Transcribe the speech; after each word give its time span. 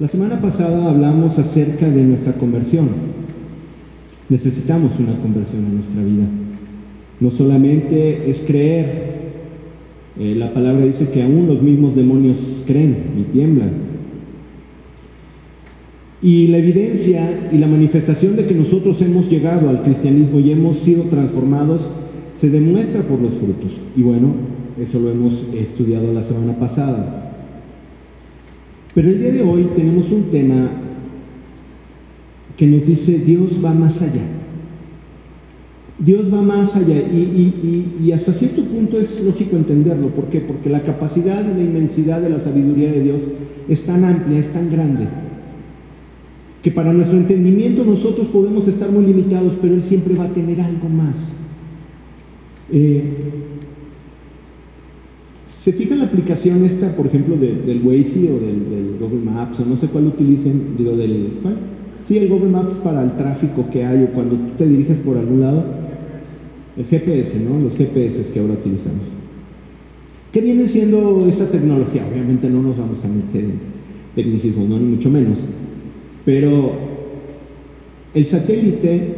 La 0.00 0.06
semana 0.06 0.40
pasada 0.40 0.88
hablamos 0.88 1.40
acerca 1.40 1.90
de 1.90 2.04
nuestra 2.04 2.34
conversión. 2.34 2.86
Necesitamos 4.28 4.92
una 5.00 5.18
conversión 5.18 5.64
en 5.64 5.74
nuestra 5.74 6.04
vida. 6.04 6.24
No 7.18 7.32
solamente 7.32 8.30
es 8.30 8.44
creer, 8.46 9.08
eh, 10.20 10.36
la 10.36 10.54
palabra 10.54 10.84
dice 10.84 11.10
que 11.10 11.24
aún 11.24 11.48
los 11.48 11.62
mismos 11.62 11.96
demonios 11.96 12.36
creen 12.64 12.96
y 13.18 13.32
tiemblan. 13.32 13.70
Y 16.22 16.46
la 16.46 16.58
evidencia 16.58 17.48
y 17.50 17.58
la 17.58 17.66
manifestación 17.66 18.36
de 18.36 18.46
que 18.46 18.54
nosotros 18.54 19.02
hemos 19.02 19.28
llegado 19.28 19.68
al 19.68 19.82
cristianismo 19.82 20.38
y 20.38 20.52
hemos 20.52 20.78
sido 20.78 21.04
transformados 21.04 21.80
se 22.36 22.50
demuestra 22.50 23.02
por 23.02 23.20
los 23.20 23.32
frutos. 23.32 23.72
Y 23.96 24.02
bueno, 24.02 24.32
eso 24.80 25.00
lo 25.00 25.10
hemos 25.10 25.44
estudiado 25.54 26.12
la 26.12 26.22
semana 26.22 26.56
pasada. 26.56 27.27
Pero 28.98 29.10
el 29.10 29.20
día 29.20 29.30
de 29.30 29.42
hoy 29.42 29.68
tenemos 29.76 30.10
un 30.10 30.24
tema 30.24 30.70
que 32.56 32.66
nos 32.66 32.84
dice 32.84 33.20
Dios 33.20 33.64
va 33.64 33.72
más 33.72 34.02
allá. 34.02 34.26
Dios 36.00 36.34
va 36.34 36.42
más 36.42 36.74
allá 36.74 36.96
y, 36.96 38.10
hasta 38.10 38.32
cierto 38.32 38.64
punto 38.64 38.98
es 38.98 39.22
lógico 39.22 39.54
entenderlo. 39.54 40.08
¿Por 40.08 40.24
qué? 40.30 40.40
Porque 40.40 40.68
la 40.68 40.82
capacidad 40.82 41.44
y 41.48 41.58
la 41.58 41.62
inmensidad 41.62 42.20
de 42.20 42.30
la 42.30 42.40
sabiduría 42.40 42.90
de 42.90 43.02
Dios 43.04 43.22
es 43.68 43.84
tan 43.84 44.02
amplia, 44.02 44.40
es 44.40 44.52
tan 44.52 44.68
grande, 44.68 45.06
que 46.64 46.72
para 46.72 46.92
nuestro 46.92 47.18
entendimiento 47.18 47.84
nosotros 47.84 48.26
podemos 48.26 48.66
estar 48.66 48.90
muy 48.90 49.06
limitados, 49.06 49.52
pero 49.62 49.74
Él 49.74 49.84
siempre 49.84 50.16
va 50.16 50.24
a 50.24 50.34
tener 50.34 50.60
algo 50.60 50.88
más. 50.88 51.28
Eh, 52.72 53.12
¿Se 55.68 55.74
fija 55.74 55.96
la 55.96 56.06
aplicación 56.06 56.64
esta, 56.64 56.96
por 56.96 57.08
ejemplo, 57.08 57.36
del 57.36 57.82
Waze 57.84 58.32
o 58.32 58.40
del, 58.40 58.96
Google 58.98 59.20
Maps, 59.22 59.60
o 59.60 59.66
no 59.66 59.76
sé 59.76 59.88
cuál 59.88 60.06
utilicen, 60.06 60.78
digo, 60.78 60.96
del, 60.96 61.40
¿cuál? 61.42 61.58
Sí, 62.08 62.16
el 62.16 62.26
Google 62.30 62.48
Maps 62.48 62.76
para 62.82 63.02
el 63.02 63.18
tráfico 63.18 63.66
que 63.70 63.84
hay 63.84 64.04
o 64.04 64.06
cuando 64.06 64.36
tú 64.36 64.52
te 64.56 64.66
diriges 64.66 64.96
por 65.00 65.18
algún 65.18 65.42
lado. 65.42 65.66
El 66.74 66.86
GPS, 66.86 67.38
¿no? 67.40 67.60
Los 67.60 67.76
GPS 67.76 68.32
que 68.32 68.40
ahora 68.40 68.54
utilizamos. 68.54 69.02
¿Qué 70.32 70.40
viene 70.40 70.66
siendo 70.68 71.26
esta 71.28 71.44
tecnología? 71.50 72.06
Obviamente 72.10 72.48
no 72.48 72.62
nos 72.62 72.78
vamos 72.78 73.04
a 73.04 73.08
meter 73.08 73.44
en 73.44 73.58
tecnicismo, 74.14 74.66
no, 74.66 74.78
ni 74.78 74.86
mucho 74.86 75.10
menos. 75.10 75.36
Pero 76.24 76.72
el 78.14 78.24
satélite, 78.24 79.16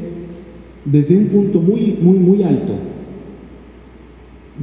desde 0.84 1.16
un 1.16 1.26
punto 1.26 1.60
muy, 1.60 1.96
muy, 2.02 2.18
muy 2.18 2.42
alto, 2.42 2.74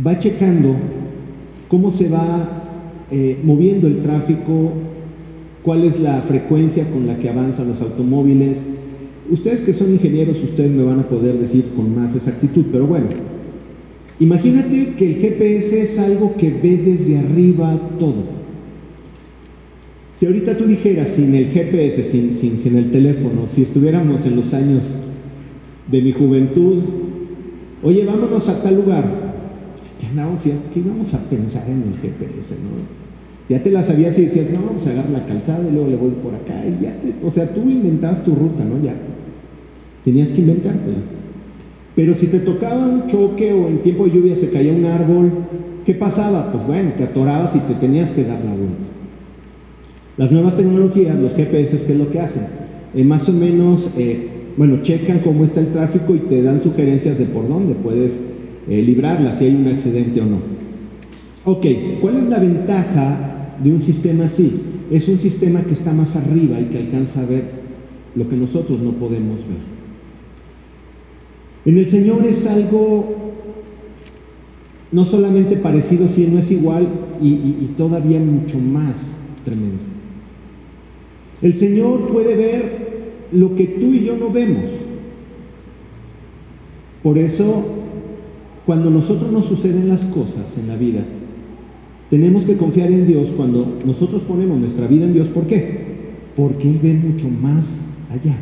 va 0.06 0.20
checando 0.20 0.76
cómo 1.68 1.92
se 1.92 2.10
va 2.10 2.64
eh, 3.12 3.40
moviendo 3.44 3.88
el 3.88 4.02
tráfico, 4.02 4.74
cuál 5.64 5.84
es 5.84 6.00
la 6.00 6.22
frecuencia 6.22 6.90
con 6.92 7.08
la 7.08 7.18
que 7.20 7.30
avanzan 7.30 7.70
los 7.70 7.82
automóviles. 7.82 8.70
Ustedes 9.30 9.62
que 9.62 9.74
son 9.74 9.92
ingenieros, 9.92 10.38
ustedes 10.44 10.72
me 10.72 10.84
van 10.84 11.00
a 11.00 11.10
poder 11.10 11.38
decir 11.38 11.66
con 11.76 11.96
más 11.96 12.16
exactitud, 12.16 12.66
pero 12.72 12.88
bueno, 12.88 13.08
imagínate 14.20 14.94
que 14.98 15.08
el 15.08 15.16
GPS 15.16 15.82
es 15.82 16.00
algo 16.00 16.36
que 16.38 16.50
ve 16.50 16.78
desde 16.78 17.18
arriba 17.20 17.78
todo. 18.00 18.38
Si 20.18 20.26
ahorita 20.26 20.58
tú 20.58 20.66
dijeras 20.66 21.10
sin 21.10 21.36
el 21.36 21.48
GPS, 21.48 22.04
sin, 22.04 22.36
sin, 22.36 22.60
sin 22.62 22.76
el 22.76 22.92
teléfono, 22.92 23.48
si 23.48 23.62
estuviéramos 23.62 24.26
en 24.26 24.36
los 24.38 24.54
años 24.54 24.84
de 25.92 26.02
mi 26.02 26.12
juventud, 26.12 26.84
oye, 27.84 28.04
vámonos 28.06 28.50
a 28.50 28.64
tal 28.64 28.76
lugar, 28.78 29.27
¿qué, 30.00 30.08
andamos, 30.08 30.42
¿qué 30.42 30.80
íbamos 30.80 31.14
a 31.14 31.20
pensar 31.30 31.64
en 31.68 31.94
el 31.94 32.00
GPS? 32.00 32.56
¿no? 32.56 33.08
Ya 33.50 33.64
te 33.64 33.72
la 33.72 33.82
sabías 33.84 34.18
y 34.20 34.26
decías, 34.26 34.50
no, 34.52 34.66
vamos 34.66 34.86
a 34.86 34.90
agarrar 34.90 35.10
la 35.10 35.26
calzada 35.26 35.66
y 35.68 35.72
luego 35.72 35.90
le 35.90 35.96
voy 35.96 36.12
por 36.22 36.36
acá. 36.36 36.66
Y 36.66 36.84
ya 36.84 36.92
te, 37.00 37.14
o 37.26 37.32
sea, 37.32 37.54
tú 37.54 37.62
inventabas 37.70 38.24
tu 38.26 38.36
ruta, 38.36 38.64
¿no? 38.66 38.84
Ya. 38.84 38.94
Tenías 40.04 40.30
que 40.30 40.42
inventártela. 40.42 40.98
Pero 41.96 42.14
si 42.14 42.28
te 42.28 42.40
tocaba 42.40 42.86
un 42.86 43.08
choque 43.08 43.54
o 43.54 43.68
en 43.68 43.80
tiempo 43.80 44.06
de 44.06 44.12
lluvia 44.12 44.36
se 44.36 44.50
caía 44.50 44.74
un 44.74 44.86
árbol, 44.86 45.32
¿qué 45.86 45.94
pasaba? 45.94 46.52
Pues 46.52 46.68
bueno, 46.68 46.92
te 46.98 47.04
atorabas 47.04 47.56
y 47.56 47.60
te 47.60 47.74
tenías 47.76 48.12
que 48.12 48.24
dar 48.24 48.40
la 48.44 48.52
vuelta. 48.52 48.86
Las 50.18 50.32
nuevas 50.32 50.58
tecnologías, 50.58 51.18
los 51.18 51.34
GPS, 51.34 51.86
¿qué 51.86 51.94
es 51.94 51.98
lo 51.98 52.12
que 52.12 52.20
hacen? 52.20 52.44
Eh, 52.96 53.04
más 53.04 53.30
o 53.30 53.34
menos, 53.34 53.90
eh, 53.98 54.28
bueno, 54.58 54.82
checan 54.82 55.20
cómo 55.20 55.46
está 55.46 55.62
el 55.62 55.68
tráfico 55.68 56.16
y 56.16 56.20
te 56.20 56.42
dan 56.42 56.62
sugerencias 56.62 57.18
de 57.18 57.26
por 57.26 57.48
dónde 57.48 57.76
puedes 57.76 58.20
eh, 58.70 58.82
librarla 58.82 59.34
si 59.34 59.46
hay 59.46 59.56
un 59.56 59.68
accidente 59.68 60.22
o 60.22 60.26
no. 60.26 60.38
Ok, 61.46 61.66
¿cuál 62.02 62.18
es 62.18 62.24
la 62.24 62.40
ventaja 62.40 63.56
de 63.64 63.72
un 63.72 63.82
sistema 63.82 64.26
así? 64.26 64.60
Es 64.92 65.08
un 65.08 65.18
sistema 65.18 65.62
que 65.62 65.74
está 65.74 65.94
más 65.94 66.16
arriba 66.16 66.60
y 66.60 66.66
que 66.66 66.78
alcanza 66.78 67.22
a 67.22 67.26
ver 67.26 67.44
lo 68.16 68.28
que 68.28 68.36
nosotros 68.36 68.82
no 68.82 68.92
podemos 68.94 69.38
ver. 69.38 69.78
En 71.66 71.78
el 71.78 71.86
Señor 71.86 72.26
es 72.26 72.46
algo 72.48 73.34
no 74.92 75.06
solamente 75.06 75.58
parecido, 75.58 76.08
sino 76.08 76.40
es 76.40 76.52
igual 76.52 76.88
y, 77.22 77.28
y 77.28 77.74
todavía 77.78 78.20
mucho 78.20 78.58
más 78.58 79.18
tremendo. 79.44 79.84
El 81.42 81.54
Señor 81.56 82.08
puede 82.08 82.36
ver 82.36 82.88
lo 83.32 83.56
que 83.56 83.66
tú 83.68 83.94
y 83.94 84.06
yo 84.06 84.18
no 84.18 84.32
vemos. 84.32 84.64
Por 87.04 87.18
eso 87.18 87.87
cuando 88.68 88.90
nosotros 88.90 89.32
nos 89.32 89.46
suceden 89.46 89.88
las 89.88 90.04
cosas 90.04 90.58
en 90.58 90.68
la 90.68 90.76
vida, 90.76 91.00
tenemos 92.10 92.44
que 92.44 92.58
confiar 92.58 92.92
en 92.92 93.08
Dios 93.08 93.30
cuando 93.38 93.80
nosotros 93.86 94.24
ponemos 94.24 94.60
nuestra 94.60 94.88
vida 94.88 95.06
en 95.06 95.14
Dios. 95.14 95.30
¿Por 95.30 95.48
qué? 95.48 95.86
Porque 96.36 96.70
Él 96.70 96.80
ve 96.84 96.94
mucho 96.94 97.30
más 97.30 97.80
allá. 98.12 98.36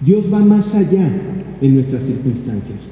Dios 0.00 0.30
va 0.30 0.40
más 0.40 0.74
allá 0.74 1.10
en 1.62 1.74
nuestras 1.74 2.02
circunstancias. 2.02 2.86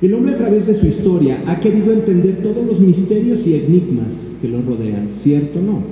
El 0.00 0.14
hombre 0.14 0.32
a 0.32 0.38
través 0.38 0.66
de 0.66 0.80
su 0.80 0.86
historia 0.86 1.44
ha 1.46 1.60
querido 1.60 1.92
entender 1.92 2.42
todos 2.42 2.66
los 2.66 2.80
misterios 2.80 3.46
y 3.46 3.56
enigmas 3.56 4.38
que 4.40 4.48
lo 4.48 4.62
rodean, 4.62 5.10
¿cierto 5.10 5.58
o 5.58 5.62
no? 5.62 5.82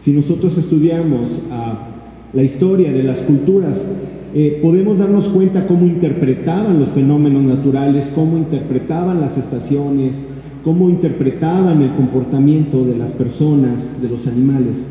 Si 0.00 0.12
nosotros 0.12 0.58
estudiamos 0.58 1.30
ah, 1.52 1.88
la 2.32 2.42
historia 2.42 2.92
de 2.92 3.04
las 3.04 3.20
culturas 3.20 3.86
eh, 4.32 4.60
podemos 4.62 4.98
darnos 4.98 5.28
cuenta 5.28 5.66
cómo 5.66 5.86
interpretaban 5.86 6.78
los 6.78 6.90
fenómenos 6.90 7.42
naturales, 7.42 8.10
cómo 8.14 8.36
interpretaban 8.36 9.20
las 9.20 9.36
estaciones, 9.36 10.16
cómo 10.64 10.88
interpretaban 10.88 11.82
el 11.82 11.94
comportamiento 11.94 12.84
de 12.84 12.96
las 12.96 13.10
personas, 13.10 14.00
de 14.00 14.08
los 14.08 14.26
animales, 14.26 14.84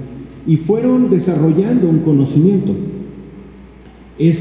y 0.46 0.58
fueron 0.58 1.10
desarrollando 1.10 1.90
un 1.90 2.00
conocimiento. 2.00 2.76
Es 4.18 4.40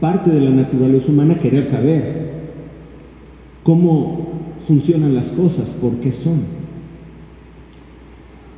parte 0.00 0.30
de 0.30 0.40
la 0.40 0.50
naturaleza 0.50 1.10
humana 1.10 1.36
querer 1.36 1.64
saber 1.64 2.24
cómo 3.62 4.28
funcionan 4.66 5.14
las 5.14 5.28
cosas, 5.28 5.68
por 5.80 5.92
qué 5.96 6.12
son. 6.12 6.42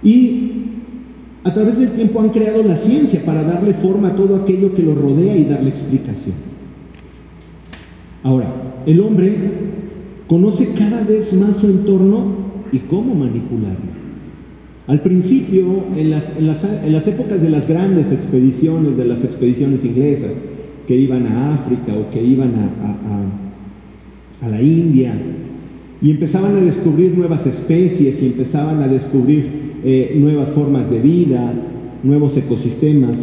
Y 0.03 0.46
a 1.47 1.55
través 1.55 1.79
del 1.79 1.91
tiempo 1.93 2.21
han 2.21 2.31
creado 2.31 2.65
la 2.65 2.77
ciencia 2.77 3.25
para 3.25 3.45
darle 3.45 3.73
forma 3.73 4.09
a 4.09 4.17
todo 4.17 4.35
aquello 4.35 4.75
que 4.75 4.83
lo 4.83 4.97
rodea 4.97 5.37
y 5.37 5.45
darle 5.45 5.69
explicación. 5.71 6.35
Ahora, 8.25 8.83
el 8.85 8.99
hombre 8.99 9.37
conoce 10.27 10.71
cada 10.77 11.05
vez 11.05 11.33
más 11.35 11.59
su 11.59 11.69
entorno 11.69 12.35
y 12.73 12.79
cómo 12.81 13.15
manipularlo. 13.15 13.95
Al 14.89 15.03
principio, 15.03 15.85
en 15.95 16.11
las, 16.11 17.07
épocas 17.07 17.41
de 17.41 17.49
las 17.49 17.69
grandes 17.69 18.11
expediciones, 18.11 18.97
de 18.97 19.05
las 19.05 19.23
expediciones 19.23 19.85
inglesas, 19.85 20.33
que 20.89 20.97
iban 20.97 21.29
a 21.29 21.55
África 21.55 21.95
o 21.95 22.11
que 22.11 22.25
iban 22.25 22.55
a, 22.57 24.45
a 24.45 24.49
la 24.49 24.61
India, 24.61 25.15
y 26.03 26.11
empezaban 26.11 26.57
a 26.57 26.61
descubrir 26.61 27.17
nuevas 27.17 27.47
especies 27.47 28.23
y 28.23 28.27
empezaban 28.27 28.83
a 28.83 28.89
descubrir 28.89 29.79
eh, 29.85 30.15
nuevas 30.17 30.51
formas 30.51 30.91
de 30.91 31.01
vida, 31.01 31.53
nuevos 32.03 32.37
ecosistemas, 32.37 33.17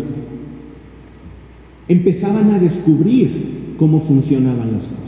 empezaban 1.88 2.52
a 2.52 2.60
descubrir 2.60 3.76
cómo 3.78 4.00
funcionaban 4.00 4.72
las 4.72 4.84
cosas. 4.84 5.04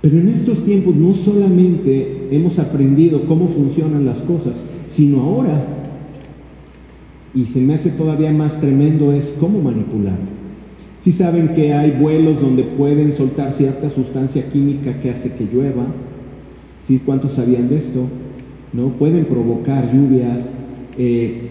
Pero 0.00 0.18
en 0.18 0.28
estos 0.28 0.64
tiempos 0.64 0.94
no 0.94 1.14
solamente 1.14 2.28
hemos 2.30 2.58
aprendido 2.58 3.26
cómo 3.26 3.48
funcionan 3.48 4.06
las 4.06 4.18
cosas, 4.18 4.62
sino 4.88 5.20
ahora, 5.20 5.62
y 7.34 7.44
se 7.46 7.60
me 7.60 7.74
hace 7.74 7.90
todavía 7.90 8.32
más 8.32 8.60
tremendo, 8.60 9.12
es 9.12 9.36
cómo 9.38 9.60
manipular. 9.60 10.39
Si 11.00 11.12
saben 11.12 11.48
que 11.54 11.72
hay 11.72 11.92
vuelos 11.92 12.40
donde 12.40 12.62
pueden 12.62 13.12
soltar 13.12 13.52
cierta 13.52 13.88
sustancia 13.90 14.50
química 14.50 15.00
que 15.00 15.10
hace 15.10 15.32
que 15.32 15.46
llueva, 15.50 15.86
¿sí? 16.86 17.00
¿Cuántos 17.04 17.32
sabían 17.32 17.68
de 17.68 17.78
esto? 17.78 18.06
¿no? 18.72 18.88
Pueden 18.90 19.24
provocar 19.24 19.92
lluvias. 19.92 20.48
Eh, 20.98 21.42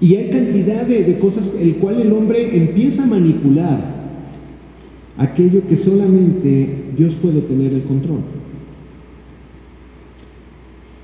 y 0.00 0.14
hay 0.14 0.30
cantidad 0.30 0.86
de, 0.86 1.04
de 1.04 1.18
cosas 1.18 1.54
el 1.58 1.76
cual 1.76 2.00
el 2.00 2.12
hombre 2.12 2.56
empieza 2.56 3.02
a 3.02 3.06
manipular 3.06 4.00
aquello 5.18 5.66
que 5.68 5.76
solamente 5.76 6.84
Dios 6.96 7.14
puede 7.14 7.42
tener 7.42 7.72
el 7.74 7.82
control. 7.82 8.20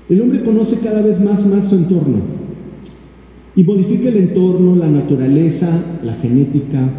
El 0.09 0.21
hombre 0.21 0.43
conoce 0.43 0.77
cada 0.77 1.01
vez 1.01 1.19
más, 1.19 1.45
más 1.45 1.67
su 1.67 1.75
entorno. 1.75 2.21
Y 3.55 3.63
modifica 3.63 4.09
el 4.09 4.17
entorno, 4.17 4.75
la 4.75 4.87
naturaleza, 4.87 5.69
la 6.03 6.13
genética. 6.15 6.89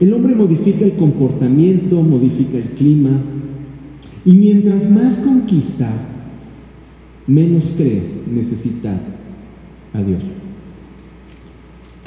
El 0.00 0.12
hombre 0.12 0.34
modifica 0.34 0.84
el 0.84 0.94
comportamiento, 0.94 2.02
modifica 2.02 2.58
el 2.58 2.70
clima. 2.70 3.20
Y 4.24 4.32
mientras 4.32 4.88
más 4.90 5.16
conquista, 5.18 5.90
menos 7.26 7.72
cree 7.76 8.02
necesitar 8.32 8.98
a 9.92 10.02
Dios. 10.02 10.22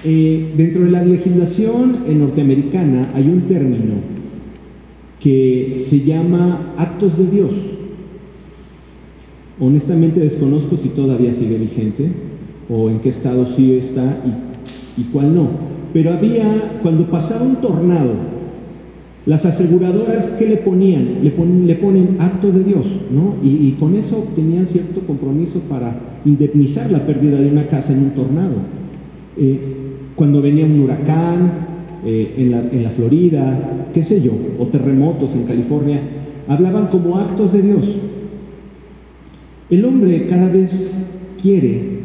Eh, 0.04 0.54
dentro 0.56 0.84
de 0.84 0.92
la 0.92 1.04
legislación 1.04 2.04
norteamericana 2.20 3.10
hay 3.16 3.28
un 3.28 3.42
término 3.48 3.96
que 5.20 5.78
se 5.80 6.02
llama 6.02 6.76
actos 6.78 7.18
de 7.18 7.28
Dios. 7.28 7.52
Honestamente 9.60 10.20
desconozco 10.20 10.78
si 10.78 10.90
todavía 10.90 11.34
sigue 11.34 11.58
vigente 11.58 12.12
o 12.70 12.90
en 12.90 13.00
qué 13.00 13.10
estado 13.10 13.48
sí 13.56 13.74
está 13.74 14.22
y, 14.98 15.04
cuál 15.06 15.34
no. 15.34 15.75
Pero 15.96 16.12
había, 16.12 16.80
cuando 16.84 17.06
pasaba 17.06 17.46
un 17.46 17.56
tornado, 17.62 18.16
las 19.26 19.46
aseguradoras, 19.46 20.26
¿qué 20.38 20.46
le 20.46 20.58
ponían? 20.58 21.20
Le, 21.24 21.32
ponen 21.32 22.18
acto 22.20 22.52
de 22.52 22.66
Dios, 22.66 22.86
¿no? 23.10 23.36
Y, 23.42 23.72
con 23.80 23.96
eso 23.96 24.18
obtenían 24.18 24.68
cierto 24.68 25.00
compromiso 25.08 25.60
para 25.70 25.96
indemnizar 26.26 26.92
la 26.92 27.06
pérdida 27.06 27.40
de 27.40 27.50
una 27.50 27.68
casa 27.68 27.94
en 27.94 28.00
un 28.00 28.10
tornado. 28.10 28.56
Eh, 29.38 29.58
cuando 30.18 30.42
venía 30.42 30.66
un 30.66 30.82
huracán 30.82 31.52
eh, 32.06 32.34
en, 32.40 32.52
la, 32.52 32.60
en 32.60 32.84
la 32.84 32.90
Florida, 32.90 33.88
qué 33.94 34.04
sé 34.04 34.22
yo, 34.22 34.34
o 34.60 34.66
terremotos 34.66 35.34
en 35.34 35.44
California, 35.44 36.02
hablaban 36.50 36.88
como 36.88 37.20
actos 37.20 37.54
de 37.54 37.62
Dios. 37.62 37.88
El 39.70 39.86
hombre 39.86 40.28
cada 40.28 40.50
vez 40.50 40.72
quiere, 41.42 42.00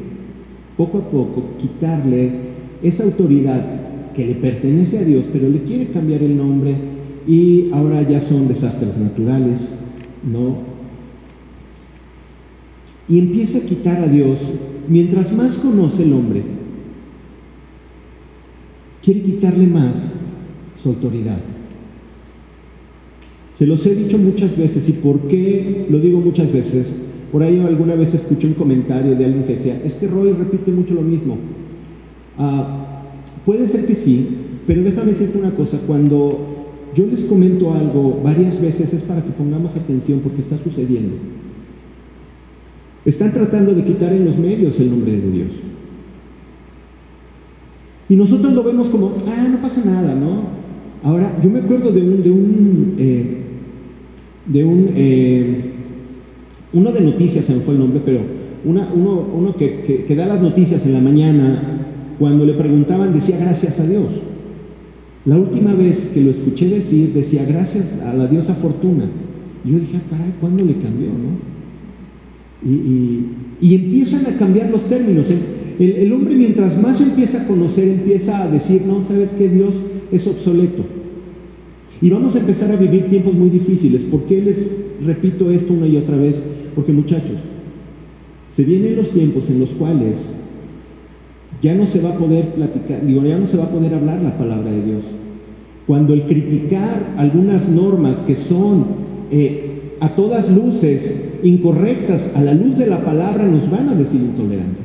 poco 0.76 0.98
a 0.98 1.10
poco, 1.10 1.42
quitarle 1.58 2.50
esa 2.84 3.02
autoridad 3.02 3.79
que 4.20 4.26
le 4.26 4.34
pertenece 4.34 4.98
a 4.98 5.04
Dios, 5.04 5.24
pero 5.32 5.48
le 5.48 5.62
quiere 5.62 5.86
cambiar 5.88 6.22
el 6.22 6.36
nombre 6.36 6.74
y 7.26 7.70
ahora 7.72 8.02
ya 8.02 8.20
son 8.20 8.48
desastres 8.48 8.98
naturales, 8.98 9.60
¿no? 10.30 10.58
Y 13.08 13.18
empieza 13.18 13.58
a 13.58 13.62
quitar 13.62 13.98
a 13.98 14.08
Dios, 14.08 14.38
mientras 14.88 15.32
más 15.32 15.54
conoce 15.54 16.02
el 16.02 16.12
hombre, 16.12 16.42
quiere 19.02 19.22
quitarle 19.22 19.66
más 19.66 19.96
su 20.82 20.90
autoridad. 20.90 21.38
Se 23.54 23.66
los 23.66 23.84
he 23.86 23.94
dicho 23.94 24.18
muchas 24.18 24.56
veces 24.56 24.86
y 24.88 24.92
por 24.92 25.28
qué 25.28 25.86
lo 25.88 25.98
digo 25.98 26.20
muchas 26.20 26.52
veces, 26.52 26.94
por 27.32 27.42
ahí 27.42 27.58
alguna 27.58 27.94
vez 27.94 28.12
escuché 28.12 28.48
un 28.48 28.54
comentario 28.54 29.14
de 29.14 29.24
alguien 29.24 29.44
que 29.44 29.54
decía, 29.54 29.80
es 29.82 29.94
que 29.94 30.08
Roy 30.08 30.32
repite 30.32 30.72
mucho 30.72 30.92
lo 30.92 31.02
mismo. 31.02 31.38
Ah, 32.36 32.89
puede 33.44 33.66
ser 33.68 33.86
que 33.86 33.94
sí, 33.94 34.28
pero 34.66 34.82
déjame 34.82 35.12
decirte 35.12 35.38
una 35.38 35.54
cosa, 35.54 35.78
cuando 35.86 36.66
yo 36.94 37.06
les 37.06 37.24
comento 37.24 37.72
algo 37.72 38.20
varias 38.22 38.60
veces 38.60 38.92
es 38.92 39.02
para 39.02 39.22
que 39.24 39.30
pongamos 39.30 39.76
atención 39.76 40.20
porque 40.20 40.40
está 40.40 40.58
sucediendo. 40.62 41.16
Están 43.04 43.32
tratando 43.32 43.74
de 43.74 43.84
quitar 43.84 44.12
en 44.12 44.26
los 44.26 44.36
medios 44.36 44.78
el 44.78 44.90
nombre 44.90 45.12
de 45.12 45.30
Dios. 45.30 45.48
Y 48.08 48.16
nosotros 48.16 48.52
lo 48.52 48.62
vemos 48.62 48.88
como, 48.88 49.14
ah, 49.28 49.48
no 49.50 49.62
pasa 49.62 49.82
nada, 49.84 50.14
¿no? 50.14 50.60
Ahora, 51.02 51.38
yo 51.42 51.48
me 51.48 51.60
acuerdo 51.60 51.92
de 51.92 52.02
un, 52.02 52.22
de 52.22 52.30
un, 52.30 52.94
eh, 52.98 53.36
de 54.46 54.64
un 54.64 54.92
eh, 54.96 55.70
uno 56.72 56.92
de 56.92 57.00
noticias, 57.00 57.44
se 57.44 57.54
me 57.54 57.60
fue 57.60 57.74
el 57.74 57.80
nombre, 57.80 58.00
pero 58.04 58.20
uno, 58.64 58.86
uno 59.34 59.56
que, 59.56 60.04
da 60.16 60.26
las 60.26 60.40
noticias 60.40 60.86
en 60.86 60.92
la 60.92 61.00
mañana, 61.00 61.69
cuando 62.20 62.44
le 62.44 62.52
preguntaban 62.52 63.14
decía 63.14 63.38
gracias 63.38 63.80
a 63.80 63.86
Dios. 63.86 64.04
La 65.24 65.38
última 65.38 65.72
vez 65.74 66.10
que 66.12 66.20
lo 66.20 66.30
escuché 66.30 66.68
decir 66.68 67.14
decía 67.14 67.46
gracias 67.46 67.86
a 68.06 68.12
la 68.12 68.26
diosa 68.26 68.54
Fortuna. 68.54 69.06
Y 69.64 69.72
yo 69.72 69.78
dije, 69.78 69.96
ah, 69.96 70.02
caray, 70.10 70.34
¿cuándo 70.38 70.62
le 70.66 70.74
cambió? 70.74 71.08
No? 71.08 71.50
Y, 72.62 73.74
empiezan 73.74 74.26
a 74.26 74.36
cambiar 74.36 74.68
los 74.68 74.86
términos. 74.86 75.28
El, 75.78 75.92
el, 75.92 76.12
hombre 76.12 76.36
mientras 76.36 76.80
más 76.80 77.00
empieza 77.00 77.40
a 77.40 77.46
conocer, 77.46 77.88
empieza 77.88 78.42
a 78.42 78.50
decir, 78.50 78.82
no, 78.86 79.02
sabes 79.02 79.30
que 79.30 79.48
Dios 79.48 79.72
es 80.12 80.26
obsoleto. 80.26 80.84
Y 82.02 82.10
vamos 82.10 82.36
a 82.36 82.40
empezar 82.40 82.70
a 82.70 82.76
vivir 82.76 83.04
tiempos 83.04 83.32
muy 83.32 83.48
difíciles. 83.48 84.02
¿Por 84.02 84.24
qué 84.24 84.42
les 84.42 84.56
repito 85.06 85.50
esto 85.50 85.72
una 85.72 85.86
y 85.86 85.96
otra 85.96 86.18
vez? 86.18 86.42
Porque 86.74 86.92
muchachos, 86.92 87.38
se 88.54 88.62
vienen 88.62 88.96
los 88.96 89.08
tiempos 89.10 89.48
en 89.48 89.60
los 89.60 89.70
cuales 89.70 90.39
ya 91.62 91.74
no 91.74 91.86
se 91.86 92.00
va 92.00 92.10
a 92.10 92.18
poder 92.18 92.54
platicar, 92.54 93.04
digo, 93.04 93.22
ya 93.22 93.38
no 93.38 93.46
se 93.46 93.56
va 93.56 93.64
a 93.64 93.70
poder 93.70 93.94
hablar 93.94 94.20
la 94.22 94.36
palabra 94.38 94.70
de 94.70 94.82
Dios. 94.82 95.04
Cuando 95.86 96.14
el 96.14 96.22
criticar 96.22 97.14
algunas 97.16 97.68
normas 97.68 98.16
que 98.26 98.36
son 98.36 98.86
eh, 99.30 99.96
a 100.00 100.10
todas 100.10 100.50
luces 100.50 101.30
incorrectas, 101.42 102.32
a 102.36 102.42
la 102.42 102.54
luz 102.54 102.78
de 102.78 102.86
la 102.86 103.04
palabra, 103.04 103.44
nos 103.46 103.70
van 103.70 103.88
a 103.88 103.94
decir 103.94 104.20
intolerantes. 104.20 104.84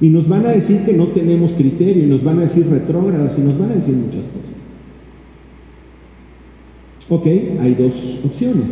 Y 0.00 0.08
nos 0.08 0.28
van 0.28 0.44
a 0.46 0.50
decir 0.50 0.82
que 0.84 0.92
no 0.92 1.08
tenemos 1.08 1.52
criterio, 1.52 2.04
y 2.04 2.06
nos 2.06 2.22
van 2.22 2.38
a 2.38 2.42
decir 2.42 2.68
retrógradas, 2.68 3.38
y 3.38 3.42
nos 3.42 3.58
van 3.58 3.72
a 3.72 3.76
decir 3.76 3.94
muchas 3.94 4.24
cosas. 4.26 4.56
Ok, 7.08 7.26
hay 7.60 7.74
dos 7.74 7.92
opciones. 8.24 8.70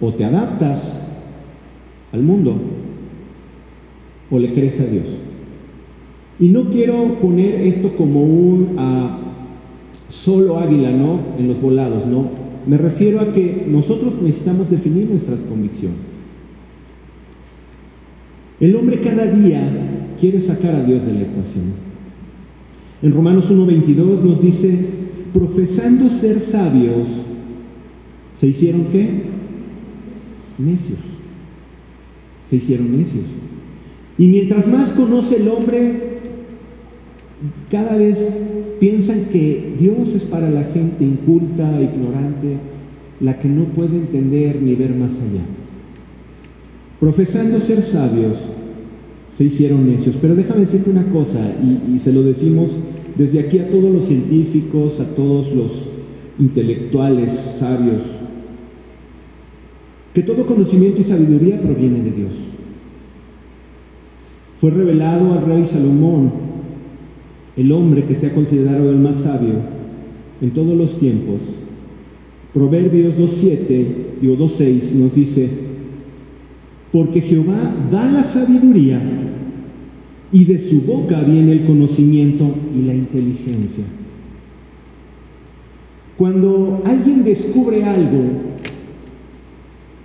O 0.00 0.12
te 0.12 0.24
adaptas 0.24 1.00
al 2.12 2.22
mundo 2.22 2.56
o 4.30 4.38
le 4.38 4.52
crees 4.54 4.80
a 4.80 4.84
Dios. 4.84 5.04
Y 6.40 6.48
no 6.48 6.70
quiero 6.70 7.20
poner 7.20 7.62
esto 7.62 7.94
como 7.96 8.22
un 8.22 8.76
ah, 8.78 9.18
solo 10.08 10.58
águila, 10.58 10.90
¿no? 10.92 11.20
En 11.38 11.48
los 11.48 11.60
volados, 11.60 12.06
¿no? 12.06 12.30
Me 12.66 12.78
refiero 12.78 13.20
a 13.20 13.32
que 13.32 13.66
nosotros 13.68 14.14
necesitamos 14.22 14.70
definir 14.70 15.08
nuestras 15.08 15.40
convicciones. 15.40 15.98
El 18.60 18.76
hombre 18.76 19.00
cada 19.00 19.26
día 19.26 20.14
quiere 20.20 20.40
sacar 20.40 20.74
a 20.74 20.82
Dios 20.82 21.04
de 21.06 21.12
la 21.14 21.20
ecuación. 21.22 21.88
En 23.02 23.12
Romanos 23.12 23.50
1.22 23.50 24.22
nos 24.22 24.42
dice, 24.42 24.86
profesando 25.32 26.10
ser 26.10 26.40
sabios, 26.40 27.08
¿se 28.38 28.48
hicieron 28.48 28.86
qué? 28.92 29.28
necios. 30.58 30.98
Se 32.50 32.56
hicieron 32.56 32.96
necios. 32.96 33.24
Y 34.18 34.26
mientras 34.26 34.66
más 34.66 34.90
conoce 34.90 35.36
el 35.36 35.48
hombre, 35.48 36.07
cada 37.70 37.96
vez 37.96 38.36
piensan 38.80 39.26
que 39.32 39.74
Dios 39.78 40.14
es 40.14 40.24
para 40.24 40.50
la 40.50 40.64
gente 40.64 41.04
inculta, 41.04 41.80
ignorante, 41.80 42.56
la 43.20 43.38
que 43.38 43.48
no 43.48 43.64
puede 43.64 43.96
entender 43.96 44.60
ni 44.62 44.74
ver 44.74 44.94
más 44.94 45.12
allá. 45.12 45.42
Profesando 47.00 47.60
ser 47.60 47.82
sabios, 47.82 48.38
se 49.36 49.44
hicieron 49.44 49.88
necios. 49.88 50.16
Pero 50.20 50.34
déjame 50.34 50.60
decirte 50.60 50.90
una 50.90 51.06
cosa, 51.10 51.40
y, 51.62 51.94
y 51.94 51.98
se 52.00 52.12
lo 52.12 52.22
decimos 52.22 52.70
desde 53.16 53.40
aquí 53.40 53.58
a 53.58 53.70
todos 53.70 53.92
los 53.92 54.06
científicos, 54.06 55.00
a 55.00 55.04
todos 55.14 55.52
los 55.52 55.72
intelectuales 56.38 57.32
sabios 57.32 58.02
que 60.18 60.24
todo 60.24 60.46
conocimiento 60.46 61.00
y 61.00 61.04
sabiduría 61.04 61.60
proviene 61.60 62.02
de 62.02 62.10
Dios. 62.10 62.32
Fue 64.60 64.70
revelado 64.70 65.34
al 65.34 65.46
rey 65.46 65.64
Salomón, 65.64 66.32
el 67.58 67.72
hombre 67.72 68.04
que 68.04 68.14
se 68.14 68.28
ha 68.28 68.34
considerado 68.34 68.88
el 68.88 68.98
más 68.98 69.16
sabio 69.16 69.54
en 70.40 70.50
todos 70.52 70.76
los 70.76 70.98
tiempos. 70.98 71.40
Proverbios 72.54 73.18
2.7 73.18 73.86
y 74.22 74.26
2.6 74.26 74.92
nos 74.92 75.14
dice, 75.14 75.48
porque 76.92 77.20
Jehová 77.20 77.74
da 77.90 78.10
la 78.10 78.22
sabiduría 78.22 79.02
y 80.32 80.44
de 80.44 80.58
su 80.60 80.82
boca 80.82 81.20
viene 81.22 81.52
el 81.52 81.66
conocimiento 81.66 82.54
y 82.74 82.82
la 82.82 82.94
inteligencia. 82.94 83.84
Cuando 86.16 86.82
alguien 86.84 87.24
descubre 87.24 87.84
algo, 87.84 88.22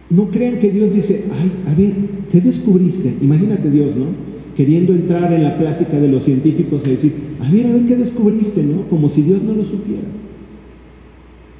no 0.09 0.29
crean 0.29 0.59
que 0.59 0.71
Dios 0.71 0.93
dice, 0.93 1.25
ay, 1.39 1.51
a 1.71 1.75
ver, 1.75 1.93
¿qué 2.31 2.41
descubriste? 2.41 3.13
Imagínate 3.21 3.69
Dios, 3.69 3.95
¿no? 3.95 4.32
Queriendo 4.55 4.93
entrar 4.93 5.33
en 5.33 5.43
la 5.43 5.57
plática 5.57 5.99
de 5.99 6.07
los 6.07 6.23
científicos 6.23 6.83
y 6.85 6.91
decir, 6.91 7.13
a 7.41 7.49
ver, 7.49 7.65
a 7.65 7.73
ver, 7.73 7.85
¿qué 7.87 7.95
descubriste? 7.95 8.63
¿No? 8.63 8.87
Como 8.89 9.09
si 9.09 9.21
Dios 9.21 9.41
no 9.41 9.53
lo 9.53 9.63
supiera. 9.63 10.03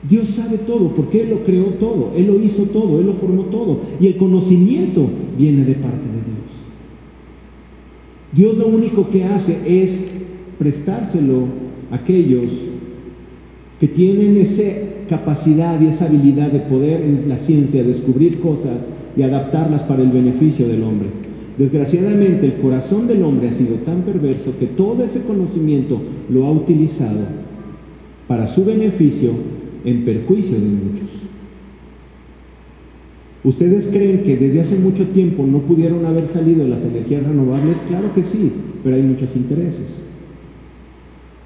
Dios 0.09 0.29
sabe 0.29 0.57
todo, 0.57 0.93
porque 0.95 1.21
Él 1.21 1.29
lo 1.29 1.43
creó 1.43 1.65
todo, 1.75 2.11
Él 2.15 2.27
lo 2.27 2.39
hizo 2.41 2.63
todo, 2.65 2.99
Él 2.99 3.05
lo 3.05 3.13
formó 3.13 3.43
todo. 3.43 3.79
Y 3.99 4.07
el 4.07 4.17
conocimiento 4.17 5.07
viene 5.37 5.63
de 5.65 5.75
parte 5.75 6.05
de 6.05 6.13
Dios. 6.13 6.43
Dios 8.33 8.57
lo 8.57 8.67
único 8.67 9.09
que 9.09 9.23
hace 9.23 9.57
es 9.65 10.07
prestárselo 10.59 11.45
a 11.91 11.95
aquellos 11.95 12.51
que 13.79 13.87
tienen 13.87 14.37
esa 14.37 14.63
capacidad 15.09 15.79
y 15.79 15.87
esa 15.87 16.05
habilidad 16.05 16.51
de 16.51 16.59
poder 16.61 17.01
en 17.01 17.29
la 17.29 17.37
ciencia 17.37 17.83
descubrir 17.83 18.39
cosas 18.39 18.87
y 19.15 19.21
adaptarlas 19.21 19.83
para 19.83 20.03
el 20.03 20.09
beneficio 20.09 20.67
del 20.67 20.83
hombre. 20.83 21.09
Desgraciadamente 21.57 22.47
el 22.47 22.53
corazón 22.55 23.07
del 23.07 23.21
hombre 23.21 23.49
ha 23.49 23.53
sido 23.53 23.75
tan 23.77 24.01
perverso 24.01 24.53
que 24.59 24.65
todo 24.65 25.03
ese 25.03 25.21
conocimiento 25.21 26.01
lo 26.29 26.45
ha 26.45 26.51
utilizado 26.51 27.19
para 28.27 28.47
su 28.47 28.65
beneficio 28.65 29.31
en 29.85 30.03
perjuicio 30.03 30.55
de 30.55 30.67
muchos. 30.67 31.09
¿Ustedes 33.43 33.89
creen 33.91 34.23
que 34.23 34.37
desde 34.37 34.61
hace 34.61 34.79
mucho 34.79 35.05
tiempo 35.07 35.45
no 35.45 35.59
pudieron 35.59 36.05
haber 36.05 36.27
salido 36.27 36.67
las 36.67 36.85
energías 36.85 37.23
renovables? 37.23 37.77
Claro 37.87 38.13
que 38.15 38.23
sí, 38.23 38.51
pero 38.83 38.95
hay 38.95 39.03
muchos 39.03 39.35
intereses. 39.35 39.97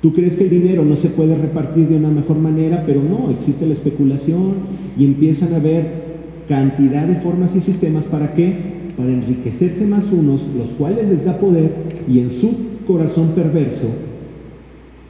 Tú 0.02 0.14
crees 0.14 0.36
que 0.36 0.44
el 0.44 0.52
dinero 0.52 0.86
no 0.86 0.96
se 0.96 1.10
puede 1.10 1.36
repartir 1.36 1.88
de 1.88 1.96
una 1.98 2.12
mejor 2.12 2.38
manera, 2.38 2.84
pero 2.86 3.02
no, 3.02 3.32
existe 3.32 3.66
la 3.66 3.74
especulación 3.74 4.54
y 4.96 5.06
empiezan 5.06 5.54
a 5.54 5.58
haber 5.58 6.08
cantidad 6.48 7.08
de 7.08 7.16
formas 7.16 7.56
y 7.56 7.62
sistemas 7.62 8.06
para 8.06 8.36
qué? 8.36 8.77
Para 8.98 9.14
enriquecerse 9.14 9.86
más 9.86 10.12
unos, 10.12 10.42
los 10.58 10.70
cuales 10.70 11.08
les 11.08 11.24
da 11.24 11.40
poder 11.40 11.72
y 12.10 12.20
en 12.20 12.32
su 12.32 12.52
corazón 12.88 13.30
perverso 13.36 13.88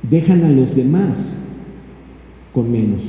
dejan 0.10 0.44
a 0.44 0.50
los 0.50 0.75
demás 0.75 1.36
con 2.53 2.70
menos 2.70 3.01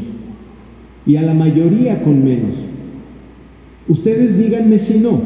y 1.04 1.16
a 1.16 1.22
la 1.22 1.34
mayoría 1.34 2.02
con 2.04 2.24
menos. 2.24 2.54
Ustedes 3.88 4.38
díganme 4.38 4.78
si 4.78 4.98
no, 4.98 5.20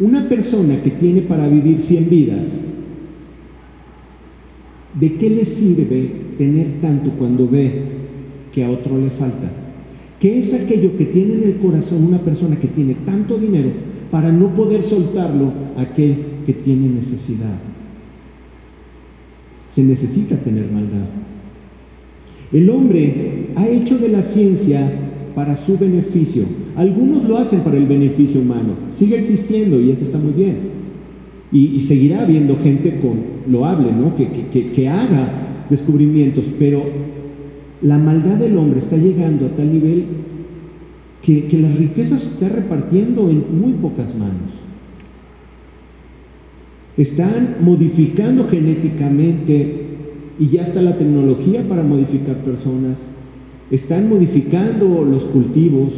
una 0.00 0.28
persona 0.28 0.82
que 0.82 0.90
tiene 0.90 1.22
para 1.22 1.48
vivir 1.48 1.80
100 1.80 2.10
vidas, 2.10 2.46
¿de 4.98 5.14
qué 5.14 5.30
le 5.30 5.44
sirve 5.44 6.10
tener 6.36 6.80
tanto 6.82 7.10
cuando 7.12 7.48
ve 7.48 7.82
que 8.52 8.64
a 8.64 8.70
otro 8.70 8.98
le 8.98 9.10
falta? 9.10 9.50
¿Qué 10.18 10.40
es 10.40 10.52
aquello 10.52 10.98
que 10.98 11.06
tiene 11.06 11.34
en 11.34 11.44
el 11.44 11.56
corazón 11.56 12.04
una 12.04 12.18
persona 12.18 12.58
que 12.58 12.68
tiene 12.68 12.94
tanto 13.06 13.38
dinero 13.38 13.70
para 14.10 14.32
no 14.32 14.48
poder 14.54 14.82
soltarlo 14.82 15.52
a 15.76 15.82
aquel 15.82 16.16
que 16.46 16.52
tiene 16.52 16.88
necesidad? 16.88 17.58
Se 19.72 19.82
necesita 19.82 20.36
tener 20.36 20.70
maldad. 20.70 21.06
El 22.52 22.68
hombre 22.70 23.50
ha 23.54 23.68
hecho 23.68 23.98
de 23.98 24.08
la 24.08 24.22
ciencia 24.22 24.90
para 25.34 25.56
su 25.56 25.78
beneficio. 25.78 26.44
Algunos 26.76 27.24
lo 27.24 27.38
hacen 27.38 27.60
para 27.60 27.76
el 27.76 27.86
beneficio 27.86 28.40
humano. 28.40 28.74
Sigue 28.92 29.18
existiendo 29.18 29.80
y 29.80 29.90
eso 29.90 30.04
está 30.04 30.18
muy 30.18 30.32
bien. 30.32 30.80
Y, 31.52 31.80
seguirá 31.80 32.22
habiendo 32.22 32.56
gente 32.58 33.00
con 33.00 33.52
loable, 33.52 33.90
¿no? 33.92 34.14
Que, 34.14 34.28
que, 34.52 34.70
que 34.70 34.88
haga 34.88 35.66
descubrimientos, 35.68 36.44
pero 36.60 36.84
la 37.82 37.98
maldad 37.98 38.36
del 38.36 38.56
hombre 38.56 38.78
está 38.78 38.96
llegando 38.96 39.46
a 39.46 39.48
tal 39.50 39.72
nivel 39.72 40.04
que, 41.22 41.58
las 41.60 41.76
riquezas 41.76 42.22
se 42.22 42.28
está 42.30 42.48
repartiendo 42.48 43.28
en 43.28 43.60
muy 43.60 43.72
pocas 43.74 44.14
manos. 44.14 44.52
Están 46.96 47.56
modificando 47.60 48.48
genéticamente 48.48 49.86
y 50.38 50.48
ya 50.48 50.62
está 50.62 50.82
la 50.82 50.96
tecnología 50.96 51.62
para 51.68 51.82
modificar 51.82 52.36
personas. 52.36 52.98
Están 53.70 54.08
modificando 54.08 55.04
los 55.04 55.24
cultivos. 55.24 55.92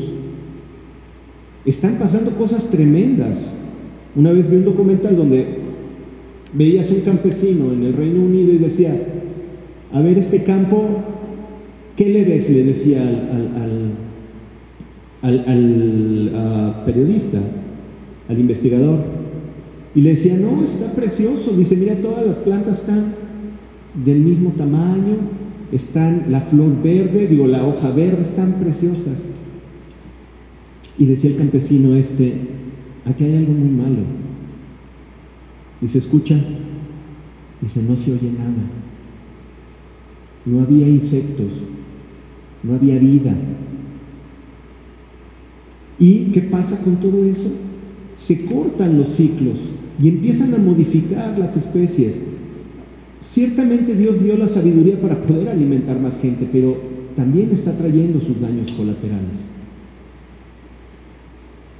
Están 1.64 1.96
pasando 1.96 2.32
cosas 2.32 2.68
tremendas. 2.70 3.50
Una 4.14 4.32
vez 4.32 4.50
vi 4.50 4.56
un 4.56 4.64
documental 4.64 5.16
donde 5.16 5.62
veías 6.52 6.90
un 6.90 7.00
campesino 7.00 7.72
en 7.72 7.84
el 7.84 7.94
Reino 7.94 8.20
Unido 8.22 8.52
y 8.52 8.58
decía, 8.58 8.94
a 9.92 10.00
ver 10.00 10.18
este 10.18 10.42
campo, 10.42 11.02
¿qué 11.96 12.08
le 12.08 12.24
ves? 12.24 12.50
Le 12.50 12.64
decía 12.64 13.02
al, 13.02 13.92
ah, 15.22 16.82
periodista, 16.84 17.40
al 18.28 18.38
investigador. 18.38 19.00
Y 19.94 20.00
le 20.00 20.14
decía, 20.14 20.36
no, 20.36 20.64
está 20.64 20.92
precioso. 20.92 21.52
Dice, 21.56 21.76
mira, 21.76 21.96
todas 21.96 22.26
las 22.26 22.36
plantas 22.36 22.78
están 22.80 23.14
del 24.04 24.20
mismo 24.20 24.50
tamaño, 24.50 25.18
están 25.70 26.26
la 26.30 26.40
flor 26.40 26.82
verde, 26.82 27.26
digo, 27.26 27.46
la 27.46 27.66
hoja 27.66 27.90
verde, 27.90 28.22
están 28.22 28.54
preciosas. 28.54 29.18
Y 30.98 31.06
decía 31.06 31.30
el 31.30 31.36
campesino 31.36 31.94
este, 31.94 32.34
aquí 33.04 33.24
hay 33.24 33.36
algo 33.36 33.52
muy 33.52 33.68
malo. 33.68 34.22
Se 35.88 35.98
escucha, 35.98 36.36
dice, 37.60 37.82
no 37.82 37.96
se 37.96 38.12
oye 38.12 38.30
nada. 38.30 38.70
No 40.46 40.62
había 40.62 40.88
insectos, 40.88 41.48
no 42.62 42.74
había 42.74 42.98
vida. 42.98 43.34
¿Y 46.02 46.32
qué 46.32 46.40
pasa 46.40 46.80
con 46.82 46.96
todo 46.96 47.24
eso? 47.24 47.48
Se 48.16 48.44
cortan 48.44 48.98
los 48.98 49.10
ciclos 49.10 49.56
y 50.02 50.08
empiezan 50.08 50.52
a 50.52 50.58
modificar 50.58 51.38
las 51.38 51.56
especies. 51.56 52.16
Ciertamente 53.32 53.94
Dios 53.94 54.20
dio 54.20 54.36
la 54.36 54.48
sabiduría 54.48 55.00
para 55.00 55.22
poder 55.22 55.48
alimentar 55.48 56.00
más 56.00 56.18
gente, 56.18 56.48
pero 56.50 56.76
también 57.14 57.50
está 57.52 57.70
trayendo 57.78 58.20
sus 58.20 58.40
daños 58.40 58.72
colaterales. 58.72 59.38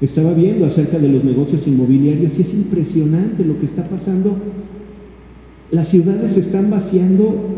Estaba 0.00 0.35
viendo 0.35 0.67
acerca 0.67 1.00
de 1.00 1.09
los 1.09 1.25
negocios 1.25 1.67
inmobiliarios 1.67 2.38
y 2.38 2.43
es 2.43 2.55
impresionante 2.55 3.45
lo 3.45 3.59
que 3.59 3.67
está 3.67 3.88
pasando. 3.88 4.37
Las 5.73 5.88
ciudades 5.88 6.35
se 6.35 6.41
están 6.41 6.71
vaciando 6.71 7.51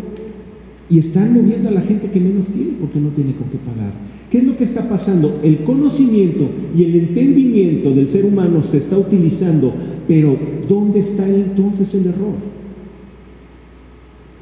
y 0.90 0.98
están 0.98 1.32
moviendo 1.32 1.68
a 1.68 1.72
la 1.72 1.80
gente 1.80 2.10
que 2.10 2.20
menos 2.20 2.46
tiene 2.46 2.72
porque 2.80 3.00
no 3.00 3.08
tiene 3.10 3.34
con 3.34 3.48
qué 3.48 3.58
pagar. 3.58 3.92
¿Qué 4.30 4.38
es 4.38 4.44
lo 4.44 4.56
que 4.56 4.64
está 4.64 4.88
pasando? 4.88 5.40
El 5.42 5.64
conocimiento 5.64 6.48
y 6.76 6.84
el 6.84 6.94
entendimiento 6.96 7.90
del 7.92 8.08
ser 8.08 8.24
humano 8.24 8.62
se 8.70 8.78
está 8.78 8.98
utilizando, 8.98 9.72
pero 10.08 10.36
¿dónde 10.68 11.00
está 11.00 11.28
entonces 11.28 11.94
el 11.94 12.06
error? 12.06 12.54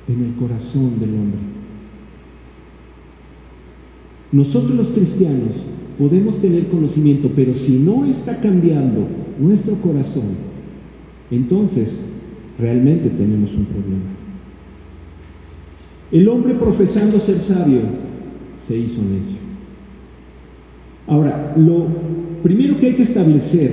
en 0.09 0.25
el 0.25 0.35
corazón 0.35 0.99
del 0.99 1.11
hombre. 1.11 1.39
Nosotros 4.33 4.75
los 4.77 4.89
cristianos 4.89 5.57
podemos 5.99 6.41
tener 6.41 6.69
conocimiento, 6.69 7.31
pero 7.37 7.55
si 7.55 7.79
no 7.79 8.05
está 8.05 8.41
cambiando 8.41 9.07
nuestro 9.39 9.75
corazón, 9.77 10.37
entonces 11.31 12.01
realmente 12.59 13.11
tenemos 13.11 13.53
un 13.53 13.67
problema. 13.67 14.22
El 16.12 16.28
hombre 16.28 16.54
profesando 16.54 17.19
ser 17.19 17.40
sabio 17.40 17.81
se 18.66 18.76
hizo 18.76 19.00
necio. 19.00 19.38
Ahora, 21.07 21.54
lo 21.57 21.87
primero 22.42 22.78
que 22.78 22.87
hay 22.88 22.95
que 22.95 23.02
establecer 23.02 23.73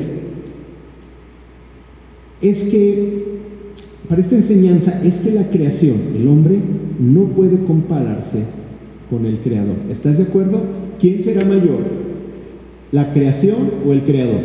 es 2.41 2.63
que 2.63 3.39
para 4.07 4.21
esta 4.21 4.37
enseñanza 4.37 5.01
es 5.03 5.15
que 5.15 5.31
la 5.31 5.49
creación, 5.49 5.97
el 6.15 6.27
hombre, 6.27 6.59
no 6.99 7.25
puede 7.25 7.63
compararse 7.65 8.43
con 9.09 9.25
el 9.25 9.39
creador. 9.39 9.75
¿Estás 9.89 10.17
de 10.17 10.23
acuerdo? 10.23 10.61
¿Quién 10.99 11.21
será 11.21 11.45
mayor? 11.45 11.83
¿La 12.91 13.13
creación 13.13 13.69
o 13.85 13.91
el 13.91 14.01
creador? 14.03 14.41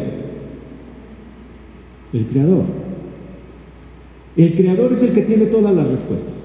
El 2.12 2.26
creador. 2.26 2.64
El 4.36 4.54
creador 4.54 4.92
es 4.92 5.02
el 5.02 5.12
que 5.12 5.22
tiene 5.22 5.46
todas 5.46 5.74
las 5.74 5.86
respuestas. 5.86 6.43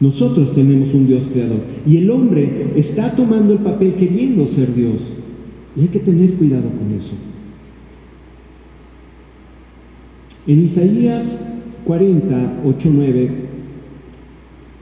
Nosotros 0.00 0.54
tenemos 0.54 0.94
un 0.94 1.08
Dios 1.08 1.24
creador 1.32 1.60
y 1.86 1.96
el 1.96 2.10
hombre 2.10 2.72
está 2.76 3.16
tomando 3.16 3.54
el 3.54 3.58
papel 3.60 3.94
queriendo 3.94 4.46
ser 4.46 4.74
Dios. 4.74 4.96
Y 5.76 5.82
hay 5.82 5.88
que 5.88 5.98
tener 5.98 6.34
cuidado 6.34 6.70
con 6.70 6.92
eso. 6.96 7.14
En 10.46 10.64
Isaías 10.64 11.44
40, 11.84 12.60
8, 12.64 12.90
9, 12.92 13.30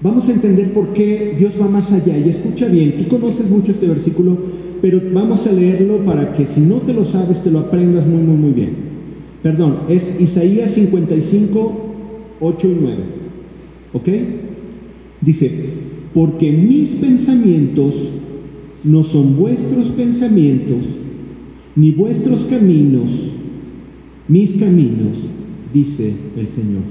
vamos 0.02 0.28
a 0.28 0.32
entender 0.32 0.72
por 0.72 0.92
qué 0.92 1.34
Dios 1.38 1.54
va 1.60 1.68
más 1.68 1.90
allá. 1.92 2.18
Y 2.18 2.28
escucha 2.28 2.66
bien, 2.66 2.96
tú 2.98 3.08
conoces 3.08 3.48
mucho 3.48 3.72
este 3.72 3.88
versículo, 3.88 4.36
pero 4.82 5.00
vamos 5.12 5.46
a 5.46 5.52
leerlo 5.52 6.04
para 6.04 6.34
que 6.34 6.46
si 6.46 6.60
no 6.60 6.76
te 6.76 6.92
lo 6.92 7.04
sabes, 7.04 7.42
te 7.42 7.50
lo 7.50 7.60
aprendas 7.60 8.06
muy, 8.06 8.22
muy, 8.22 8.36
muy 8.36 8.52
bien. 8.52 8.70
Perdón, 9.42 9.78
es 9.88 10.20
Isaías 10.20 10.72
55, 10.72 11.72
8 12.40 12.68
y 12.68 12.76
9. 12.80 12.96
¿Ok? 13.92 14.08
Dice, 15.26 15.50
porque 16.14 16.52
mis 16.52 16.90
pensamientos 16.90 17.92
no 18.84 19.02
son 19.02 19.36
vuestros 19.36 19.88
pensamientos, 19.88 20.84
ni 21.74 21.90
vuestros 21.90 22.42
caminos, 22.42 23.10
mis 24.28 24.54
caminos 24.54 25.18
dice 25.74 26.14
el 26.36 26.48
Señor. 26.48 26.82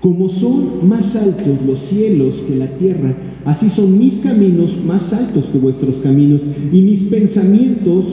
Como 0.00 0.28
son 0.28 0.88
más 0.88 1.16
altos 1.16 1.58
los 1.66 1.78
cielos 1.80 2.36
que 2.46 2.56
la 2.56 2.68
tierra, 2.76 3.14
así 3.46 3.70
son 3.70 3.98
mis 3.98 4.16
caminos 4.16 4.76
más 4.84 5.12
altos 5.12 5.46
que 5.46 5.58
vuestros 5.58 5.96
caminos 5.96 6.42
y 6.72 6.80
mis 6.82 7.04
pensamientos 7.04 8.04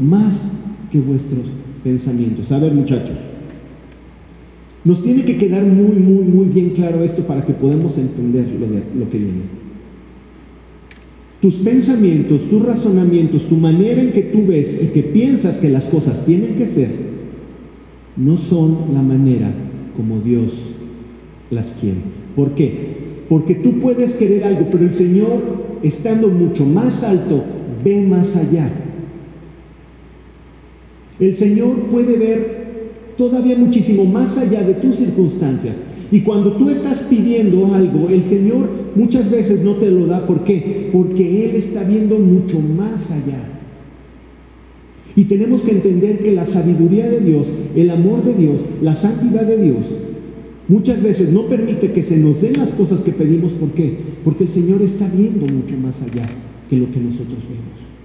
más 0.00 0.52
que 0.90 1.00
vuestros 1.00 1.44
pensamientos. 1.82 2.50
A 2.52 2.58
ver 2.60 2.72
muchachos, 2.72 3.16
nos 4.86 5.02
tiene 5.02 5.24
que 5.24 5.36
quedar 5.36 5.64
muy, 5.64 5.96
muy, 5.96 6.22
muy 6.22 6.46
bien 6.46 6.70
claro 6.70 7.02
esto 7.02 7.22
para 7.22 7.44
que 7.44 7.52
podamos 7.52 7.98
entender 7.98 8.46
lo, 8.96 9.10
que 9.10 9.18
viene. 9.18 9.40
Tus 11.42 11.54
pensamientos, 11.56 12.48
tus 12.48 12.64
razonamientos, 12.64 13.48
tu 13.48 13.56
manera 13.56 14.00
en 14.00 14.12
que 14.12 14.22
tú 14.22 14.46
ves 14.46 14.80
y 14.80 14.94
que 14.94 15.02
piensas 15.02 15.58
que 15.58 15.70
las 15.70 15.86
cosas 15.86 16.24
tienen 16.24 16.54
que 16.54 16.68
ser, 16.68 16.90
no 18.16 18.36
son 18.36 18.94
la 18.94 19.02
manera 19.02 19.52
como 19.96 20.20
Dios 20.20 20.52
las 21.50 21.76
quiere. 21.80 21.98
¿Por 22.36 22.52
qué? 22.52 22.96
Porque 23.28 23.56
tú 23.56 23.80
puedes 23.80 24.14
querer 24.14 24.44
algo, 24.44 24.68
pero 24.70 24.84
el 24.84 24.94
Señor, 24.94 25.42
estando 25.82 26.28
mucho 26.28 26.64
más 26.64 27.02
alto, 27.02 27.42
ve 27.84 28.02
más 28.02 28.36
allá. 28.36 28.70
El 31.18 31.34
Señor 31.34 31.74
puede 31.90 32.16
ver 32.18 32.55
todavía 33.16 33.56
muchísimo 33.56 34.04
más 34.04 34.36
allá 34.38 34.62
de 34.62 34.74
tus 34.74 34.96
circunstancias. 34.96 35.76
Y 36.10 36.20
cuando 36.20 36.52
tú 36.52 36.70
estás 36.70 37.00
pidiendo 37.10 37.74
algo, 37.74 38.08
el 38.08 38.22
Señor 38.22 38.68
muchas 38.94 39.30
veces 39.30 39.62
no 39.62 39.74
te 39.76 39.90
lo 39.90 40.06
da. 40.06 40.26
¿Por 40.26 40.44
qué? 40.44 40.90
Porque 40.92 41.46
Él 41.46 41.56
está 41.56 41.82
viendo 41.82 42.18
mucho 42.18 42.60
más 42.60 43.10
allá. 43.10 43.56
Y 45.16 45.24
tenemos 45.24 45.62
que 45.62 45.72
entender 45.72 46.18
que 46.18 46.32
la 46.32 46.44
sabiduría 46.44 47.08
de 47.08 47.20
Dios, 47.20 47.48
el 47.74 47.90
amor 47.90 48.22
de 48.22 48.34
Dios, 48.34 48.60
la 48.82 48.94
santidad 48.94 49.42
de 49.42 49.56
Dios, 49.56 49.84
muchas 50.68 51.02
veces 51.02 51.32
no 51.32 51.46
permite 51.46 51.92
que 51.92 52.02
se 52.02 52.18
nos 52.18 52.40
den 52.40 52.58
las 52.58 52.70
cosas 52.72 53.00
que 53.00 53.12
pedimos. 53.12 53.52
¿Por 53.52 53.70
qué? 53.70 53.96
Porque 54.24 54.44
el 54.44 54.50
Señor 54.50 54.82
está 54.82 55.08
viendo 55.08 55.46
mucho 55.46 55.76
más 55.78 56.02
allá 56.02 56.26
que 56.68 56.76
lo 56.76 56.90
que 56.92 57.00
nosotros 57.00 57.38
vemos. 57.48 57.95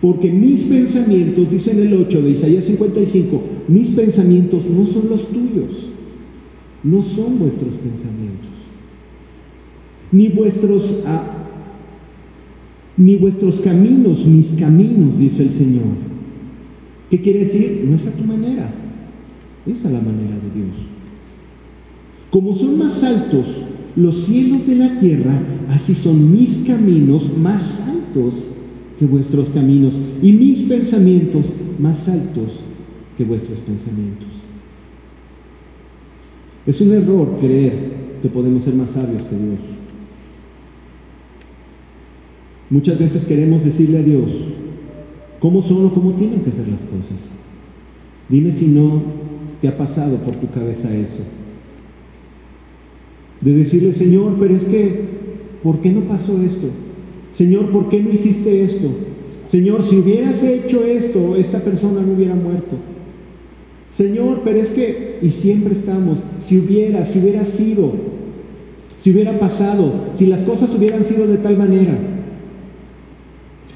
Porque 0.00 0.30
mis 0.30 0.62
pensamientos, 0.62 1.50
dice 1.50 1.70
en 1.70 1.80
el 1.80 1.94
8 1.94 2.22
de 2.22 2.30
Isaías 2.30 2.64
55, 2.64 3.42
mis 3.68 3.90
pensamientos 3.90 4.62
no 4.66 4.86
son 4.86 5.08
los 5.08 5.28
tuyos, 5.28 5.88
no 6.82 7.02
son 7.02 7.38
vuestros 7.38 7.72
pensamientos, 7.74 8.50
ni 10.12 10.28
vuestros, 10.28 10.96
ah, 11.06 11.24
ni 12.98 13.16
vuestros 13.16 13.56
caminos, 13.60 14.26
mis 14.26 14.48
caminos, 14.58 15.18
dice 15.18 15.44
el 15.44 15.52
Señor. 15.52 16.06
¿Qué 17.10 17.20
quiere 17.22 17.40
decir? 17.40 17.84
No 17.88 17.96
es 17.96 18.06
a 18.06 18.12
tu 18.12 18.24
manera, 18.24 18.70
es 19.66 19.84
a 19.86 19.90
la 19.90 20.00
manera 20.00 20.34
de 20.34 20.60
Dios. 20.60 20.76
Como 22.30 22.54
son 22.56 22.78
más 22.78 23.02
altos 23.02 23.46
los 23.94 24.24
cielos 24.26 24.66
de 24.66 24.74
la 24.74 25.00
tierra, 25.00 25.40
así 25.70 25.94
son 25.94 26.32
mis 26.32 26.58
caminos 26.66 27.36
más 27.38 27.80
altos 27.88 28.55
que 28.98 29.06
vuestros 29.06 29.48
caminos 29.50 29.94
y 30.22 30.32
mis 30.32 30.60
pensamientos 30.62 31.44
más 31.78 32.08
altos 32.08 32.60
que 33.16 33.24
vuestros 33.24 33.58
pensamientos. 33.60 34.28
Es 36.66 36.80
un 36.80 36.92
error 36.92 37.38
creer 37.40 37.96
que 38.22 38.28
podemos 38.28 38.64
ser 38.64 38.74
más 38.74 38.90
sabios 38.90 39.22
que 39.22 39.36
Dios. 39.36 39.58
Muchas 42.70 42.98
veces 42.98 43.24
queremos 43.24 43.64
decirle 43.64 43.98
a 43.98 44.02
Dios 44.02 44.30
cómo 45.38 45.62
son 45.62 45.86
o 45.86 45.94
cómo 45.94 46.12
tienen 46.12 46.40
que 46.40 46.52
ser 46.52 46.66
las 46.66 46.80
cosas. 46.80 47.20
Dime 48.28 48.50
si 48.50 48.66
no 48.66 49.02
te 49.60 49.68
ha 49.68 49.78
pasado 49.78 50.16
por 50.18 50.34
tu 50.36 50.50
cabeza 50.50 50.94
eso. 50.94 51.22
De 53.40 53.54
decirle, 53.54 53.92
Señor, 53.92 54.36
pero 54.40 54.56
es 54.56 54.64
que, 54.64 55.04
¿por 55.62 55.80
qué 55.80 55.90
no 55.90 56.00
pasó 56.02 56.40
esto? 56.42 56.68
Señor, 57.36 57.66
¿por 57.66 57.90
qué 57.90 58.00
no 58.00 58.10
hiciste 58.10 58.64
esto? 58.64 58.88
Señor, 59.48 59.82
si 59.82 59.96
hubieras 59.96 60.42
hecho 60.42 60.84
esto, 60.84 61.36
esta 61.36 61.60
persona 61.60 62.00
no 62.00 62.14
hubiera 62.14 62.34
muerto. 62.34 62.76
Señor, 63.94 64.40
pero 64.42 64.58
es 64.58 64.70
que, 64.70 65.18
y 65.20 65.28
siempre 65.28 65.74
estamos, 65.74 66.18
si 66.46 66.58
hubiera, 66.58 67.04
si 67.04 67.18
hubiera 67.18 67.44
sido, 67.44 67.92
si 69.02 69.10
hubiera 69.10 69.38
pasado, 69.38 69.92
si 70.14 70.26
las 70.26 70.40
cosas 70.40 70.74
hubieran 70.74 71.04
sido 71.04 71.26
de 71.26 71.36
tal 71.36 71.58
manera. 71.58 71.98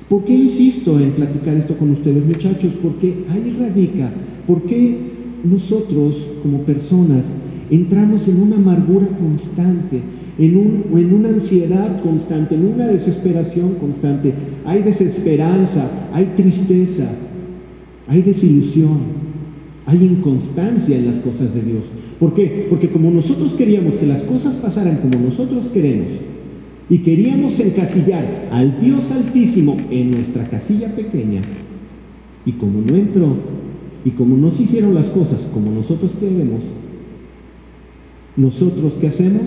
¿Por 0.08 0.24
qué 0.24 0.34
insisto 0.34 0.98
en 0.98 1.12
platicar 1.12 1.56
esto 1.56 1.76
con 1.76 1.90
ustedes, 1.90 2.24
muchachos? 2.24 2.72
Porque 2.82 3.24
ahí 3.28 3.56
radica, 3.60 4.10
¿por 4.46 4.62
qué 4.62 4.96
nosotros 5.44 6.16
como 6.42 6.62
personas 6.62 7.26
entramos 7.70 8.26
en 8.26 8.40
una 8.40 8.56
amargura 8.56 9.06
constante? 9.06 10.00
En, 10.40 10.56
un, 10.56 10.98
en 10.98 11.12
una 11.12 11.28
ansiedad 11.28 12.02
constante, 12.02 12.54
en 12.54 12.64
una 12.64 12.86
desesperación 12.86 13.74
constante. 13.74 14.32
Hay 14.64 14.82
desesperanza, 14.82 15.86
hay 16.14 16.32
tristeza, 16.34 17.06
hay 18.08 18.22
desilusión, 18.22 19.00
hay 19.84 20.02
inconstancia 20.02 20.96
en 20.96 21.06
las 21.06 21.16
cosas 21.16 21.54
de 21.54 21.60
Dios. 21.60 21.82
¿Por 22.18 22.32
qué? 22.32 22.66
Porque 22.70 22.88
como 22.88 23.10
nosotros 23.10 23.52
queríamos 23.52 23.94
que 23.94 24.06
las 24.06 24.22
cosas 24.22 24.54
pasaran 24.56 24.96
como 24.96 25.18
nosotros 25.18 25.66
queremos 25.74 26.08
y 26.88 26.98
queríamos 26.98 27.60
encasillar 27.60 28.48
al 28.50 28.80
Dios 28.80 29.10
Altísimo 29.12 29.76
en 29.90 30.10
nuestra 30.10 30.44
casilla 30.44 30.96
pequeña, 30.96 31.42
y 32.46 32.52
como 32.52 32.80
no 32.80 32.96
entró, 32.96 33.36
y 34.06 34.10
como 34.12 34.36
no 34.38 34.50
se 34.50 34.62
hicieron 34.62 34.94
las 34.94 35.08
cosas 35.08 35.46
como 35.52 35.70
nosotros 35.70 36.12
queremos, 36.18 36.62
nosotros 38.36 38.94
¿qué 39.00 39.08
hacemos? 39.08 39.42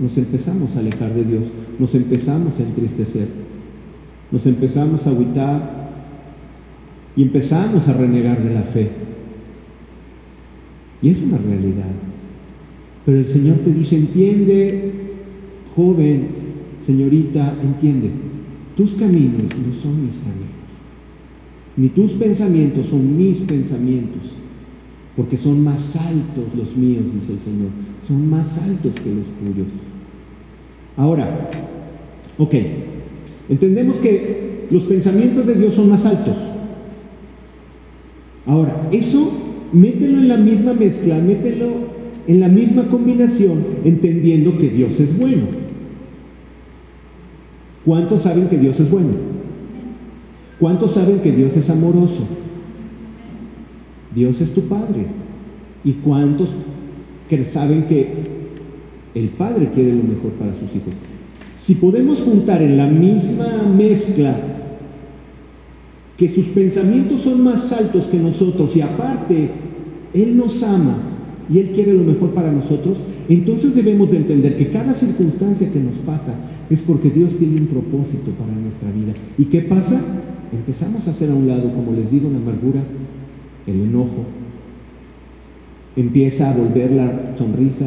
Nos 0.00 0.16
empezamos 0.18 0.76
a 0.76 0.80
alejar 0.80 1.14
de 1.14 1.24
Dios, 1.24 1.42
nos 1.78 1.94
empezamos 1.94 2.58
a 2.58 2.62
entristecer, 2.62 3.28
nos 4.30 4.46
empezamos 4.46 5.06
a 5.06 5.10
agüitar 5.10 5.86
y 7.16 7.22
empezamos 7.22 7.88
a 7.88 7.94
renegar 7.94 8.42
de 8.42 8.54
la 8.54 8.62
fe. 8.62 8.90
Y 11.02 11.10
es 11.10 11.18
una 11.22 11.38
realidad. 11.38 11.90
Pero 13.04 13.18
el 13.18 13.26
Señor 13.26 13.58
te 13.58 13.72
dice, 13.72 13.96
entiende, 13.96 14.92
joven, 15.74 16.28
señorita, 16.84 17.54
entiende, 17.62 18.10
tus 18.76 18.92
caminos 18.94 19.42
no 19.42 19.82
son 19.82 20.04
mis 20.04 20.14
caminos, 20.18 20.56
ni 21.76 21.88
tus 21.88 22.12
pensamientos 22.12 22.86
son 22.86 23.16
mis 23.16 23.38
pensamientos, 23.38 24.32
porque 25.16 25.36
son 25.36 25.62
más 25.62 25.94
altos 25.96 26.44
los 26.56 26.76
míos, 26.76 27.04
dice 27.14 27.34
el 27.34 27.40
Señor, 27.40 27.70
son 28.06 28.30
más 28.30 28.58
altos 28.58 28.92
que 28.94 29.10
los 29.10 29.26
tuyos. 29.38 29.66
Ahora, 30.96 31.50
ok, 32.38 32.54
entendemos 33.48 33.96
que 33.96 34.66
los 34.70 34.84
pensamientos 34.84 35.46
de 35.46 35.54
Dios 35.54 35.74
son 35.74 35.90
más 35.90 36.06
altos. 36.06 36.34
Ahora, 38.46 38.88
eso 38.92 39.32
mételo 39.72 40.18
en 40.18 40.28
la 40.28 40.36
misma 40.36 40.72
mezcla, 40.72 41.18
mételo 41.18 41.96
en 42.26 42.40
la 42.40 42.48
misma 42.48 42.84
combinación, 42.84 43.64
entendiendo 43.84 44.56
que 44.58 44.70
Dios 44.70 44.98
es 45.00 45.16
bueno. 45.18 45.44
¿Cuántos 47.84 48.22
saben 48.22 48.48
que 48.48 48.58
Dios 48.58 48.80
es 48.80 48.90
bueno? 48.90 49.10
¿Cuántos 50.58 50.92
saben 50.92 51.20
que 51.20 51.32
Dios 51.32 51.56
es 51.56 51.68
amoroso? 51.70 52.26
Dios 54.14 54.40
es 54.40 54.54
tu 54.54 54.62
Padre. 54.62 55.06
¿Y 55.84 55.92
cuántos 55.92 56.48
que 57.28 57.44
saben 57.44 57.84
que 57.84 58.08
el 59.14 59.28
padre 59.30 59.70
quiere 59.74 59.94
lo 59.94 60.02
mejor 60.02 60.32
para 60.32 60.52
sus 60.52 60.70
hijos. 60.74 60.92
Si 61.58 61.74
podemos 61.74 62.20
juntar 62.20 62.62
en 62.62 62.76
la 62.76 62.86
misma 62.86 63.62
mezcla 63.76 64.36
que 66.16 66.28
sus 66.28 66.46
pensamientos 66.46 67.22
son 67.22 67.42
más 67.42 67.72
altos 67.72 68.06
que 68.06 68.18
nosotros 68.18 68.76
y 68.76 68.80
aparte 68.80 69.50
Él 70.14 70.36
nos 70.36 70.62
ama 70.62 70.98
y 71.50 71.58
Él 71.58 71.70
quiere 71.74 71.94
lo 71.94 72.04
mejor 72.04 72.30
para 72.30 72.52
nosotros, 72.52 72.98
entonces 73.28 73.74
debemos 73.74 74.10
de 74.10 74.18
entender 74.18 74.56
que 74.56 74.70
cada 74.70 74.94
circunstancia 74.94 75.72
que 75.72 75.80
nos 75.80 75.96
pasa 76.06 76.34
es 76.70 76.82
porque 76.82 77.10
Dios 77.10 77.32
tiene 77.38 77.60
un 77.60 77.66
propósito 77.66 78.30
para 78.32 78.52
nuestra 78.52 78.90
vida. 78.92 79.12
¿Y 79.38 79.46
qué 79.46 79.62
pasa? 79.62 80.00
Empezamos 80.52 81.06
a 81.06 81.10
hacer 81.10 81.30
a 81.30 81.34
un 81.34 81.46
lado, 81.46 81.72
como 81.72 81.92
les 81.92 82.10
digo, 82.10 82.30
la 82.30 82.38
amargura, 82.38 82.82
el 83.66 83.80
enojo, 83.80 84.24
empieza 85.96 86.50
a 86.50 86.54
volver 86.54 86.92
la 86.92 87.34
sonrisa, 87.36 87.86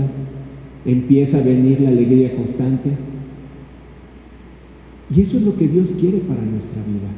empieza 0.85 1.37
a 1.37 1.43
venir 1.43 1.79
la 1.81 1.89
alegría 1.89 2.35
constante. 2.35 2.89
Y 5.15 5.21
eso 5.21 5.37
es 5.37 5.43
lo 5.43 5.55
que 5.57 5.67
Dios 5.67 5.89
quiere 5.99 6.19
para 6.19 6.41
nuestra 6.41 6.81
vida, 6.83 7.09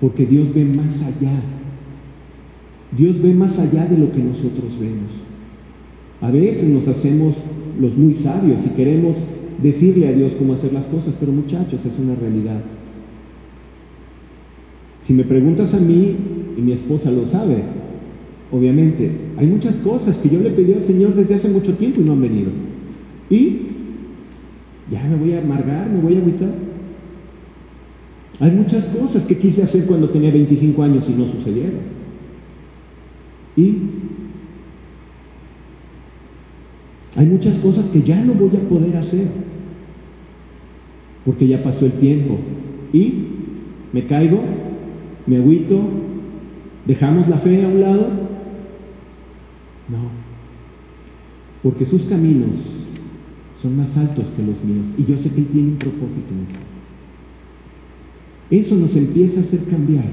porque 0.00 0.26
Dios 0.26 0.54
ve 0.54 0.64
más 0.64 1.02
allá. 1.02 1.40
Dios 2.96 3.20
ve 3.20 3.34
más 3.34 3.58
allá 3.58 3.86
de 3.86 3.98
lo 3.98 4.12
que 4.12 4.22
nosotros 4.22 4.78
vemos. 4.80 5.10
A 6.20 6.30
veces 6.30 6.68
nos 6.68 6.88
hacemos 6.88 7.36
los 7.78 7.96
muy 7.96 8.14
sabios 8.14 8.60
y 8.66 8.70
queremos 8.70 9.16
decirle 9.62 10.08
a 10.08 10.12
Dios 10.12 10.32
cómo 10.38 10.54
hacer 10.54 10.72
las 10.72 10.86
cosas, 10.86 11.14
pero 11.18 11.32
muchachos, 11.32 11.80
es 11.84 11.98
una 11.98 12.14
realidad. 12.14 12.60
Si 15.06 15.12
me 15.12 15.24
preguntas 15.24 15.74
a 15.74 15.78
mí, 15.78 16.16
y 16.56 16.60
mi 16.60 16.72
esposa 16.72 17.10
lo 17.10 17.24
sabe, 17.24 17.62
obviamente, 18.50 19.10
hay 19.36 19.46
muchas 19.46 19.76
cosas 19.76 20.18
que 20.18 20.28
yo 20.28 20.40
le 20.40 20.50
pedí 20.50 20.72
al 20.72 20.82
Señor 20.82 21.14
desde 21.14 21.34
hace 21.34 21.48
mucho 21.48 21.74
tiempo 21.74 22.00
y 22.00 22.04
no 22.04 22.12
han 22.12 22.22
venido. 22.22 22.50
Y 23.30 23.58
ya 24.90 25.04
me 25.04 25.16
voy 25.16 25.32
a 25.34 25.40
amargar, 25.40 25.88
me 25.88 26.00
voy 26.00 26.16
a 26.16 26.18
agüitar. 26.18 26.50
Hay 28.40 28.50
muchas 28.52 28.84
cosas 28.86 29.26
que 29.26 29.36
quise 29.36 29.62
hacer 29.62 29.84
cuando 29.86 30.08
tenía 30.10 30.30
25 30.30 30.82
años 30.82 31.04
y 31.08 31.12
no 31.12 31.30
sucedieron. 31.32 31.98
Y 33.56 33.74
hay 37.16 37.26
muchas 37.26 37.58
cosas 37.58 37.86
que 37.88 38.02
ya 38.02 38.22
no 38.24 38.34
voy 38.34 38.56
a 38.56 38.68
poder 38.68 38.96
hacer 38.96 39.26
porque 41.24 41.48
ya 41.48 41.62
pasó 41.62 41.84
el 41.84 41.92
tiempo. 41.92 42.38
Y 42.92 43.24
me 43.92 44.06
caigo, 44.06 44.40
me 45.26 45.36
agüito, 45.36 45.80
dejamos 46.86 47.28
la 47.28 47.36
fe 47.36 47.64
a 47.64 47.68
un 47.68 47.80
lado 47.80 48.27
No, 49.88 49.98
porque 51.62 51.86
sus 51.86 52.02
caminos 52.02 52.56
son 53.60 53.76
más 53.76 53.96
altos 53.96 54.26
que 54.36 54.42
los 54.42 54.62
míos 54.62 54.86
y 54.96 55.04
yo 55.04 55.18
sé 55.18 55.30
que 55.30 55.40
Él 55.40 55.46
tiene 55.46 55.68
un 55.72 55.78
propósito 55.78 56.28
Eso 58.50 58.76
nos 58.76 58.94
empieza 58.94 59.40
a 59.40 59.42
hacer 59.42 59.64
cambiar 59.64 60.04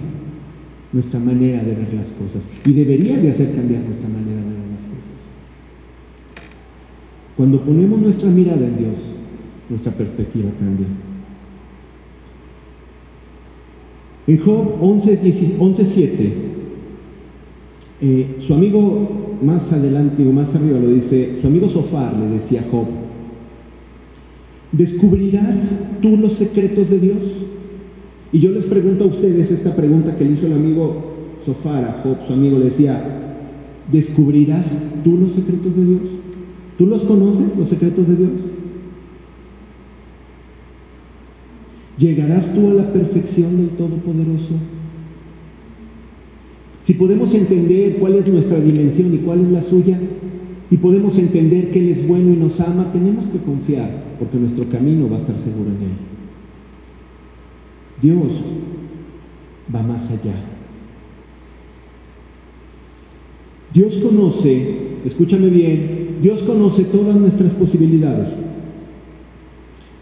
nuestra 0.91 1.19
manera 1.19 1.63
de 1.63 1.75
ver 1.75 1.93
las 1.93 2.07
cosas 2.07 2.41
y 2.65 2.73
debería 2.73 3.17
de 3.17 3.29
hacer 3.29 3.53
cambiar 3.53 3.83
nuestra 3.83 4.07
manera 4.07 4.37
de 4.37 4.47
ver 4.47 4.69
las 4.71 4.81
cosas. 4.81 4.95
Cuando 7.35 7.61
ponemos 7.61 7.99
nuestra 7.99 8.29
mirada 8.29 8.65
en 8.65 8.77
Dios, 8.77 8.95
nuestra 9.69 9.91
perspectiva 9.91 10.49
cambia. 10.57 10.87
En 14.27 14.39
Job 14.39 14.79
11.7, 14.81 16.33
eh, 18.01 18.37
su 18.39 18.53
amigo 18.53 19.24
más 19.41 19.71
adelante 19.71 20.27
o 20.27 20.31
más 20.31 20.55
arriba 20.55 20.79
lo 20.79 20.89
dice, 20.89 21.37
su 21.41 21.47
amigo 21.47 21.69
Sofar 21.69 22.15
le 22.17 22.35
decía 22.35 22.61
a 22.61 22.71
Job, 22.71 22.85
¿descubrirás 24.71 25.55
tú 26.01 26.17
los 26.17 26.33
secretos 26.33 26.89
de 26.89 26.99
Dios? 26.99 27.17
Y 28.31 28.39
yo 28.39 28.51
les 28.51 28.65
pregunto 28.65 29.05
a 29.05 29.07
ustedes 29.07 29.51
esta 29.51 29.75
pregunta 29.75 30.15
que 30.17 30.25
le 30.25 30.31
hizo 30.31 30.47
el 30.47 30.53
amigo 30.53 31.13
Sofar 31.45 31.83
a 31.83 32.01
Job, 32.03 32.17
su 32.27 32.33
amigo 32.33 32.59
le 32.59 32.65
decía, 32.65 33.03
¿descubrirás 33.91 34.77
tú 35.03 35.17
los 35.17 35.33
secretos 35.33 35.75
de 35.75 35.85
Dios? 35.85 36.01
¿Tú 36.77 36.85
los 36.87 37.03
conoces, 37.03 37.57
los 37.57 37.69
secretos 37.69 38.07
de 38.07 38.15
Dios? 38.15 38.31
¿Llegarás 41.97 42.53
tú 42.53 42.69
a 42.69 42.73
la 42.73 42.91
perfección 42.91 43.57
del 43.57 43.69
Todopoderoso? 43.69 44.55
Si 46.85 46.93
podemos 46.93 47.33
entender 47.33 47.97
cuál 47.97 48.15
es 48.15 48.27
nuestra 48.27 48.59
dimensión 48.59 49.13
y 49.13 49.17
cuál 49.17 49.41
es 49.41 49.47
la 49.47 49.61
suya, 49.63 49.99
y 50.69 50.77
podemos 50.77 51.17
entender 51.17 51.71
que 51.71 51.79
Él 51.79 51.89
es 51.89 52.07
bueno 52.07 52.31
y 52.31 52.37
nos 52.37 52.59
ama, 52.59 52.91
tenemos 52.93 53.27
que 53.29 53.39
confiar, 53.39 54.03
porque 54.19 54.37
nuestro 54.37 54.65
camino 54.69 55.09
va 55.09 55.17
a 55.17 55.19
estar 55.19 55.37
seguro 55.39 55.71
en 55.71 55.83
Él. 55.83 55.95
Dios 58.01 58.31
va 59.73 59.81
más 59.81 60.09
allá. 60.11 60.35
Dios 63.73 63.95
conoce, 63.95 64.77
escúchame 65.05 65.49
bien, 65.49 66.17
Dios 66.21 66.43
conoce 66.43 66.83
todas 66.83 67.15
nuestras 67.15 67.53
posibilidades. 67.53 68.29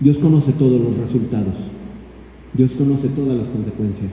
Dios 0.01 0.17
conoce 0.17 0.51
todos 0.51 0.81
los 0.81 0.97
resultados. 0.97 1.55
Dios 2.53 2.71
conoce 2.71 3.07
todas 3.07 3.37
las 3.37 3.47
consecuencias. 3.47 4.11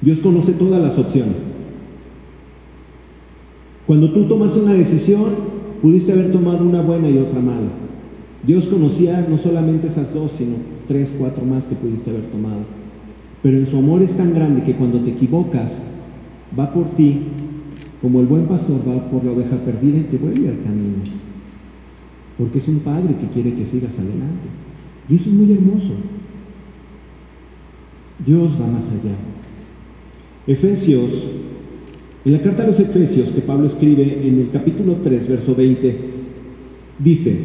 Dios 0.00 0.18
conoce 0.20 0.52
todas 0.52 0.82
las 0.82 0.98
opciones. 0.98 1.36
Cuando 3.86 4.12
tú 4.12 4.26
tomas 4.28 4.56
una 4.56 4.74
decisión, 4.74 5.24
pudiste 5.82 6.12
haber 6.12 6.32
tomado 6.32 6.64
una 6.64 6.80
buena 6.80 7.08
y 7.08 7.18
otra 7.18 7.40
mala. 7.40 7.68
Dios 8.46 8.66
conocía 8.66 9.26
no 9.28 9.36
solamente 9.36 9.88
esas 9.88 10.14
dos, 10.14 10.32
sino 10.38 10.56
tres, 10.88 11.14
cuatro 11.18 11.44
más 11.44 11.64
que 11.64 11.74
pudiste 11.74 12.10
haber 12.10 12.26
tomado. 12.26 12.60
Pero 13.42 13.58
en 13.58 13.66
su 13.66 13.76
amor 13.76 14.02
es 14.02 14.16
tan 14.16 14.34
grande 14.34 14.64
que 14.64 14.74
cuando 14.74 15.00
te 15.00 15.10
equivocas, 15.10 15.82
va 16.58 16.72
por 16.72 16.90
ti, 16.90 17.20
como 18.00 18.20
el 18.20 18.26
buen 18.26 18.46
pastor 18.46 18.80
va 18.88 19.10
por 19.10 19.24
la 19.24 19.32
oveja 19.32 19.56
perdida 19.56 19.98
y 19.98 20.04
te 20.04 20.16
vuelve 20.16 20.48
al 20.48 20.62
camino. 20.62 21.02
Porque 22.38 22.58
es 22.58 22.68
un 22.68 22.78
padre 22.78 23.14
que 23.20 23.26
quiere 23.28 23.54
que 23.54 23.64
sigas 23.64 23.98
adelante. 23.98 24.48
Y 25.08 25.16
eso 25.16 25.28
es 25.28 25.34
muy 25.34 25.52
hermoso. 25.52 25.90
Dios 28.24 28.52
va 28.60 28.66
más 28.66 28.88
allá. 28.88 29.16
Efesios, 30.50 31.10
en 32.24 32.32
la 32.32 32.42
carta 32.42 32.64
a 32.64 32.66
los 32.66 32.80
Efesios 32.80 33.28
que 33.28 33.40
Pablo 33.40 33.68
escribe 33.68 34.26
en 34.26 34.40
el 34.40 34.50
capítulo 34.50 34.96
3, 35.04 35.28
verso 35.28 35.54
20, 35.54 35.96
dice, 36.98 37.36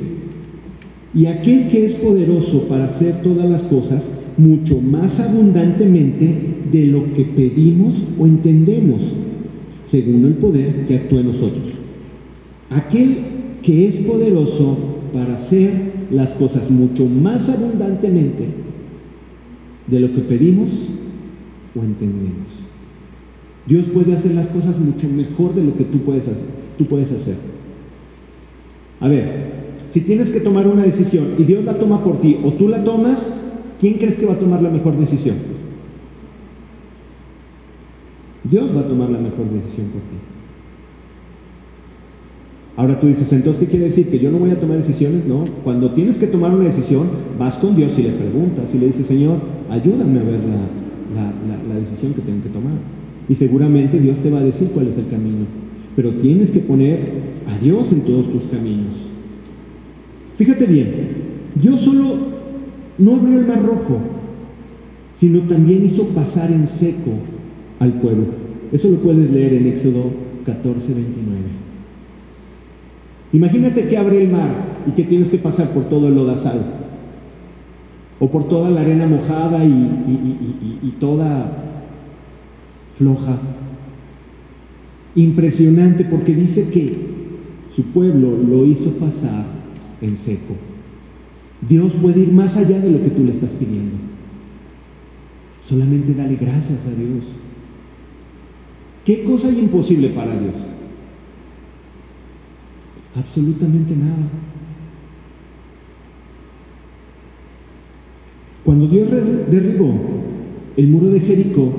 y 1.14 1.28
aquel 1.28 1.68
que 1.68 1.86
es 1.86 1.94
poderoso 1.94 2.64
para 2.68 2.86
hacer 2.86 3.22
todas 3.22 3.48
las 3.48 3.62
cosas 3.62 4.04
mucho 4.38 4.82
más 4.82 5.20
abundantemente 5.20 6.34
de 6.72 6.88
lo 6.88 7.14
que 7.14 7.26
pedimos 7.26 7.94
o 8.18 8.26
entendemos, 8.26 9.04
según 9.86 10.26
el 10.26 10.34
poder 10.34 10.88
que 10.88 10.96
actúa 10.96 11.20
en 11.20 11.28
nosotros. 11.28 11.74
Aquel 12.72 13.18
que 13.62 13.88
es 13.88 13.98
poderoso 13.98 14.78
para 15.14 15.36
hacer 15.36 16.08
las 16.10 16.32
cosas 16.32 16.72
mucho 16.72 17.06
más 17.06 17.50
abundantemente 17.50 18.48
de 19.86 20.00
lo 20.00 20.12
que 20.16 20.22
pedimos 20.22 20.72
o 21.76 21.84
entendemos. 21.84 22.65
Dios 23.68 23.86
puede 23.94 24.14
hacer 24.14 24.34
las 24.34 24.48
cosas 24.48 24.80
mucho 24.80 25.08
mejor 25.08 25.56
de 25.56 25.64
lo 25.64 25.76
que 25.76 25.86
tú 25.86 26.00
puedes 26.00 26.24
hacer. 26.24 26.46
Tú 26.78 26.86
puedes 26.86 27.12
hacer. 27.12 27.36
A 29.00 29.08
ver, 29.08 29.56
si 29.92 30.02
tienes 30.02 30.30
que 30.30 30.40
tomar 30.40 30.68
una 30.68 30.84
decisión 30.84 31.36
y 31.38 31.44
Dios 31.44 31.64
la 31.64 31.80
toma 31.80 32.04
por 32.04 32.22
ti 32.22 32.38
o 32.44 32.54
tú 32.54 32.68
la 32.68 32.84
tomas, 32.84 33.36
¿quién 33.80 33.96
crees 33.96 34.18
que 34.18 34.26
va 34.26 34.34
a 34.34 34.40
tomar 34.40 34.62
la 34.62 34.70
mejor 34.70 34.98
decisión? 34.98 35.38
Dios 38.44 38.76
va 38.76 38.82
a 38.82 38.88
tomar 38.88 39.10
la 39.10 39.20
mejor 39.20 39.50
decisión 39.50 39.88
por 39.88 40.02
ti. 40.02 40.18
Ahora 42.78 43.00
tú 43.00 43.08
dices, 43.08 43.32
entonces, 43.32 43.62
¿qué 43.62 43.70
quiere 43.70 43.86
decir? 43.86 44.10
Que 44.10 44.20
yo 44.20 44.30
no 44.32 44.38
voy 44.38 44.52
a 44.52 44.60
tomar 44.60 44.78
decisiones, 44.78 45.26
¿no? 45.26 45.46
Cuando 45.64 45.92
tienes 45.92 46.18
que 46.18 46.28
tomar 46.28 46.54
una 46.54 46.66
decisión, 46.66 47.08
vas 47.40 47.56
con 47.56 47.76
Dios 47.76 47.94
y 47.98 48.04
le 48.04 48.10
preguntas 48.10 48.76
y 48.76 48.80
le 48.80 48.88
dices, 48.88 49.08
Señor, 49.08 49.38
ayúdame 49.70 50.20
a 50.20 50.24
ver 50.24 50.40
la, 51.16 51.80
decisión 51.80 52.14
que 52.14 52.22
tengo 52.22 52.44
que 52.44 52.50
tomar. 52.50 52.74
Y 53.28 53.36
seguramente 53.36 54.00
Dios 54.00 54.18
te 54.20 54.30
va 54.30 54.40
a 54.40 54.44
decir 54.44 54.70
cuál 54.74 54.88
es 54.88 54.98
el 54.98 55.08
camino. 55.08 55.46
Pero 55.96 56.12
tienes 56.16 56.52
que 56.52 56.60
poner 56.60 57.10
a 57.48 57.58
Dios 57.64 57.92
en 57.92 58.02
todos 58.02 58.32
tus 58.32 58.44
caminos. 58.46 58.96
Fíjate 60.36 60.66
bien, 60.66 60.92
Dios 61.56 61.82
solo 61.82 62.18
no 62.98 63.16
abrió 63.16 63.40
el 63.40 63.48
mar 63.48 63.64
rojo, 63.64 64.00
sino 65.16 65.40
también 65.42 65.86
hizo 65.86 66.04
pasar 66.10 66.52
en 66.52 66.68
seco 66.68 67.12
al 67.80 67.94
pueblo. 67.94 68.26
Eso 68.72 68.90
lo 68.90 68.98
puedes 68.98 69.32
leer 69.32 69.54
en 69.54 69.68
Éxodo 69.68 70.12
14, 70.46 70.94
29. 70.94 71.42
Imagínate 73.34 73.88
que 73.88 73.98
abre 73.98 74.24
el 74.24 74.32
mar 74.32 74.52
y 74.88 74.92
que 74.92 75.04
tienes 75.04 75.30
que 75.30 75.38
pasar 75.38 75.70
por 75.70 75.86
todo 75.90 76.08
el 76.08 76.16
lodazal, 76.16 76.62
o 78.20 78.30
por 78.30 78.48
toda 78.48 78.70
la 78.70 78.82
arena 78.82 79.08
mojada 79.08 79.64
y, 79.66 80.94
toda 81.00 81.75
floja. 82.98 83.40
Impresionante 85.16 86.06
porque 86.06 86.34
dice 86.34 86.70
que 86.70 86.98
su 87.76 87.84
pueblo 87.86 88.38
lo 88.38 88.66
hizo 88.66 88.92
pasar 88.92 89.46
en 90.02 90.18
seco. 90.18 90.56
Dios 91.68 91.92
puede 92.02 92.22
ir 92.22 92.32
más 92.32 92.58
allá 92.58 92.80
de 92.80 92.92
lo 92.92 93.02
que 93.02 93.10
tú 93.10 93.24
le 93.24 93.32
estás 93.32 93.52
pidiendo. 93.52 93.96
Solamente 95.68 96.14
dale 96.14 96.36
gracias 96.36 96.86
a 96.86 97.00
Dios. 97.00 97.26
¿Qué 99.04 99.24
cosa 99.24 99.48
hay 99.48 99.60
imposible 99.60 100.10
para 100.10 100.38
Dios? 100.38 100.56
Absolutamente 103.16 103.96
nada. 103.96 104.30
Cuando 108.64 108.88
Dios 108.88 109.10
derribó 109.50 109.96
el 110.76 110.88
muro 110.88 111.08
de 111.10 111.20
Jericó, 111.20 111.72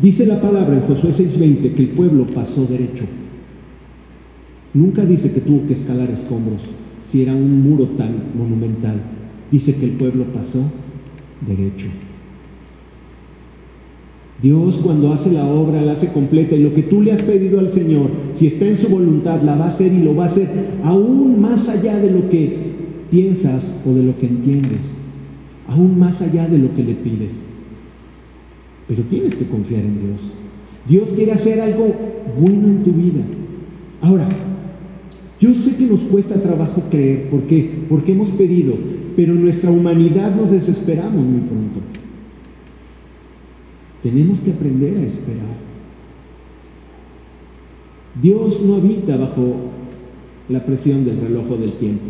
dice 0.00 0.26
la 0.26 0.40
palabra 0.40 0.76
en 0.76 0.82
Josué 0.82 1.12
6:20 1.12 1.74
que 1.74 1.82
el 1.82 1.88
pueblo 1.90 2.26
pasó 2.26 2.66
derecho. 2.66 3.04
Nunca 4.74 5.04
dice 5.04 5.32
que 5.32 5.40
tuvo 5.40 5.66
que 5.66 5.72
escalar 5.72 6.10
escombros, 6.10 6.62
si 7.02 7.22
era 7.22 7.34
un 7.34 7.62
muro 7.62 7.86
tan 7.96 8.14
monumental. 8.36 9.00
Dice 9.50 9.74
que 9.74 9.86
el 9.86 9.92
pueblo 9.92 10.24
pasó 10.24 10.60
derecho. 11.46 11.88
Dios 14.42 14.76
cuando 14.84 15.12
hace 15.12 15.32
la 15.32 15.46
obra 15.46 15.82
la 15.82 15.92
hace 15.92 16.08
completa 16.12 16.54
y 16.54 16.62
lo 16.62 16.72
que 16.72 16.84
tú 16.84 17.02
le 17.02 17.12
has 17.12 17.22
pedido 17.22 17.58
al 17.58 17.70
Señor, 17.70 18.10
si 18.34 18.46
está 18.46 18.68
en 18.68 18.76
su 18.76 18.88
voluntad, 18.88 19.42
la 19.42 19.56
va 19.56 19.64
a 19.64 19.68
hacer 19.68 19.92
y 19.92 20.02
lo 20.02 20.14
va 20.14 20.24
a 20.24 20.26
hacer 20.26 20.48
aún 20.84 21.40
más 21.40 21.68
allá 21.68 21.98
de 21.98 22.10
lo 22.10 22.28
que 22.28 22.56
piensas 23.10 23.74
o 23.84 23.92
de 23.94 24.04
lo 24.04 24.16
que 24.16 24.26
entiendes, 24.26 24.92
aún 25.66 25.98
más 25.98 26.22
allá 26.22 26.46
de 26.46 26.58
lo 26.58 26.72
que 26.76 26.84
le 26.84 26.94
pides. 26.94 27.47
Pero 28.88 29.02
tienes 29.04 29.34
que 29.34 29.46
confiar 29.46 29.82
en 29.82 30.00
Dios. 30.00 30.20
Dios 30.88 31.10
quiere 31.14 31.32
hacer 31.32 31.60
algo 31.60 31.94
bueno 32.40 32.68
en 32.68 32.82
tu 32.82 32.92
vida. 32.92 33.22
Ahora, 34.00 34.28
yo 35.40 35.54
sé 35.54 35.76
que 35.76 35.86
nos 35.86 36.00
cuesta 36.00 36.42
trabajo 36.42 36.82
creer, 36.90 37.28
¿por 37.30 37.42
qué? 37.42 37.70
Porque 37.88 38.12
hemos 38.12 38.30
pedido, 38.30 38.74
pero 39.14 39.34
nuestra 39.34 39.70
humanidad 39.70 40.34
nos 40.34 40.50
desesperamos 40.50 41.24
muy 41.24 41.40
pronto. 41.40 41.80
Tenemos 44.02 44.40
que 44.40 44.52
aprender 44.52 44.96
a 44.96 45.02
esperar. 45.02 45.68
Dios 48.22 48.60
no 48.62 48.76
habita 48.76 49.16
bajo 49.16 49.54
la 50.48 50.64
presión 50.64 51.04
del 51.04 51.20
reloj 51.20 51.46
del 51.58 51.72
tiempo. 51.74 52.06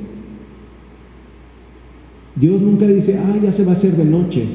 Dios 2.37 2.61
nunca 2.63 2.87
dice, 2.87 3.19
ah, 3.19 3.37
ya 3.43 3.53
se 3.53 3.65
va 3.65 3.73
a 3.73 3.75
hacer 3.75 3.93
de 3.93 4.05
noche. 4.05 4.47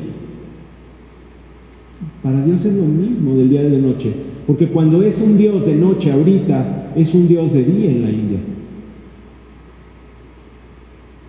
Para 2.22 2.44
Dios 2.46 2.66
es 2.66 2.74
lo 2.74 2.86
mismo 2.86 3.36
del 3.36 3.50
día 3.50 3.64
de 3.64 3.78
noche. 3.80 4.12
Porque 4.48 4.68
cuando 4.68 5.02
es 5.02 5.20
un 5.20 5.38
Dios 5.38 5.66
de 5.66 5.76
noche 5.76 6.12
ahorita, 6.12 6.94
es 6.96 7.14
un 7.14 7.28
Dios 7.28 7.54
de 7.54 7.64
día 7.64 7.92
en 7.92 8.02
la 8.02 8.10
India. 8.10 8.40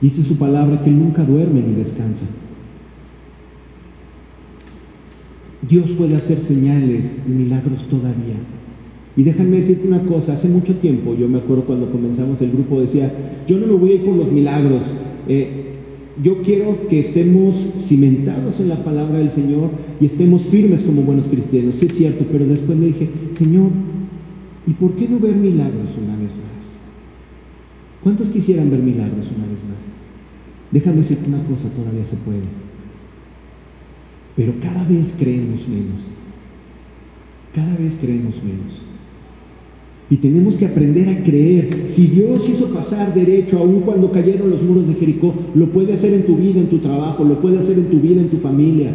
Dice 0.01 0.23
su 0.23 0.37
palabra 0.37 0.83
que 0.83 0.91
nunca 0.91 1.25
duerme 1.25 1.63
ni 1.63 1.75
descansa. 1.75 2.27
Dios 5.69 5.91
puede 5.93 6.17
hacer 6.17 6.41
señales 6.41 7.17
y 7.27 7.31
milagros 7.31 7.89
todavía. 7.89 8.37
Y 9.17 9.23
déjame 9.23 9.57
decirte 9.57 9.87
una 9.87 10.03
cosa, 10.03 10.33
hace 10.33 10.49
mucho 10.49 10.75
tiempo, 10.77 11.15
yo 11.15 11.29
me 11.29 11.39
acuerdo 11.39 11.65
cuando 11.65 11.91
comenzamos 11.91 12.43
el 12.43 12.51
grupo, 12.51 12.81
decía, 12.81 13.13
yo 13.47 13.59
no 13.59 13.69
me 13.69 13.75
voy 13.75 13.93
a 13.93 13.95
ir 13.95 14.05
por 14.05 14.17
los 14.17 14.33
milagros, 14.33 14.83
eh, 15.29 15.74
yo 16.23 16.43
quiero 16.43 16.87
que 16.89 17.01
estemos 17.01 17.57
cimentados 17.79 18.61
en 18.61 18.69
la 18.69 18.85
palabra 18.85 19.19
del 19.19 19.31
Señor 19.31 19.71
y 20.01 20.07
estemos 20.07 20.43
firmes 20.43 20.83
como 20.83 21.03
buenos 21.03 21.27
cristianos. 21.27 21.77
Sí 21.81 21.87
es 21.87 21.95
cierto, 21.95 22.25
pero 22.31 22.47
después 22.47 22.79
me 22.79 22.87
dije, 22.87 23.11
Señor, 23.37 23.71
¿y 24.67 24.73
por 24.75 24.93
qué 24.95 25.09
no 25.09 25.19
ver 25.19 25.35
milagros 25.35 25.91
una 26.01 26.17
vez 26.17 26.37
más? 26.37 26.55
¿Cuántos 28.03 28.29
quisieran 28.29 28.71
ver 28.71 28.81
milagros 28.81 29.27
una 29.35 29.47
vez 29.47 29.65
más? 29.65 29.85
Déjame 30.71 30.99
decirte 30.99 31.29
una 31.29 31.43
cosa, 31.45 31.69
todavía 31.71 32.05
se 32.05 32.17
puede. 32.17 32.43
Pero 34.37 34.55
cada 34.61 34.85
vez 34.85 35.15
creemos 35.19 35.67
menos. 35.69 36.03
Cada 37.55 37.77
vez 37.77 37.97
creemos 38.01 38.37
menos. 38.43 38.94
Y 40.11 40.17
tenemos 40.17 40.57
que 40.57 40.67
aprender 40.67 41.09
a 41.09 41.25
creer. 41.25 41.87
Si 41.89 42.07
Dios 42.09 42.49
hizo 42.49 42.69
pasar 42.69 43.15
derecho 43.15 43.59
aún 43.59 43.81
cuando 43.81 44.13
cayeron 44.13 44.51
los 44.51 44.63
muros 44.63 44.87
de 44.87 44.95
Jericó, 44.95 45.35
lo 45.55 45.71
puede 45.71 45.95
hacer 45.95 46.13
en 46.13 46.25
tu 46.25 46.37
vida, 46.37 46.61
en 46.61 46.69
tu 46.69 46.79
trabajo, 46.79 47.25
lo 47.25 47.41
puede 47.41 47.59
hacer 47.59 47.79
en 47.79 47.87
tu 47.87 48.01
vida, 48.01 48.21
en 48.21 48.29
tu 48.29 48.37
familia. 48.37 48.93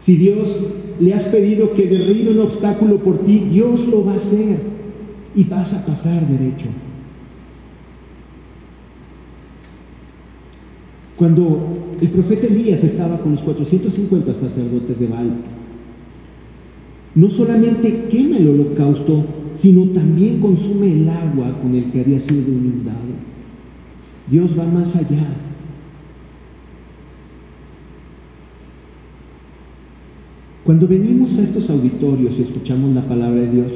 Si 0.00 0.16
Dios 0.16 0.60
le 1.00 1.14
has 1.14 1.24
pedido 1.24 1.72
que 1.72 1.88
derribe 1.88 2.32
un 2.32 2.40
obstáculo 2.40 2.98
por 2.98 3.24
ti, 3.24 3.38
Dios 3.50 3.88
lo 3.88 4.04
va 4.04 4.12
a 4.12 4.16
hacer 4.16 4.58
y 5.34 5.44
vas 5.44 5.72
a 5.72 5.84
pasar 5.86 6.28
derecho. 6.28 6.66
Cuando 11.16 11.68
el 12.00 12.08
profeta 12.10 12.46
Elías 12.46 12.82
estaba 12.84 13.18
con 13.20 13.32
los 13.32 13.40
450 13.42 14.34
sacerdotes 14.34 14.98
de 14.98 15.06
Baal, 15.06 15.30
no 17.14 17.30
solamente 17.30 18.06
quema 18.10 18.38
el 18.38 18.48
holocausto, 18.48 19.24
sino 19.56 19.86
también 19.90 20.40
consume 20.40 20.92
el 20.92 21.08
agua 21.08 21.58
con 21.60 21.74
el 21.74 21.90
que 21.90 22.00
había 22.00 22.20
sido 22.20 22.50
inundado. 22.50 22.98
Dios 24.28 24.58
va 24.58 24.64
más 24.64 24.96
allá. 24.96 25.26
Cuando 30.64 30.88
venimos 30.88 31.38
a 31.38 31.42
estos 31.42 31.68
auditorios 31.68 32.34
y 32.38 32.42
escuchamos 32.42 32.94
la 32.94 33.06
palabra 33.06 33.42
de 33.42 33.50
Dios, 33.50 33.72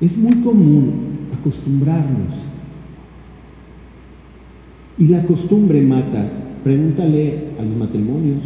es 0.00 0.16
muy 0.18 0.34
común 0.42 0.92
acostumbrarnos. 1.38 2.34
Y 4.98 5.08
la 5.08 5.24
costumbre 5.24 5.80
mata. 5.82 6.30
Pregúntale 6.64 7.48
a 7.58 7.62
los 7.62 7.76
matrimonios. 7.76 8.42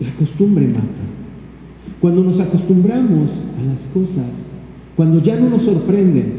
La 0.00 0.10
costumbre 0.16 0.66
mata. 0.66 1.23
Cuando 2.04 2.22
nos 2.22 2.38
acostumbramos 2.38 3.30
a 3.58 3.64
las 3.64 3.80
cosas, 3.94 4.44
cuando 4.94 5.22
ya 5.22 5.40
no 5.40 5.48
nos 5.48 5.62
sorprenden, 5.62 6.34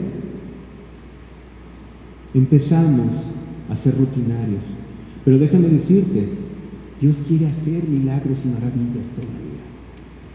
empezamos 2.35 3.15
a 3.71 3.75
ser 3.75 3.97
rutinarios. 3.97 4.61
Pero 5.23 5.39
déjame 5.39 5.69
decirte, 5.69 6.29
Dios 7.01 7.15
quiere 7.27 7.47
hacer 7.47 7.83
milagros 7.83 8.43
y 8.45 8.49
maravillas 8.49 9.09
todavía. 9.15 9.65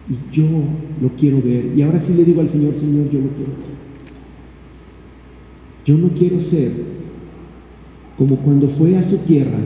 Y 0.08 0.34
yo 0.34 0.48
lo 1.00 1.10
quiero 1.10 1.40
ver. 1.40 1.74
Y 1.76 1.82
ahora 1.82 2.00
sí 2.00 2.12
le 2.12 2.24
digo 2.24 2.40
al 2.40 2.48
Señor, 2.48 2.74
Señor, 2.74 3.08
yo 3.10 3.20
lo 3.20 3.28
quiero 3.28 3.52
ver. 3.52 3.76
Yo 5.84 5.96
no 5.96 6.08
quiero 6.08 6.40
ser 6.40 6.72
como 8.18 8.34
cuando 8.38 8.68
fue 8.68 8.96
a 8.96 9.02
su 9.04 9.18
tierra 9.18 9.60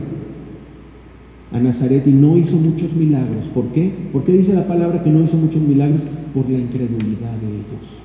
a 1.51 1.59
Nazaret 1.59 2.05
y 2.07 2.11
no 2.11 2.37
hizo 2.37 2.57
muchos 2.57 2.93
milagros. 2.93 3.45
¿Por 3.53 3.67
qué? 3.67 3.91
¿Por 4.11 4.23
qué 4.23 4.33
dice 4.33 4.53
la 4.53 4.67
palabra 4.67 5.03
que 5.03 5.09
no 5.09 5.23
hizo 5.23 5.37
muchos 5.37 5.61
milagros? 5.61 6.01
Por 6.33 6.49
la 6.49 6.57
incredulidad 6.57 7.37
de 7.37 7.47
ellos. 7.47 7.95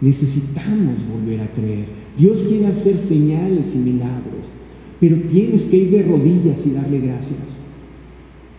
Necesitamos 0.00 0.96
volver 1.12 1.42
a 1.42 1.52
creer. 1.52 1.86
Dios 2.18 2.44
quiere 2.48 2.66
hacer 2.66 2.96
señales 2.96 3.74
y 3.74 3.78
milagros, 3.78 4.46
pero 4.98 5.16
tienes 5.30 5.62
que 5.62 5.76
ir 5.76 5.90
de 5.90 6.02
rodillas 6.02 6.66
y 6.66 6.70
darle 6.70 7.00
gracias. 7.00 7.38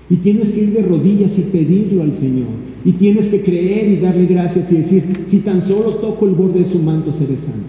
Y 0.09 0.17
tienes 0.17 0.51
que 0.51 0.61
ir 0.61 0.73
de 0.73 0.83
rodillas 0.83 1.37
y 1.39 1.41
pedirlo 1.43 2.03
al 2.03 2.15
Señor. 2.15 2.49
Y 2.83 2.93
tienes 2.93 3.27
que 3.27 3.41
creer 3.41 3.89
y 3.89 3.97
darle 3.97 4.25
gracias 4.25 4.71
y 4.71 4.77
decir, 4.77 5.03
si 5.27 5.39
tan 5.39 5.67
solo 5.67 5.95
toco 5.95 6.27
el 6.27 6.35
borde 6.35 6.59
de 6.59 6.65
su 6.65 6.79
manto, 6.79 7.13
seré 7.13 7.37
sano. 7.37 7.63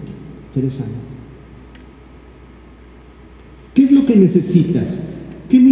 Seré 0.53 0.69
sano. 0.69 1.13
¿Qué 3.73 3.83
es 3.83 3.91
lo 3.91 4.05
que 4.05 4.15
necesitas? 4.15 4.85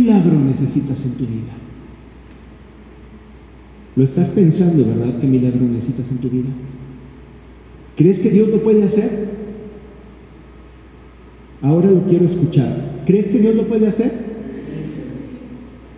¿Qué 0.02 0.08
milagro 0.08 0.40
necesitas 0.40 1.06
en 1.06 1.12
tu 1.12 1.26
vida? 1.26 1.54
¿Lo 3.96 4.04
estás 4.04 4.30
pensando, 4.30 4.84
verdad? 4.84 5.20
¿Qué 5.20 5.28
milagro 5.28 5.62
necesitas 5.62 6.10
en 6.10 6.18
tu 6.18 6.28
vida? 6.28 6.50
¿Crees 7.98 8.18
que 8.18 8.32
Dios 8.32 8.50
lo 8.50 8.64
puede 8.64 8.84
hacer? 8.84 9.30
Ahora 11.62 11.92
lo 11.92 12.08
quiero 12.08 12.26
escuchar. 12.26 13.04
¿Crees 13.06 13.28
que 13.28 13.38
Dios 13.38 13.54
lo 13.54 13.68
puede 13.68 13.86
hacer? 13.86 14.12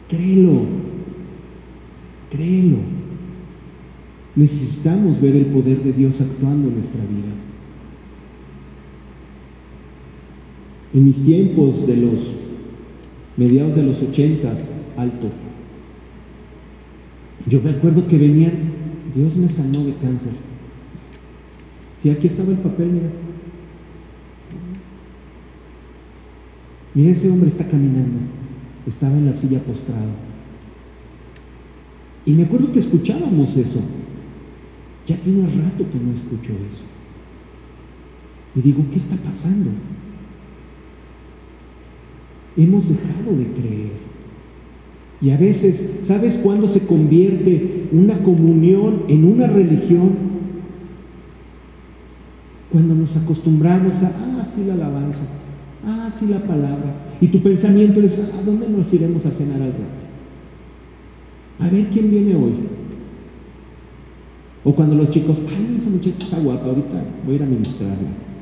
Créelo. 0.10 0.64
Créelo. 2.30 2.80
Necesitamos 4.36 5.22
ver 5.22 5.38
el 5.38 5.46
poder 5.46 5.82
de 5.82 5.94
Dios 5.94 6.20
actuando 6.20 6.68
en 6.68 6.76
nuestra 6.76 7.02
vida. 7.06 7.32
En 10.94 11.06
mis 11.06 11.24
tiempos 11.24 11.88
de 11.88 11.96
los 11.96 12.44
mediados 13.38 13.76
de 13.76 13.84
los 13.84 14.02
ochentas, 14.02 14.86
alto. 14.98 15.30
Yo 17.48 17.62
me 17.62 17.72
acuerdo 17.72 18.08
que 18.08 18.18
venían, 18.18 18.54
Dios 19.14 19.36
me 19.36 19.50
sanó 19.50 19.84
de 19.84 19.94
cáncer. 19.96 20.34
Si 22.02 22.10
aquí 22.10 22.28
estaba 22.28 22.52
el 22.52 22.58
papel, 22.58 22.92
mira. 22.92 23.10
Mira, 26.94 27.12
ese 27.12 27.30
hombre 27.30 27.50
está 27.50 27.68
caminando. 27.68 28.20
Estaba 28.86 29.14
en 29.14 29.26
la 29.26 29.34
silla 29.34 29.60
postrado. 29.60 30.12
Y 32.26 32.32
me 32.32 32.44
acuerdo 32.44 32.72
que 32.72 32.80
escuchábamos 32.80 33.56
eso. 33.58 33.82
Ya 35.08 35.18
tiene 35.18 35.48
rato 35.48 35.86
que 35.90 36.00
no 36.00 36.14
escucho 36.14 36.54
eso. 36.54 36.84
Y 38.56 38.62
digo, 38.62 38.86
¿qué 38.92 38.98
está 38.98 39.16
pasando? 39.18 39.72
Hemos 42.58 42.88
dejado 42.88 43.36
de 43.38 43.46
creer. 43.48 44.04
Y 45.22 45.30
a 45.30 45.38
veces, 45.38 46.02
¿sabes 46.04 46.36
cuándo 46.36 46.68
se 46.68 46.82
convierte 46.82 47.88
una 47.92 48.18
comunión 48.20 49.04
en 49.08 49.24
una 49.24 49.48
religión? 49.48 50.34
Cuando 52.72 52.96
nos 52.96 53.16
acostumbramos 53.16 53.94
a, 54.04 54.08
ah, 54.08 54.46
sí 54.54 54.64
la 54.66 54.74
alabanza, 54.74 55.22
ah, 55.86 56.10
sí 56.18 56.28
la 56.28 56.40
palabra. 56.40 56.96
Y 57.22 57.28
tu 57.28 57.42
pensamiento 57.42 58.02
es, 58.02 58.20
¿a 58.20 58.44
dónde 58.44 58.68
nos 58.68 58.94
iremos 58.94 59.26
a 59.26 59.32
cenar 59.32 59.62
al 59.62 59.72
rato? 59.72 60.04
A 61.60 61.70
ver 61.70 61.88
quién 61.88 62.12
viene 62.12 62.36
hoy. 62.36 62.54
O 64.66 64.76
cuando 64.76 64.96
los 64.96 65.12
chicos, 65.12 65.38
ay, 65.48 65.78
esa 65.80 65.90
muchacha 65.90 66.24
está 66.24 66.40
guapa, 66.40 66.66
ahorita 66.66 67.04
voy 67.26 67.34
a 67.34 67.36
ir 67.36 67.44
a 67.44 67.46
ministrarla 67.46 68.33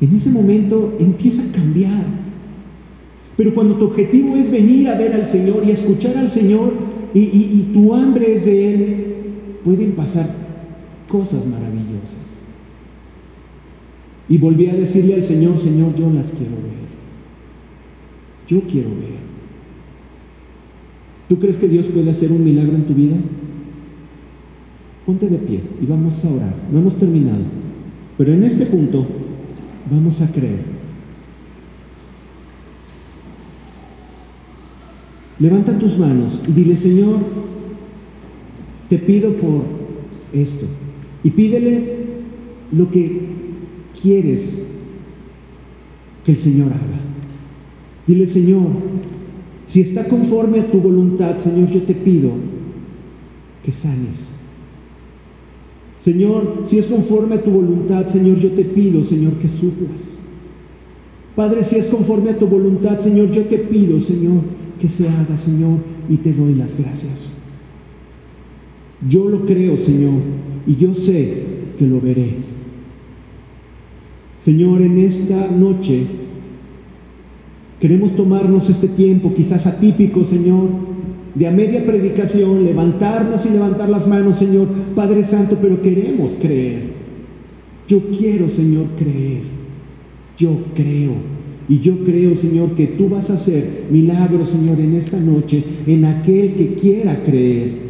en 0.00 0.14
ese 0.14 0.30
momento 0.30 0.94
empieza 0.98 1.42
a 1.42 1.52
cambiar. 1.52 2.04
Pero 3.36 3.54
cuando 3.54 3.76
tu 3.76 3.86
objetivo 3.86 4.36
es 4.36 4.50
venir 4.50 4.88
a 4.88 4.98
ver 4.98 5.12
al 5.12 5.28
Señor 5.28 5.62
y 5.64 5.70
escuchar 5.70 6.16
al 6.16 6.30
Señor 6.30 6.72
y, 7.14 7.70
tu 7.72 7.94
hambre 7.94 8.34
es 8.34 8.44
de 8.44 8.74
Él, 8.74 9.06
pueden 9.64 9.92
pasar 9.92 10.28
cosas 11.08 11.46
maravillosas. 11.46 12.26
Y 14.28 14.38
volví 14.38 14.68
a 14.68 14.74
decirle 14.74 15.14
al 15.14 15.22
Señor, 15.22 15.58
Señor, 15.58 15.94
yo 15.94 16.10
las 16.10 16.30
quiero 16.30 16.56
ver. 16.56 16.86
Yo 18.48 18.60
quiero 18.68 18.90
ver. 18.90 19.26
¿Tú 21.28 21.38
crees 21.38 21.56
que 21.56 21.68
Dios 21.68 21.86
puede 21.86 22.10
hacer 22.10 22.32
un 22.32 22.44
milagro 22.44 22.74
en 22.74 22.84
tu 22.84 22.94
vida? 22.94 23.16
Ponte 25.04 25.28
de 25.28 25.38
pie 25.38 25.60
y 25.80 25.86
vamos 25.86 26.24
a 26.24 26.28
orar. 26.28 26.54
No 26.70 26.80
hemos 26.80 26.96
terminado. 26.98 27.42
Pero 28.18 28.32
en 28.32 28.44
este 28.44 28.66
punto 28.66 29.06
Vamos 29.90 30.20
a 30.20 30.30
creer. 30.32 30.64
Levanta 35.38 35.78
tus 35.78 35.98
manos 35.98 36.42
y 36.48 36.52
dile, 36.52 36.76
Señor, 36.76 37.18
te 38.88 38.98
pido 38.98 39.32
por 39.34 39.64
esto. 40.32 40.66
Y 41.22 41.30
pídele 41.30 42.06
lo 42.72 42.90
que 42.90 43.20
quieres 44.00 44.62
que 46.24 46.32
el 46.32 46.38
Señor 46.38 46.68
haga. 46.68 47.00
Dile, 48.06 48.26
Señor, 48.26 48.68
Si 49.66 49.80
está 49.80 50.06
conforme 50.06 50.60
a 50.60 50.70
tu 50.70 50.80
voluntad, 50.80 51.38
Señor, 51.40 51.70
yo 51.70 51.82
te 51.82 51.94
pido 51.94 52.30
que 53.64 53.72
sanes. 53.72 54.35
Señor, 56.06 56.62
si 56.66 56.78
es 56.78 56.86
conforme 56.86 57.34
a 57.34 57.42
tu 57.42 57.50
voluntad, 57.50 58.06
Señor, 58.06 58.38
yo 58.38 58.52
te 58.52 58.62
pido, 58.62 59.02
Señor, 59.02 59.32
que 59.40 59.48
suplas. 59.48 60.02
Padre, 61.34 61.64
si 61.64 61.78
es 61.78 61.86
conforme 61.86 62.30
a 62.30 62.38
tu 62.38 62.46
voluntad, 62.46 63.00
Señor, 63.00 63.32
yo 63.32 63.42
te 63.46 63.58
pido, 63.58 63.98
Señor, 64.00 64.42
que 64.80 64.88
se 64.88 65.08
haga, 65.08 65.36
Señor, 65.36 65.78
y 66.08 66.18
te 66.18 66.32
doy 66.32 66.54
las 66.54 66.78
gracias. 66.78 67.26
Yo 69.08 69.28
lo 69.28 69.46
creo, 69.46 69.78
Señor, 69.78 70.20
y 70.64 70.76
yo 70.76 70.94
sé 70.94 71.42
que 71.76 71.88
lo 71.88 72.00
veré. 72.00 72.34
Señor, 74.42 74.82
en 74.82 74.98
esta 74.98 75.48
noche 75.48 76.06
queremos 77.80 78.14
tomarnos 78.14 78.70
este 78.70 78.86
tiempo, 78.86 79.34
quizás 79.34 79.66
atípico, 79.66 80.24
Señor, 80.24 80.68
de 81.36 81.46
a 81.46 81.50
media 81.50 81.84
predicación, 81.84 82.64
levantarnos 82.64 83.44
y 83.44 83.50
levantar 83.50 83.90
las 83.90 84.06
manos, 84.06 84.38
Señor, 84.38 84.68
Padre 84.94 85.22
Santo, 85.22 85.58
pero 85.60 85.82
queremos 85.82 86.32
creer. 86.40 86.84
Yo 87.86 88.00
quiero, 88.08 88.48
Señor, 88.48 88.86
creer. 88.98 89.42
Yo 90.38 90.56
creo. 90.74 91.12
Y 91.68 91.80
yo 91.80 92.04
creo, 92.04 92.36
Señor, 92.36 92.70
que 92.70 92.86
tú 92.86 93.10
vas 93.10 93.28
a 93.28 93.34
hacer 93.34 93.84
milagros, 93.90 94.48
Señor, 94.48 94.80
en 94.80 94.94
esta 94.94 95.20
noche, 95.20 95.62
en 95.86 96.06
aquel 96.06 96.54
que 96.54 96.74
quiera 96.74 97.22
creer. 97.22 97.86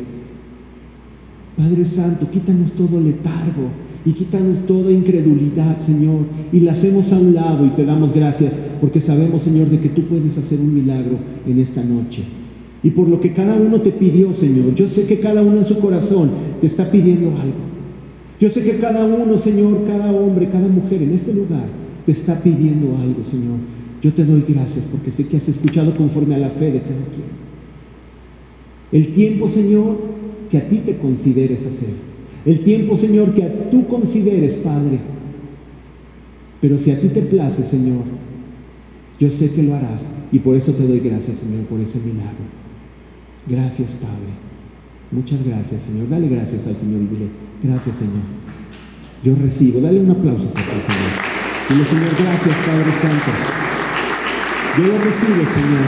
Padre 1.56 1.84
Santo, 1.84 2.28
quítanos 2.30 2.72
todo 2.72 3.00
letargo 3.00 3.70
y 4.04 4.12
quítanos 4.12 4.66
toda 4.66 4.90
incredulidad, 4.90 5.80
Señor, 5.82 6.26
y 6.52 6.60
la 6.60 6.72
hacemos 6.72 7.12
a 7.12 7.18
un 7.18 7.34
lado 7.34 7.64
y 7.64 7.70
te 7.70 7.84
damos 7.84 8.12
gracias 8.12 8.58
porque 8.80 9.00
sabemos, 9.00 9.42
Señor, 9.42 9.70
de 9.70 9.78
que 9.78 9.88
tú 9.88 10.02
puedes 10.02 10.36
hacer 10.36 10.58
un 10.58 10.74
milagro 10.74 11.18
en 11.46 11.60
esta 11.60 11.82
noche 11.82 12.24
y 12.86 12.90
por 12.90 13.08
lo 13.08 13.20
que 13.20 13.32
cada 13.32 13.56
uno 13.56 13.80
te 13.80 13.90
pidió, 13.90 14.32
Señor. 14.32 14.72
Yo 14.76 14.86
sé 14.86 15.06
que 15.06 15.18
cada 15.18 15.42
uno 15.42 15.58
en 15.58 15.64
su 15.64 15.80
corazón 15.80 16.30
te 16.60 16.68
está 16.68 16.88
pidiendo 16.88 17.30
algo. 17.30 17.66
Yo 18.38 18.48
sé 18.50 18.62
que 18.62 18.76
cada 18.76 19.04
uno, 19.04 19.38
Señor, 19.38 19.84
cada 19.88 20.12
hombre, 20.12 20.48
cada 20.50 20.68
mujer 20.68 21.02
en 21.02 21.10
este 21.10 21.34
lugar 21.34 21.64
te 22.04 22.12
está 22.12 22.40
pidiendo 22.44 22.96
algo, 22.96 23.24
Señor. 23.28 23.56
Yo 24.02 24.12
te 24.12 24.24
doy 24.24 24.44
gracias 24.48 24.84
porque 24.88 25.10
sé 25.10 25.26
que 25.26 25.36
has 25.36 25.48
escuchado 25.48 25.96
conforme 25.96 26.36
a 26.36 26.38
la 26.38 26.48
fe 26.48 26.66
de 26.66 26.80
cada 26.80 27.04
quien. 27.10 27.26
El 28.92 29.14
tiempo, 29.14 29.48
Señor, 29.48 29.98
que 30.48 30.58
a 30.58 30.68
ti 30.68 30.76
te 30.86 30.96
consideres 30.98 31.66
hacer. 31.66 31.90
El 32.44 32.60
tiempo, 32.60 32.96
Señor, 32.96 33.34
que 33.34 33.42
a 33.42 33.68
tú 33.68 33.88
consideres, 33.88 34.52
Padre. 34.62 35.00
Pero 36.60 36.78
si 36.78 36.92
a 36.92 37.00
ti 37.00 37.08
te 37.08 37.22
place, 37.22 37.64
Señor, 37.64 38.04
yo 39.18 39.28
sé 39.32 39.50
que 39.50 39.64
lo 39.64 39.74
harás 39.74 40.08
y 40.30 40.38
por 40.38 40.54
eso 40.54 40.70
te 40.70 40.86
doy 40.86 41.00
gracias, 41.00 41.38
Señor, 41.38 41.64
por 41.64 41.80
ese 41.80 41.98
milagro. 41.98 42.65
Gracias, 43.48 43.90
Padre. 44.02 44.34
Muchas 45.12 45.44
gracias, 45.44 45.82
Señor. 45.82 46.08
Dale 46.08 46.28
gracias 46.28 46.66
al 46.66 46.76
Señor 46.76 47.02
y 47.02 47.06
dile, 47.06 47.28
gracias, 47.62 47.96
Señor. 47.96 48.26
Yo 49.22 49.34
recibo. 49.36 49.80
Dale 49.80 50.00
un 50.00 50.10
aplauso 50.10 50.48
al 50.48 50.64
Señor. 50.64 51.12
Dile, 51.68 51.84
Señor, 51.84 52.10
gracias, 52.18 52.56
Padre 52.66 52.92
Santo. 53.00 53.30
Yo 54.76 54.84
lo 54.84 54.98
recibo, 54.98 55.44
Señor. 55.54 55.86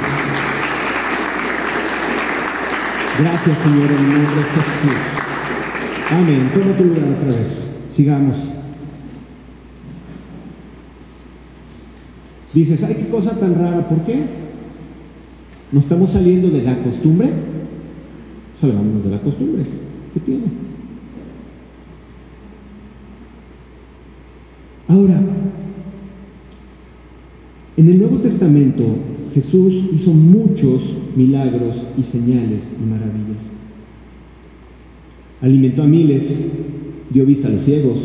Gracias, 3.18 3.58
Señor, 3.58 3.90
en 3.90 3.98
el 3.98 4.12
nombre 4.12 4.36
de 4.36 4.44
Jesús. 4.44 5.18
Amén. 6.10 6.50
Toma 6.54 6.76
tu 6.76 6.84
lugar 6.84 7.08
otra 7.18 7.36
vez. 7.36 7.68
Sigamos. 7.92 8.38
Dices, 12.54 12.84
ay, 12.84 12.94
qué 12.94 13.08
cosa 13.08 13.32
tan 13.32 13.56
rara. 13.56 13.88
¿Por 13.88 14.04
qué? 14.06 14.47
¿No 15.70 15.80
estamos 15.80 16.10
saliendo 16.10 16.50
de 16.50 16.62
la 16.62 16.82
costumbre? 16.82 17.28
Salgamos 18.60 19.04
de 19.04 19.10
la 19.10 19.20
costumbre. 19.20 19.64
¿Qué 20.14 20.20
tiene? 20.20 20.44
Ahora, 24.88 25.20
en 27.76 27.88
el 27.88 27.98
Nuevo 27.98 28.16
Testamento 28.18 28.96
Jesús 29.34 29.84
hizo 29.92 30.12
muchos 30.12 30.96
milagros 31.14 31.76
y 31.98 32.02
señales 32.02 32.64
y 32.80 32.84
maravillas. 32.84 33.44
Alimentó 35.42 35.82
a 35.82 35.86
miles, 35.86 36.34
dio 37.10 37.26
vista 37.26 37.48
a 37.48 37.50
los 37.52 37.64
ciegos, 37.64 37.98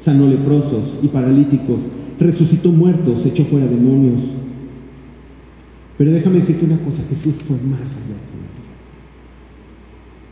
sanó 0.00 0.28
leprosos 0.28 0.98
y 1.02 1.08
paralíticos, 1.08 1.78
resucitó 2.18 2.72
muertos, 2.72 3.24
echó 3.24 3.44
fuera 3.44 3.66
demonios, 3.66 4.20
pero 6.00 6.12
déjame 6.12 6.38
decirte 6.38 6.64
una 6.64 6.78
cosa, 6.78 7.02
Jesús 7.10 7.34
fue 7.42 7.58
más 7.58 7.80
allá 7.80 8.16
todavía. 8.32 8.72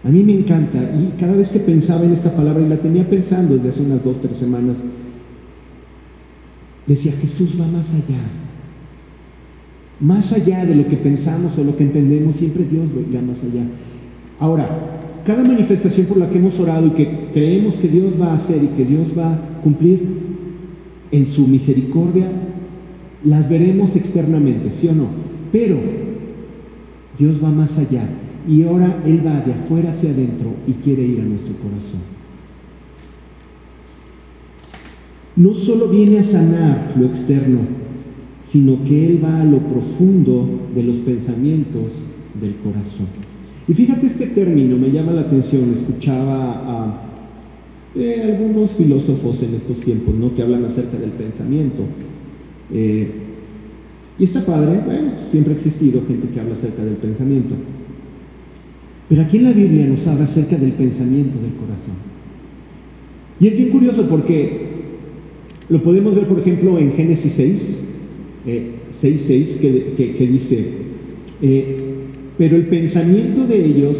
A 0.03 0.09
mí 0.09 0.23
me 0.23 0.33
encanta 0.33 0.79
y 0.79 1.13
cada 1.21 1.37
vez 1.37 1.51
que 1.51 1.59
pensaba 1.59 2.07
en 2.07 2.15
esta 2.15 2.35
palabra 2.35 2.65
y 2.65 2.71
la 2.71 2.79
tenía 2.79 3.07
pensando 3.07 3.55
desde 3.55 3.69
hace 3.69 3.83
unas 3.83 4.03
dos, 4.03 4.19
tres 4.23 4.39
semanas, 4.39 4.79
decía, 6.87 7.13
Jesús 7.21 7.61
va 7.61 7.67
más 7.67 7.87
allá. 7.91 8.19
Más 10.01 10.33
allá 10.33 10.65
de 10.65 10.75
lo 10.75 10.89
que 10.89 10.97
pensamos 10.97 11.59
o 11.59 11.65
lo 11.65 11.77
que 11.77 11.85
entendemos, 11.85 12.37
siempre 12.37 12.65
Dios 12.65 12.89
va 13.15 13.21
más 13.21 13.45
allá. 13.45 13.65
Ahora, 14.39 14.67
cada 15.27 15.45
manifestación 15.45 16.07
por 16.07 16.17
la 16.17 16.31
que 16.31 16.39
hemos 16.39 16.59
orado 16.59 16.87
y 16.87 16.91
que 16.93 17.29
creemos 17.35 17.75
que 17.75 17.89
Dios 17.89 18.19
va 18.19 18.29
a 18.29 18.37
hacer 18.37 18.65
y 18.65 18.69
que 18.69 18.87
Dios 18.87 19.09
va 19.15 19.35
a 19.35 19.39
cumplir 19.63 20.03
en 21.13 21.27
su 21.27 21.47
misericordia, 21.47 22.25
las 23.23 23.51
veremos 23.51 23.95
externamente, 23.97 24.73
¿sí 24.73 24.89
o 24.89 24.95
no? 24.95 25.29
Pero 25.53 25.77
Dios 27.19 27.43
va 27.43 27.51
más 27.51 27.79
allá 27.79 28.09
y 28.47 28.63
ahora 28.63 29.03
Él 29.05 29.27
va 29.27 29.41
de 29.41 29.53
afuera 29.53 29.91
hacia 29.91 30.11
adentro 30.11 30.55
y 30.67 30.73
quiere 30.73 31.03
ir 31.03 31.21
a 31.21 31.25
nuestro 31.25 31.55
corazón. 31.55 32.01
No 35.37 35.55
solo 35.55 35.89
viene 35.89 36.19
a 36.19 36.25
sanar 36.25 36.95
lo 36.97 37.07
externo, 37.07 37.61
sino 38.43 38.83
que 38.85 39.07
Él 39.07 39.25
va 39.25 39.41
a 39.41 39.45
lo 39.45 39.59
profundo 39.59 40.49
de 40.75 40.83
los 40.83 40.97
pensamientos 40.97 41.93
del 42.41 42.55
corazón. 42.57 43.07
Y 43.69 43.75
fíjate 43.75 44.07
este 44.07 44.29
término, 44.29 44.79
me 44.79 44.91
llama 44.91 45.13
la 45.13 45.23
atención, 45.23 45.75
escuchaba 45.75 46.55
a 46.67 47.03
eh, 47.95 48.23
algunos 48.25 48.73
filósofos 48.73 49.43
en 49.43 49.55
estos 49.55 49.79
tiempos, 49.81 50.15
¿no? 50.15 50.35
Que 50.35 50.43
hablan 50.43 50.65
acerca 50.65 50.97
del 50.97 51.11
pensamiento. 51.11 51.83
Eh, 52.73 53.28
y 54.19 54.25
está 54.25 54.45
padre, 54.45 54.81
bueno, 54.85 55.13
siempre 55.31 55.53
ha 55.53 55.57
existido 55.57 56.03
gente 56.07 56.29
que 56.29 56.41
habla 56.41 56.55
acerca 56.55 56.85
del 56.85 56.97
pensamiento. 56.97 57.55
Pero 59.09 59.23
aquí 59.23 59.37
en 59.37 59.45
la 59.45 59.53
Biblia 59.53 59.87
nos 59.87 60.07
habla 60.07 60.25
acerca 60.25 60.57
del 60.57 60.73
pensamiento 60.73 61.41
del 61.41 61.55
corazón. 61.55 61.95
Y 63.41 63.47
es 63.47 63.57
bien 63.57 63.71
curioso 63.71 64.09
porque 64.09 64.67
lo 65.69 65.83
podemos 65.83 66.15
ver, 66.15 66.27
por 66.27 66.41
ejemplo, 66.41 66.79
en 66.79 66.93
Génesis 66.95 67.33
6, 67.35 67.79
6, 68.91 69.25
6, 69.27 69.59
que, 69.61 70.29
dice, 70.31 70.65
eh, 71.41 71.77
pero 72.37 72.57
el 72.57 72.67
pensamiento 72.67 73.47
de 73.47 73.65
ellos 73.65 73.99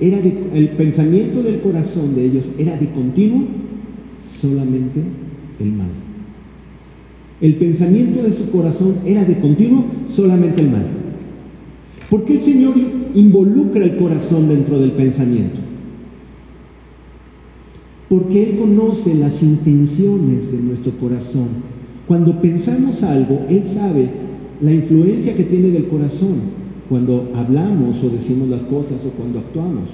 era 0.00 0.18
el 0.18 0.68
pensamiento 0.70 1.42
del 1.42 1.60
corazón 1.60 2.14
de 2.14 2.24
ellos 2.24 2.54
era 2.58 2.74
de 2.76 2.88
continuo 2.90 3.44
solamente 4.24 5.00
el 5.58 5.72
mal. 5.72 6.09
El 7.40 7.54
pensamiento 7.54 8.22
de 8.22 8.32
su 8.32 8.50
corazón 8.50 8.96
era 9.06 9.24
de 9.24 9.40
continuo 9.40 9.84
solamente 10.08 10.60
el 10.60 10.70
mal. 10.70 10.86
¿Por 12.10 12.24
qué 12.24 12.34
el 12.34 12.40
Señor 12.40 12.74
involucra 13.14 13.84
el 13.84 13.96
corazón 13.96 14.48
dentro 14.48 14.78
del 14.78 14.92
pensamiento? 14.92 15.60
Porque 18.08 18.50
Él 18.50 18.58
conoce 18.58 19.14
las 19.14 19.42
intenciones 19.42 20.52
de 20.52 20.58
nuestro 20.58 20.92
corazón. 20.98 21.48
Cuando 22.06 22.42
pensamos 22.42 23.02
algo, 23.04 23.46
Él 23.48 23.64
sabe 23.64 24.08
la 24.60 24.72
influencia 24.72 25.34
que 25.34 25.44
tiene 25.44 25.70
del 25.70 25.86
corazón 25.86 26.60
cuando 26.88 27.30
hablamos 27.34 28.02
o 28.02 28.10
decimos 28.10 28.48
las 28.48 28.64
cosas 28.64 29.04
o 29.06 29.10
cuando 29.10 29.38
actuamos. 29.38 29.88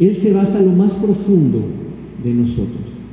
Él 0.00 0.16
se 0.16 0.34
va 0.34 0.42
hasta 0.42 0.60
lo 0.60 0.72
más 0.72 0.92
profundo 0.94 1.60
de 2.24 2.34
nosotros. 2.34 3.03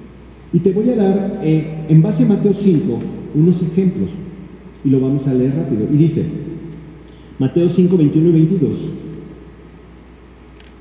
Y 0.54 0.60
te 0.60 0.72
voy 0.72 0.90
a 0.90 0.96
dar, 0.96 1.40
eh, 1.44 1.86
en 1.88 2.02
base 2.02 2.24
a 2.24 2.28
Mateo 2.28 2.54
5, 2.54 3.00
unos 3.36 3.62
ejemplos. 3.62 4.10
Y 4.84 4.90
lo 4.90 5.00
vamos 5.00 5.26
a 5.28 5.34
leer 5.34 5.56
rápido. 5.56 5.88
Y 5.92 5.98
dice, 5.98 6.26
Mateo 7.40 7.70
5, 7.70 7.98
21 7.98 8.30
y 8.30 8.32
22. 8.32 8.72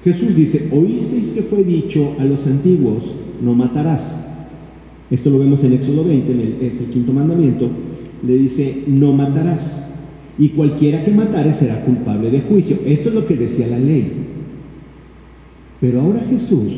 Jesús 0.05 0.35
dice, 0.35 0.68
oísteis 0.73 1.29
que 1.29 1.43
fue 1.43 1.62
dicho 1.62 2.14
a 2.18 2.25
los 2.25 2.47
antiguos, 2.47 3.03
no 3.43 3.55
matarás. 3.55 4.16
Esto 5.11 5.31
lo 5.31 5.39
vemos 5.39 5.62
en 5.64 5.75
Éxodo 5.75 6.05
20, 6.05 6.66
es 6.66 6.81
el 6.81 6.87
quinto 6.87 7.12
mandamiento. 7.12 7.68
Le 8.27 8.37
dice, 8.37 8.85
no 8.87 9.12
matarás. 9.12 9.85
Y 10.39 10.51
cualquiera 10.51 11.05
que 11.05 11.11
matare 11.11 11.53
será 11.53 11.85
culpable 11.85 12.31
de 12.31 12.41
juicio. 12.41 12.79
Esto 12.87 13.11
es 13.11 13.14
lo 13.14 13.27
que 13.27 13.37
decía 13.37 13.66
la 13.66 13.79
ley. 13.79 14.11
Pero 15.81 16.01
ahora 16.01 16.25
Jesús 16.31 16.73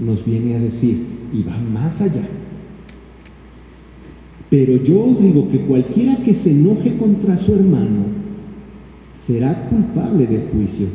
nos 0.00 0.24
viene 0.24 0.56
a 0.56 0.60
decir, 0.60 1.15
y 1.32 1.42
va 1.42 1.56
más 1.58 2.00
allá. 2.00 2.22
Pero 4.50 4.76
yo 4.82 5.04
os 5.06 5.20
digo 5.20 5.48
que 5.50 5.60
cualquiera 5.60 6.16
que 6.18 6.34
se 6.34 6.52
enoje 6.52 6.96
contra 6.96 7.36
su 7.36 7.54
hermano 7.54 8.04
será 9.26 9.68
culpable 9.68 10.26
de 10.26 10.48
juicio. 10.52 10.86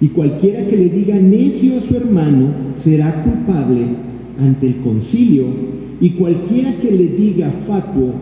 Y 0.00 0.08
cualquiera 0.08 0.66
que 0.66 0.76
le 0.76 0.88
diga 0.88 1.16
necio 1.16 1.78
a 1.78 1.80
su 1.80 1.96
hermano 1.96 2.48
será 2.76 3.24
culpable 3.24 3.86
ante 4.38 4.68
el 4.68 4.76
concilio. 4.76 5.46
Y 6.00 6.10
cualquiera 6.10 6.76
que 6.78 6.90
le 6.90 7.08
diga 7.08 7.50
fatuo, 7.66 8.12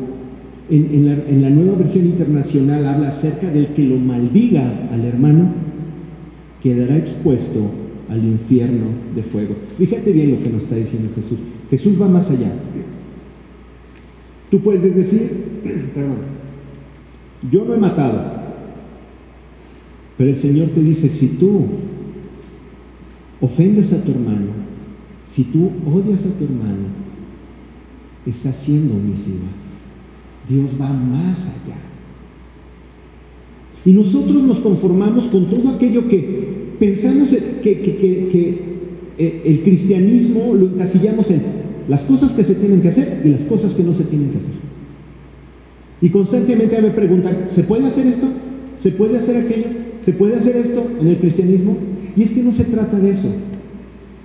en, 0.71 1.05
la, 1.05 1.13
en 1.29 1.43
la 1.43 1.51
nueva 1.51 1.77
versión 1.77 2.07
internacional 2.07 2.87
habla 2.87 3.09
acerca 3.09 3.51
del 3.51 3.67
que 3.69 3.85
lo 3.85 3.99
maldiga 3.99 4.89
al 4.91 5.05
hermano, 5.05 5.49
quedará 6.63 6.97
expuesto 6.97 7.82
al 8.13 8.25
infierno 8.25 8.87
de 9.15 9.23
fuego. 9.23 9.57
Fíjate 9.79 10.13
bien 10.13 10.33
lo 10.33 10.43
que 10.43 10.51
nos 10.51 10.65
está 10.65 10.77
diciendo 10.77 11.11
Jesús. 11.15 11.39
Jesús 11.71 12.01
va 12.01 12.09
más 12.09 12.31
allá. 12.31 12.53
Tú 14.51 14.61
puedes 14.61 14.95
decir, 14.95 15.31
perdón, 15.95 16.19
yo 17.51 17.65
no 17.65 17.75
he 17.75 17.79
matado, 17.79 18.43
pero 20.19 20.29
el 20.29 20.37
Señor 20.37 20.69
te 20.69 20.83
dice, 20.83 21.09
si 21.09 21.27
tú 21.29 21.65
ofendes 23.41 23.93
a 23.95 24.05
tu 24.05 24.11
hermano, 24.11 24.53
si 25.27 25.45
tú 25.45 25.71
odias 25.87 26.27
a 26.27 26.39
tu 26.39 26.45
hermano, 26.45 26.89
estás 28.27 28.57
siendo 28.57 28.95
homicida. 28.95 29.49
Dios 30.49 30.71
va 30.79 30.93
más 30.93 31.49
allá. 31.49 31.77
Y 33.87 33.93
nosotros 33.93 34.43
nos 34.43 34.59
conformamos 34.59 35.25
con 35.25 35.49
todo 35.49 35.71
aquello 35.71 36.07
que 36.09 36.62
pensamos 36.79 37.29
que, 37.63 38.73
eh, 39.19 39.43
el 39.45 39.61
cristianismo 39.63 40.55
lo 40.55 40.67
encasillamos 40.67 41.31
en 41.31 41.43
las 41.89 42.03
cosas 42.03 42.33
que 42.33 42.45
se 42.45 42.55
tienen 42.55 42.81
que 42.81 42.89
hacer 42.89 43.23
y 43.25 43.29
las 43.29 43.43
cosas 43.43 43.75
que 43.75 43.83
no 43.83 43.95
se 43.95 44.05
tienen 44.05 44.31
que 44.31 44.39
hacer. 44.39 44.55
Y 46.01 46.09
constantemente 46.09 46.81
me 46.81 46.91
preguntan, 46.91 47.45
¿se 47.49 47.63
puede 47.63 47.87
hacer 47.87 48.07
esto? 48.07 48.27
¿Se 48.79 48.91
puede 48.91 49.19
hacer 49.19 49.37
aquello? 49.37 49.67
¿Se 50.03 50.13
puede 50.13 50.37
hacer 50.37 50.57
esto 50.57 50.85
en 51.01 51.07
el 51.07 51.19
cristianismo? 51.19 51.77
Y 52.17 52.23
es 52.23 52.33
que 52.33 52.43
no 52.43 52.53
se 52.53 52.65
trata 52.65 52.99
de 52.99 53.11
eso, 53.11 53.29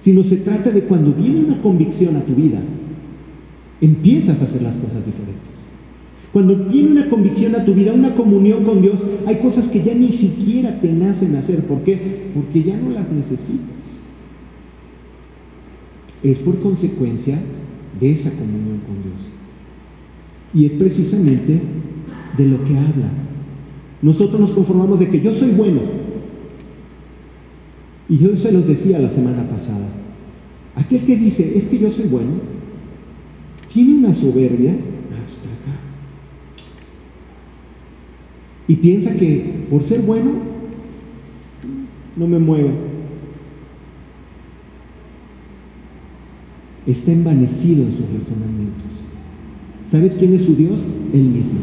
sino 0.01 0.23
se 0.23 0.37
trata 0.37 0.71
de 0.71 0.81
cuando 0.81 1.13
viene 1.13 1.45
una 1.45 1.61
convicción 1.61 2.15
a 2.15 2.21
tu 2.21 2.33
vida, 2.33 2.59
empiezas 3.81 4.41
a 4.41 4.45
hacer 4.45 4.61
las 4.61 4.75
cosas 4.75 5.05
diferentes. 5.05 5.56
Cuando 6.37 6.55
viene 6.55 6.91
una 6.91 7.09
convicción 7.09 7.55
a 7.55 7.65
tu 7.65 7.73
vida, 7.73 7.93
una 7.93 8.13
comunión 8.13 8.63
con 8.63 8.83
Dios, 8.83 9.03
hay 9.25 9.37
cosas 9.37 9.67
que 9.69 9.81
ya 9.81 9.95
ni 9.95 10.11
siquiera 10.11 10.79
te 10.79 10.93
nacen 10.93 11.35
hacer. 11.35 11.65
¿Por 11.65 11.81
qué? 11.81 12.29
Porque 12.35 12.61
ya 12.61 12.77
no 12.77 12.91
las 12.91 13.09
necesitas. 13.09 13.65
Es 16.21 16.37
por 16.37 16.59
consecuencia 16.59 17.39
de 17.99 18.11
esa 18.11 18.29
comunión 18.29 18.81
con 18.85 19.01
Dios. 19.01 19.15
Y 20.53 20.67
es 20.67 20.73
precisamente 20.73 21.59
de 22.37 22.45
lo 22.45 22.63
que 22.65 22.77
habla. 22.77 23.09
Nosotros 24.03 24.39
nos 24.39 24.51
conformamos 24.51 24.99
de 24.99 25.09
que 25.09 25.21
yo 25.21 25.33
soy 25.33 25.49
bueno. 25.49 25.81
Y 28.09 28.19
yo 28.19 28.37
se 28.37 28.51
los 28.51 28.67
decía 28.67 28.99
la 28.99 29.09
semana 29.09 29.49
pasada. 29.49 29.87
Aquel 30.75 31.01
que 31.01 31.15
dice, 31.15 31.57
es 31.57 31.65
que 31.65 31.79
yo 31.79 31.89
soy 31.89 32.05
bueno, 32.05 32.33
tiene 33.73 33.95
una 33.95 34.13
soberbia 34.13 34.73
hasta 34.73 35.49
acá. 35.49 35.87
Y 38.67 38.75
piensa 38.75 39.13
que 39.13 39.65
por 39.69 39.83
ser 39.83 40.01
bueno, 40.01 40.31
no 42.15 42.27
me 42.27 42.39
mueve. 42.39 42.71
Está 46.85 47.11
envanecido 47.11 47.83
en 47.83 47.91
sus 47.91 48.11
razonamientos. 48.13 49.03
¿Sabes 49.89 50.15
quién 50.15 50.33
es 50.33 50.43
su 50.43 50.55
Dios? 50.55 50.79
Él 51.13 51.23
mismo. 51.23 51.59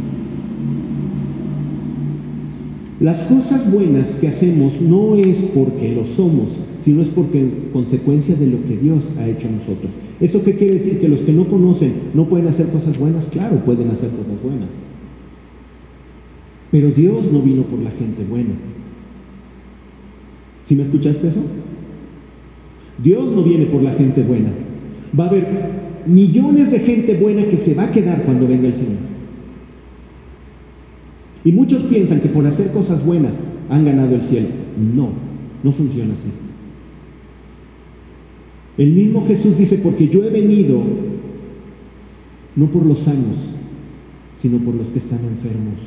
Las 3.01 3.19
cosas 3.23 3.71
buenas 3.71 4.17
que 4.17 4.29
hacemos 4.29 4.81
no 4.81 5.17
es 5.17 5.37
porque 5.55 5.93
lo 5.95 6.07
somos, 6.15 6.51
sino 6.81 7.03
es 7.03 7.09
porque 7.09 7.51
consecuencia 7.73 8.35
de 8.37 8.47
lo 8.47 8.63
que 8.65 8.77
Dios 8.77 9.05
ha 9.19 9.29
hecho 9.29 9.49
en 9.49 9.59
nosotros. 9.59 9.93
¿Eso 10.21 10.43
qué 10.43 10.55
quiere 10.55 10.75
decir? 10.75 11.01
Que 11.01 11.09
los 11.09 11.21
que 11.21 11.33
no 11.33 11.49
conocen 11.49 11.93
no 12.15 12.29
pueden 12.29 12.47
hacer 12.47 12.69
cosas 12.69 12.99
buenas, 12.99 13.27
claro, 13.27 13.63
pueden 13.65 13.91
hacer 13.91 14.11
cosas 14.11 14.41
buenas. 14.43 14.69
Pero 16.75 16.91
Dios 16.91 17.31
no 17.31 17.41
vino 17.41 17.63
por 17.63 17.79
la 17.79 17.93
gente 17.93 18.25
buena. 18.25 18.51
¿Sí 20.67 20.75
me 20.75 20.83
escuchaste 20.83 21.29
eso? 21.29 21.41
Dios 23.01 23.31
no 23.31 23.45
viene 23.45 23.67
por 23.67 23.81
la 23.81 23.93
gente 23.93 24.25
buena. 24.25 24.51
Va 25.17 25.27
a 25.27 25.29
haber 25.29 25.47
millones 26.05 26.73
de 26.73 26.81
gente 26.81 27.17
buena 27.17 27.45
que 27.45 27.59
se 27.59 27.75
va 27.75 27.85
a 27.85 27.93
quedar 27.93 28.25
cuando 28.25 28.49
venga 28.49 28.67
el 28.67 28.75
Señor. 28.75 28.99
Y 31.45 31.53
muchos 31.53 31.85
piensan 31.85 32.19
que 32.19 32.29
por 32.29 32.45
hacer 32.45 32.73
cosas 32.73 33.07
buenas 33.07 33.35
han 33.71 33.85
ganado 33.85 34.17
el 34.17 34.25
cielo. 34.25 34.49
No, 34.97 35.11
no 35.63 35.71
funciona 35.71 36.15
así. 36.15 36.31
El 38.79 38.91
mismo 38.95 39.25
Jesús 39.29 39.57
dice, 39.57 39.79
porque 39.79 40.09
yo 40.09 40.25
he 40.25 40.31
venido 40.31 40.83
no 42.57 42.67
por 42.67 42.85
los 42.85 42.99
sanos, 42.99 43.37
sino 44.43 44.59
por 44.59 44.75
los 44.75 44.89
que 44.89 44.99
están 44.99 45.21
enfermos. 45.21 45.79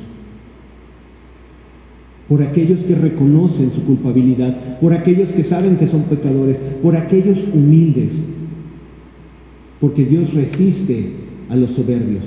Por 2.28 2.42
aquellos 2.42 2.80
que 2.80 2.94
reconocen 2.94 3.70
su 3.72 3.82
culpabilidad, 3.84 4.78
por 4.80 4.92
aquellos 4.92 5.30
que 5.30 5.44
saben 5.44 5.76
que 5.76 5.86
son 5.86 6.02
pecadores, 6.02 6.58
por 6.82 6.94
aquellos 6.94 7.38
humildes. 7.54 8.22
Porque 9.80 10.04
Dios 10.04 10.34
resiste 10.34 11.12
a 11.48 11.56
los 11.56 11.70
soberbios. 11.70 12.24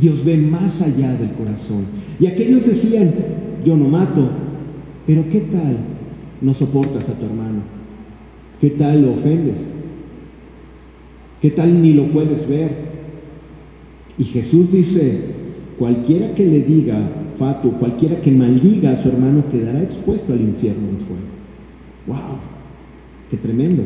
Dios 0.00 0.24
ve 0.24 0.36
más 0.38 0.80
allá 0.80 1.14
del 1.14 1.32
corazón. 1.32 1.84
Y 2.18 2.26
aquellos 2.26 2.66
decían, 2.66 3.12
yo 3.64 3.76
no 3.76 3.88
mato, 3.88 4.28
pero 5.06 5.28
¿qué 5.30 5.40
tal 5.40 5.76
no 6.40 6.54
soportas 6.54 7.08
a 7.08 7.18
tu 7.18 7.26
hermano? 7.26 7.60
¿Qué 8.60 8.70
tal 8.70 9.02
lo 9.02 9.12
ofendes? 9.12 9.58
¿Qué 11.40 11.50
tal 11.50 11.82
ni 11.82 11.92
lo 11.92 12.06
puedes 12.08 12.48
ver? 12.48 12.70
Y 14.16 14.24
Jesús 14.24 14.72
dice, 14.72 15.20
cualquiera 15.78 16.34
que 16.34 16.46
le 16.46 16.60
diga 16.60 17.06
fatuo, 17.38 17.72
cualquiera 17.72 18.20
que 18.20 18.30
maldiga 18.30 18.92
a 18.92 19.02
su 19.02 19.08
hermano 19.08 19.44
quedará 19.50 19.82
expuesto 19.82 20.32
al 20.32 20.40
infierno 20.40 20.88
de 20.92 21.04
fuego. 21.04 21.22
¡Wow! 22.06 22.38
¡Qué 23.30 23.36
tremendo! 23.36 23.82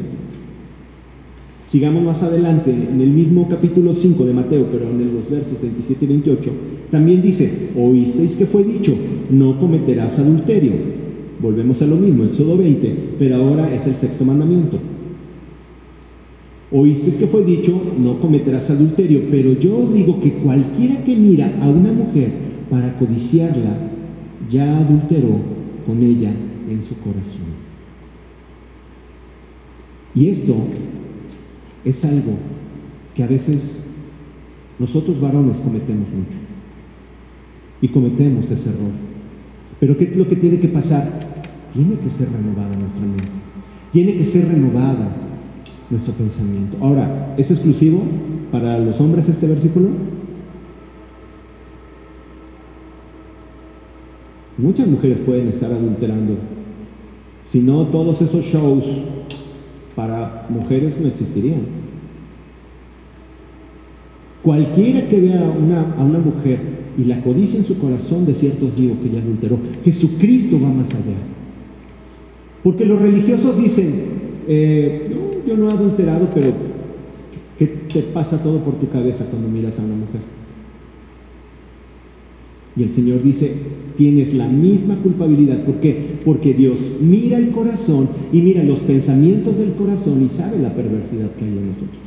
Sigamos 1.70 2.02
más 2.02 2.22
adelante, 2.22 2.70
en 2.70 3.00
el 3.00 3.10
mismo 3.10 3.46
capítulo 3.48 3.92
5 3.92 4.24
de 4.24 4.32
Mateo, 4.32 4.68
pero 4.72 4.88
en 4.88 5.14
los 5.14 5.28
versos 5.28 5.60
27 5.60 6.04
y 6.04 6.08
28, 6.08 6.50
también 6.90 7.20
dice, 7.20 7.70
oísteis 7.76 8.36
que 8.36 8.46
fue 8.46 8.64
dicho, 8.64 8.94
no 9.28 9.60
cometerás 9.60 10.18
adulterio. 10.18 10.72
Volvemos 11.40 11.82
a 11.82 11.86
lo 11.86 11.96
mismo, 11.96 12.24
Éxodo 12.24 12.56
20, 12.56 13.16
pero 13.18 13.36
ahora 13.36 13.72
es 13.74 13.86
el 13.86 13.96
sexto 13.96 14.24
mandamiento. 14.24 14.78
Oísteis 16.72 17.16
que 17.16 17.26
fue 17.26 17.44
dicho, 17.44 17.80
no 17.98 18.18
cometerás 18.18 18.70
adulterio, 18.70 19.22
pero 19.30 19.52
yo 19.52 19.78
os 19.78 19.92
digo 19.92 20.20
que 20.20 20.32
cualquiera 20.32 21.04
que 21.04 21.16
mira 21.16 21.54
a 21.60 21.68
una 21.68 21.92
mujer 21.92 22.30
para 22.70 22.98
codiciarla, 22.98 23.76
ya 24.50 24.78
adulteró 24.78 25.40
con 25.86 26.02
ella 26.02 26.30
en 26.68 26.82
su 26.84 26.96
corazón. 26.98 27.58
Y 30.14 30.28
esto 30.28 30.54
es 31.84 32.04
algo 32.04 32.32
que 33.14 33.22
a 33.22 33.26
veces 33.26 33.86
nosotros 34.78 35.20
varones 35.20 35.58
cometemos 35.58 36.08
mucho. 36.08 36.38
Y 37.80 37.88
cometemos 37.88 38.44
ese 38.46 38.70
error. 38.70 38.90
Pero 39.78 39.96
¿qué 39.96 40.04
es 40.04 40.16
lo 40.16 40.26
que 40.26 40.36
tiene 40.36 40.58
que 40.58 40.68
pasar? 40.68 41.28
tiene 41.72 41.96
que 41.96 42.10
ser 42.10 42.28
renovada 42.32 42.76
nuestra 42.76 43.00
mente, 43.00 43.28
tiene 43.92 44.16
que 44.16 44.24
ser 44.24 44.48
renovada 44.48 45.08
nuestro 45.90 46.12
pensamiento. 46.14 46.76
Ahora, 46.80 47.34
¿es 47.36 47.50
exclusivo 47.50 48.02
para 48.50 48.78
los 48.78 49.00
hombres 49.00 49.28
este 49.28 49.46
versículo? 49.46 49.88
Muchas 54.58 54.88
mujeres 54.88 55.20
pueden 55.20 55.48
estar 55.48 55.72
adulterando. 55.72 56.34
Si 57.50 57.60
no, 57.60 57.86
todos 57.86 58.20
esos 58.20 58.44
shows 58.44 58.84
para 59.94 60.46
mujeres 60.50 61.00
no 61.00 61.08
existirían. 61.08 61.62
Cualquiera 64.42 65.08
que 65.08 65.20
vea 65.20 65.40
a 65.98 66.02
una 66.04 66.18
mujer 66.18 66.78
y 66.98 67.04
la 67.04 67.20
codicia 67.22 67.60
en 67.60 67.64
su 67.64 67.78
corazón, 67.78 68.26
de 68.26 68.34
ciertos 68.34 68.76
digo 68.76 69.00
que 69.00 69.10
ya 69.10 69.20
adulteró. 69.20 69.58
Jesucristo 69.84 70.60
va 70.60 70.68
más 70.68 70.90
allá. 70.90 71.16
Porque 72.64 72.84
los 72.84 73.00
religiosos 73.00 73.56
dicen, 73.56 73.94
eh, 74.48 75.08
yo 75.46 75.56
no 75.56 75.70
he 75.70 75.72
adulterado, 75.72 76.28
pero 76.34 76.52
¿qué 77.58 77.66
te 77.66 78.02
pasa 78.02 78.42
todo 78.42 78.58
por 78.64 78.74
tu 78.74 78.88
cabeza 78.88 79.24
cuando 79.30 79.48
miras 79.48 79.78
a 79.78 79.82
una 79.82 79.94
mujer? 79.94 80.37
Y 82.78 82.84
el 82.84 82.92
Señor 82.92 83.22
dice, 83.22 83.52
tienes 83.96 84.32
la 84.32 84.46
misma 84.46 84.94
culpabilidad. 84.96 85.64
¿Por 85.64 85.80
qué? 85.80 86.18
Porque 86.24 86.54
Dios 86.54 86.78
mira 87.00 87.36
el 87.36 87.50
corazón 87.50 88.08
y 88.32 88.40
mira 88.40 88.62
los 88.62 88.78
pensamientos 88.80 89.58
del 89.58 89.74
corazón 89.74 90.22
y 90.24 90.28
sabe 90.28 90.58
la 90.60 90.72
perversidad 90.74 91.30
que 91.32 91.44
hay 91.44 91.58
en 91.58 91.66
nosotros. 91.68 92.02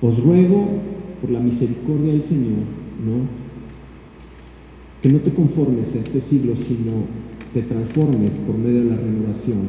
Os 0.00 0.24
ruego 0.24 0.66
por 1.20 1.30
la 1.30 1.40
misericordia 1.40 2.12
del 2.12 2.22
Señor, 2.22 2.64
¿no? 3.06 3.42
Que 5.02 5.10
no 5.10 5.18
te 5.18 5.32
conformes 5.32 5.94
a 5.94 5.98
este 5.98 6.20
siglo, 6.20 6.54
sino 6.56 7.04
te 7.52 7.62
transformes 7.62 8.32
por 8.46 8.56
medio 8.56 8.84
de 8.84 8.90
la 8.90 8.96
renovación 8.96 9.68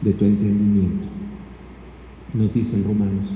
de 0.00 0.12
tu 0.12 0.24
entendimiento. 0.24 1.08
Nos 2.34 2.52
dicen 2.54 2.84
Romanos, 2.84 3.28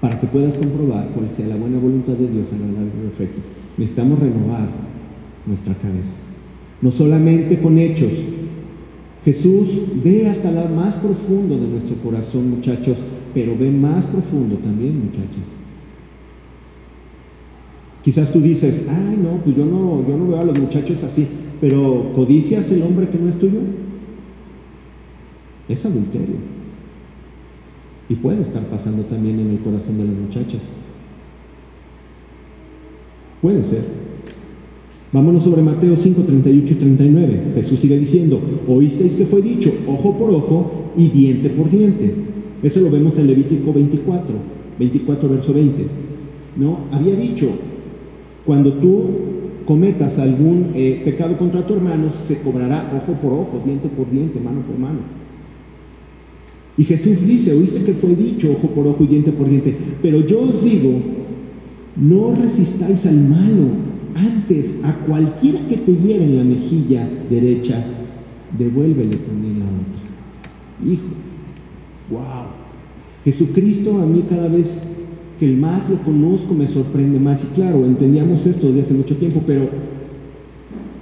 para 0.00 0.18
que 0.20 0.26
puedas 0.26 0.54
comprobar 0.56 1.08
cuál 1.14 1.30
sea 1.30 1.48
la 1.48 1.56
buena 1.56 1.78
voluntad 1.78 2.12
de 2.12 2.28
Dios, 2.28 2.52
agradable 2.52 2.90
y 2.96 3.08
perfecto. 3.08 3.40
Necesitamos 3.76 4.20
renovar 4.20 4.68
nuestra 5.46 5.74
cabeza. 5.74 6.16
No 6.80 6.92
solamente 6.92 7.58
con 7.60 7.78
hechos. 7.78 8.12
Jesús 9.24 9.68
ve 10.04 10.28
hasta 10.28 10.52
lo 10.52 10.68
más 10.68 10.94
profundo 10.94 11.58
de 11.58 11.66
nuestro 11.66 11.96
corazón, 11.96 12.50
muchachos, 12.50 12.96
pero 13.34 13.58
ve 13.58 13.70
más 13.70 14.04
profundo 14.04 14.56
también, 14.56 15.04
muchachos. 15.06 15.42
Quizás 18.02 18.32
tú 18.32 18.40
dices, 18.40 18.86
ay 18.88 19.18
no, 19.20 19.38
pues 19.42 19.56
yo 19.56 19.66
no, 19.66 20.06
yo 20.08 20.16
no 20.16 20.28
veo 20.28 20.40
a 20.40 20.44
los 20.44 20.58
muchachos 20.58 21.02
así, 21.02 21.26
pero 21.60 22.12
¿codicias 22.14 22.70
el 22.70 22.82
hombre 22.82 23.08
que 23.08 23.18
no 23.18 23.28
es 23.28 23.38
tuyo? 23.38 23.58
Es 25.68 25.84
adulterio. 25.84 26.57
Y 28.08 28.14
puede 28.14 28.42
estar 28.42 28.62
pasando 28.66 29.02
también 29.04 29.38
en 29.38 29.50
el 29.50 29.58
corazón 29.58 29.98
de 29.98 30.04
las 30.04 30.14
muchachas. 30.14 30.62
Puede 33.42 33.62
ser. 33.64 33.84
Vámonos 35.12 35.44
sobre 35.44 35.62
Mateo 35.62 35.96
5, 35.96 36.22
38 36.22 36.72
y 36.72 36.76
39. 36.76 37.52
Jesús 37.54 37.80
sigue 37.80 37.98
diciendo, 37.98 38.40
oísteis 38.66 39.14
que 39.14 39.24
fue 39.24 39.40
dicho, 39.40 39.72
ojo 39.86 40.18
por 40.18 40.30
ojo 40.30 40.92
y 40.96 41.08
diente 41.08 41.50
por 41.50 41.70
diente. 41.70 42.14
Eso 42.62 42.80
lo 42.80 42.90
vemos 42.90 43.16
en 43.18 43.26
Levítico 43.26 43.72
24, 43.72 44.34
24 44.78 45.28
verso 45.28 45.52
20. 45.54 45.86
¿No? 46.56 46.80
Había 46.90 47.14
dicho, 47.14 47.50
cuando 48.44 48.72
tú 48.74 49.04
cometas 49.64 50.18
algún 50.18 50.72
eh, 50.74 51.02
pecado 51.04 51.38
contra 51.38 51.66
tu 51.66 51.74
hermano, 51.74 52.10
se 52.26 52.38
cobrará 52.40 52.90
ojo 52.96 53.12
por 53.20 53.32
ojo, 53.32 53.62
diente 53.64 53.88
por 53.88 54.10
diente, 54.10 54.40
mano 54.40 54.60
por 54.62 54.78
mano. 54.78 55.00
Y 56.78 56.84
Jesús 56.84 57.16
dice, 57.26 57.52
oíste 57.52 57.82
que 57.82 57.92
fue 57.92 58.14
dicho 58.14 58.52
ojo 58.52 58.68
por 58.68 58.86
ojo 58.86 59.02
y 59.02 59.08
diente 59.08 59.32
por 59.32 59.48
diente, 59.48 59.76
pero 60.00 60.24
yo 60.24 60.42
os 60.42 60.62
digo, 60.62 60.92
no 61.96 62.36
resistáis 62.36 63.04
al 63.04 63.16
malo, 63.16 63.88
antes 64.14 64.76
a 64.84 64.94
cualquiera 65.06 65.58
que 65.68 65.78
te 65.78 65.92
lleve 65.92 66.24
en 66.24 66.36
la 66.36 66.44
mejilla 66.44 67.08
derecha, 67.28 67.84
devuélvele 68.56 69.16
también 69.16 69.58
la 69.58 69.66
otra. 69.66 70.92
Hijo, 70.92 71.08
wow. 72.10 72.46
Jesucristo 73.24 74.00
a 74.00 74.06
mí 74.06 74.24
cada 74.28 74.48
vez 74.48 74.84
que 75.38 75.46
el 75.46 75.56
más 75.56 75.88
lo 75.90 75.96
conozco 76.02 76.54
me 76.54 76.66
sorprende 76.68 77.18
más. 77.18 77.42
Y 77.42 77.46
claro, 77.54 77.84
entendíamos 77.84 78.46
esto 78.46 78.68
desde 78.68 78.82
hace 78.82 78.94
mucho 78.94 79.16
tiempo, 79.16 79.42
pero 79.46 79.68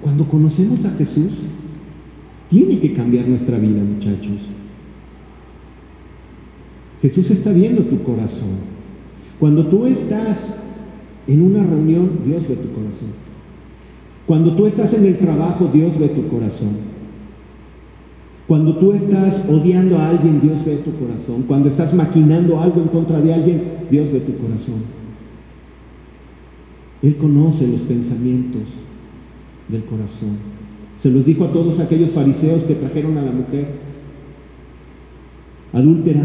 cuando 0.03 0.27
conocemos 0.27 0.85
a 0.85 0.91
Jesús, 0.93 1.33
tiene 2.49 2.79
que 2.79 2.95
cambiar 2.95 3.29
nuestra 3.29 3.59
vida, 3.59 3.83
muchachos. 3.83 4.55
Jesús 7.07 7.30
está 7.30 7.52
viendo 7.52 7.82
tu 7.82 8.02
corazón. 8.02 8.48
Cuando 9.38 9.68
tú 9.68 9.86
estás 9.86 10.57
en 11.28 11.40
una 11.40 11.62
reunión, 11.62 12.11
Dios 12.26 12.48
ve 12.48 12.57
tu 12.57 12.72
corazón. 12.72 13.11
Cuando 14.26 14.57
tú 14.57 14.66
estás 14.66 14.92
en 14.92 15.07
el 15.07 15.16
trabajo, 15.16 15.70
Dios 15.72 15.96
ve 16.00 16.09
tu 16.09 16.26
corazón. 16.26 16.96
Cuando 18.48 18.78
tú 18.78 18.92
estás 18.92 19.48
odiando 19.48 19.98
a 19.98 20.09
alguien, 20.09 20.40
Dios 20.40 20.64
ve 20.64 20.78
tu 20.78 20.96
corazón. 20.96 21.44
Cuando 21.46 21.68
estás 21.68 21.94
maquinando 21.94 22.61
algo 22.61 22.82
en 22.82 22.88
contra 22.88 23.20
de 23.20 23.32
alguien, 23.32 23.62
Dios 23.88 24.11
ve 24.11 24.18
tu 24.18 24.36
corazón. 24.38 24.82
Él 27.02 27.16
conoce 27.18 27.68
los 27.68 27.82
pensamientos 27.82 28.62
del 29.68 29.84
corazón. 29.84 30.38
Se 30.96 31.09
los 31.09 31.24
dijo 31.24 31.44
a 31.44 31.52
todos 31.52 31.78
aquellos 31.78 32.11
fariseos 32.11 32.64
que 32.64 32.74
trajeron 32.74 33.16
a 33.16 33.22
la 33.22 33.30
mujer 33.30 33.68
adúltera. 35.72 36.24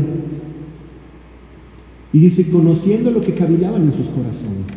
Y 2.13 2.19
dice, 2.19 2.49
conociendo 2.49 3.11
lo 3.11 3.21
que 3.21 3.33
cavilaban 3.33 3.83
en 3.83 3.93
sus 3.93 4.07
corazones. 4.07 4.67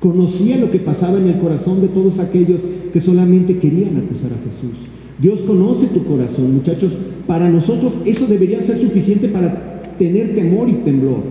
Conocía 0.00 0.58
lo 0.58 0.70
que 0.70 0.80
pasaba 0.80 1.18
en 1.18 1.28
el 1.28 1.38
corazón 1.38 1.80
de 1.80 1.88
todos 1.88 2.18
aquellos 2.18 2.60
que 2.92 3.00
solamente 3.00 3.58
querían 3.58 3.96
acusar 3.96 4.32
a 4.32 4.44
Jesús. 4.44 4.86
Dios 5.18 5.40
conoce 5.40 5.86
tu 5.86 6.04
corazón, 6.04 6.54
muchachos. 6.54 6.92
Para 7.26 7.48
nosotros 7.48 7.94
eso 8.04 8.26
debería 8.26 8.60
ser 8.60 8.78
suficiente 8.80 9.28
para 9.28 9.96
tener 9.98 10.34
temor 10.34 10.68
y 10.68 10.74
temblor. 10.74 11.22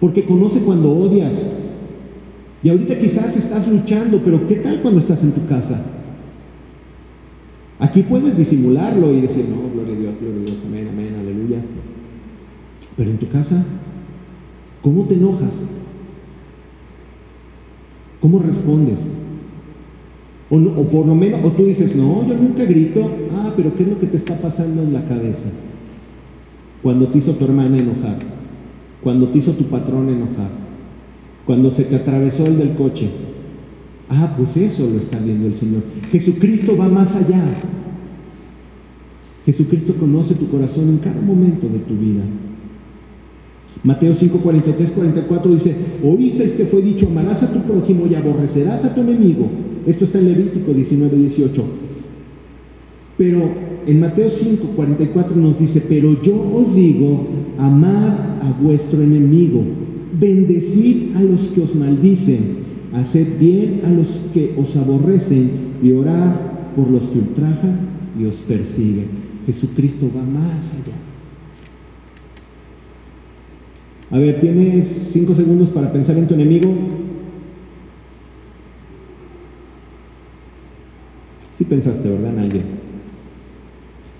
Porque 0.00 0.24
conoce 0.24 0.60
cuando 0.60 0.92
odias. 0.92 1.50
Y 2.62 2.68
ahorita 2.68 2.98
quizás 2.98 3.36
estás 3.36 3.68
luchando, 3.68 4.20
pero 4.24 4.46
¿qué 4.48 4.56
tal 4.56 4.82
cuando 4.82 5.00
estás 5.00 5.22
en 5.22 5.32
tu 5.32 5.46
casa? 5.46 5.80
Aquí 7.78 8.02
puedes 8.02 8.36
disimularlo 8.36 9.14
y 9.14 9.20
decir, 9.20 9.46
no, 9.48 9.72
gloria 9.72 9.94
a 9.94 10.00
Dios, 10.00 10.14
gloria 10.20 10.42
a 10.42 10.44
Dios, 10.44 10.58
amén, 10.66 10.88
amén, 10.92 11.14
aleluya. 11.14 11.58
Pero 12.98 13.10
en 13.10 13.18
tu 13.18 13.28
casa, 13.28 13.64
¿cómo 14.82 15.04
te 15.04 15.14
enojas? 15.14 15.54
¿Cómo 18.20 18.40
respondes? 18.40 18.98
O, 20.50 20.58
por 20.88 21.06
lo 21.06 21.14
menos, 21.14 21.44
o 21.44 21.52
tú 21.52 21.64
dices, 21.64 21.94
no, 21.94 22.26
yo 22.26 22.34
nunca 22.34 22.64
grito. 22.64 23.08
Ah, 23.32 23.52
pero 23.54 23.74
¿qué 23.76 23.84
es 23.84 23.88
lo 23.88 24.00
que 24.00 24.08
te 24.08 24.16
está 24.16 24.36
pasando 24.40 24.82
en 24.82 24.92
la 24.92 25.04
cabeza? 25.04 25.48
Cuando 26.82 27.06
te 27.06 27.18
hizo 27.18 27.34
tu 27.34 27.44
hermana 27.44 27.78
enojar, 27.78 28.18
cuando 29.00 29.28
te 29.28 29.38
hizo 29.38 29.52
tu 29.52 29.64
patrón 29.66 30.08
enojar, 30.08 30.50
cuando 31.46 31.70
se 31.70 31.84
te 31.84 31.94
atravesó 31.94 32.46
el 32.46 32.58
del 32.58 32.74
coche. 32.74 33.08
Ah, 34.08 34.34
pues 34.36 34.56
eso 34.56 34.88
lo 34.90 34.98
está 34.98 35.18
viendo 35.18 35.46
el 35.46 35.54
Señor. 35.54 35.82
Jesucristo 36.10 36.76
va 36.76 36.88
más 36.88 37.14
allá. 37.14 37.44
Jesucristo 39.46 39.94
conoce 39.94 40.34
tu 40.34 40.48
corazón 40.48 40.88
en 40.88 40.98
cada 40.98 41.20
momento 41.20 41.68
de 41.68 41.78
tu 41.78 41.94
vida. 41.94 42.24
Mateo 43.84 44.14
5, 44.14 44.38
43, 44.38 44.90
44 44.90 45.54
dice, 45.54 45.74
oísteis 46.02 46.52
que 46.52 46.64
fue 46.64 46.82
dicho, 46.82 47.06
amarás 47.06 47.42
a 47.42 47.52
tu 47.52 47.60
prójimo 47.60 48.06
y 48.06 48.14
aborrecerás 48.14 48.84
a 48.84 48.94
tu 48.94 49.02
enemigo. 49.02 49.48
Esto 49.86 50.04
está 50.04 50.18
en 50.18 50.26
Levítico 50.26 50.72
19, 50.72 51.16
18. 51.16 51.64
Pero 53.16 53.50
en 53.86 54.00
Mateo 54.00 54.30
5, 54.30 54.68
44 54.76 55.36
nos 55.36 55.58
dice, 55.58 55.82
pero 55.88 56.20
yo 56.22 56.40
os 56.54 56.74
digo, 56.74 57.26
amad 57.58 58.42
a 58.42 58.56
vuestro 58.60 59.02
enemigo, 59.02 59.62
bendecid 60.18 61.16
a 61.16 61.22
los 61.22 61.42
que 61.48 61.62
os 61.62 61.74
maldicen, 61.74 62.58
haced 62.92 63.38
bien 63.38 63.82
a 63.84 63.90
los 63.90 64.08
que 64.34 64.54
os 64.56 64.76
aborrecen 64.76 65.50
y 65.82 65.92
orad 65.92 66.34
por 66.74 66.90
los 66.90 67.02
que 67.04 67.18
ultrajan 67.18 67.78
y 68.18 68.24
os 68.24 68.34
persiguen. 68.34 69.06
Jesucristo 69.46 70.10
va 70.14 70.22
más 70.22 70.72
allá. 70.74 71.07
A 74.10 74.18
ver, 74.18 74.40
tienes 74.40 74.88
cinco 75.12 75.34
segundos 75.34 75.70
para 75.70 75.92
pensar 75.92 76.16
en 76.16 76.26
tu 76.26 76.34
enemigo. 76.34 76.74
Si 81.56 81.64
pensaste, 81.64 82.08
¿verdad, 82.08 82.32
en 82.32 82.38
alguien? 82.38 82.64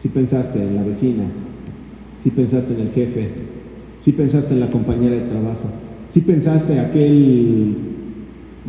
Si 0.02 0.08
pensaste 0.08 0.62
en 0.62 0.74
la 0.74 0.82
vecina, 0.82 1.24
si 2.22 2.30
pensaste 2.30 2.74
en 2.74 2.80
el 2.80 2.90
jefe, 2.90 3.28
si 4.04 4.12
pensaste 4.12 4.54
en 4.54 4.60
la 4.60 4.70
compañera 4.70 5.16
de 5.16 5.22
trabajo, 5.22 5.68
si 6.12 6.20
pensaste 6.20 6.78
aquel 6.78 7.76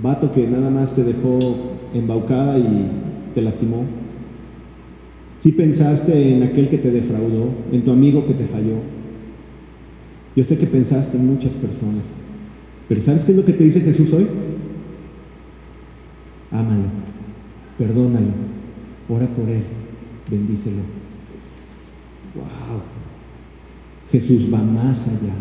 vato 0.01 0.31
que 0.31 0.47
nada 0.47 0.69
más 0.69 0.95
te 0.95 1.03
dejó 1.03 1.39
embaucada 1.93 2.57
y 2.57 2.87
te 3.35 3.41
lastimó. 3.41 3.83
Si 5.41 5.51
pensaste 5.51 6.35
en 6.35 6.43
aquel 6.43 6.69
que 6.69 6.77
te 6.77 6.91
defraudó, 6.91 7.49
en 7.71 7.83
tu 7.83 7.91
amigo 7.91 8.25
que 8.25 8.33
te 8.33 8.45
falló. 8.45 8.98
Yo 10.39 10.45
sé 10.45 10.57
que 10.57 10.67
pensaste 10.67 11.17
en 11.17 11.27
muchas 11.27 11.51
personas, 11.51 12.05
pero 12.87 13.01
¿sabes 13.01 13.25
qué 13.25 13.31
es 13.31 13.37
lo 13.37 13.43
que 13.43 13.51
te 13.51 13.65
dice 13.65 13.81
Jesús 13.81 14.13
hoy? 14.13 14.25
Ámalo, 16.49 16.85
perdónalo, 17.77 18.31
ora 19.09 19.27
por 19.27 19.49
él, 19.49 19.63
bendícelo. 20.31 20.77
Wow. 22.35 22.79
Jesús 24.13 24.47
va 24.53 24.63
más 24.63 25.09
allá. 25.09 25.35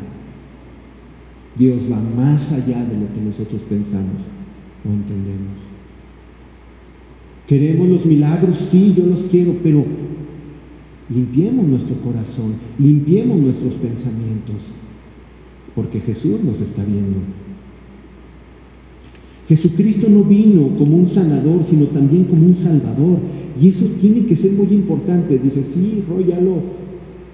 Dios 1.57 1.83
va 1.89 2.01
más 2.01 2.51
allá 2.51 2.85
de 2.85 2.99
lo 2.99 3.15
que 3.15 3.21
nosotros 3.25 3.63
pensamos 3.69 4.23
o 4.85 4.89
entendemos. 4.89 5.59
Queremos 7.47 7.89
los 7.89 8.05
milagros, 8.05 8.59
sí, 8.69 8.95
yo 8.97 9.07
los 9.07 9.21
quiero, 9.31 9.55
pero 9.63 9.85
limpiemos 11.09 11.69
nuestro 11.69 11.95
corazón, 12.01 12.55
limpiemos 12.81 13.39
nuestros 13.39 13.75
pensamientos, 13.75 14.73
porque 15.79 16.01
Jesús 16.01 16.43
nos 16.43 16.61
está 16.61 16.83
viendo. 16.83 17.19
Jesucristo 19.49 20.09
no 20.11 20.25
vino 20.25 20.77
como 20.77 20.97
un 20.97 21.09
sanador, 21.09 21.63
sino 21.63 21.85
también 21.85 22.25
como 22.25 22.47
un 22.47 22.57
salvador. 22.57 23.19
Y 23.61 23.69
eso 23.69 23.87
tiene 24.01 24.27
que 24.27 24.35
ser 24.35 24.55
muy 24.55 24.67
importante. 24.75 25.39
Dice, 25.39 25.63
sí, 25.63 26.03
Roy, 26.09 26.25
ya 26.25 26.41
lo, 26.41 26.63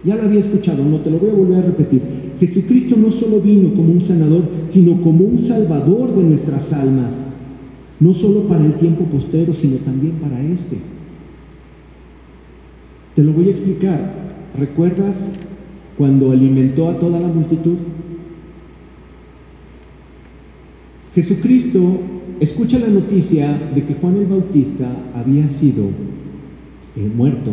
ya 0.05 0.17
lo 0.17 0.25
había 0.25 0.41
escuchado, 0.41 0.85
no 0.85 0.99
te 0.99 1.11
lo 1.11 1.21
voy 1.21 1.31
a 1.31 1.33
volver 1.33 1.57
a 1.61 1.67
repetir. 1.69 2.03
Jesucristo 2.39 2.97
no 2.99 3.13
solo 3.13 3.41
vino 3.41 3.73
como 3.73 3.95
un 3.95 4.03
sanador, 4.03 4.45
sino 4.69 5.01
como 5.01 5.25
un 5.25 5.39
salvador 5.39 6.15
de 6.15 6.25
nuestras 6.25 6.71
almas, 6.75 7.15
no 7.99 8.13
solo 8.13 8.43
para 8.43 8.67
el 8.67 8.75
tiempo 8.75 9.05
postero, 9.05 9.55
sino 9.55 9.77
también 9.77 10.17
para 10.17 10.43
este. 10.43 10.77
Te 13.17 13.23
lo 13.23 13.33
voy 13.33 13.49
a 13.49 13.53
explicar. 13.53 14.13
¿Recuerdas 14.59 15.33
cuando 15.97 16.31
alimentó 16.31 16.91
a 16.91 17.01
toda 17.01 17.19
la 17.19 17.29
multitud? 17.29 17.79
Jesucristo 21.15 22.01
escucha 22.41 22.79
la 22.79 22.89
noticia 22.89 23.71
de 23.75 23.85
que 23.85 23.95
Juan 23.95 24.17
el 24.17 24.27
Bautista 24.27 24.91
había 25.15 25.49
sido 25.49 25.85
eh, 26.97 27.11
muerto 27.15 27.53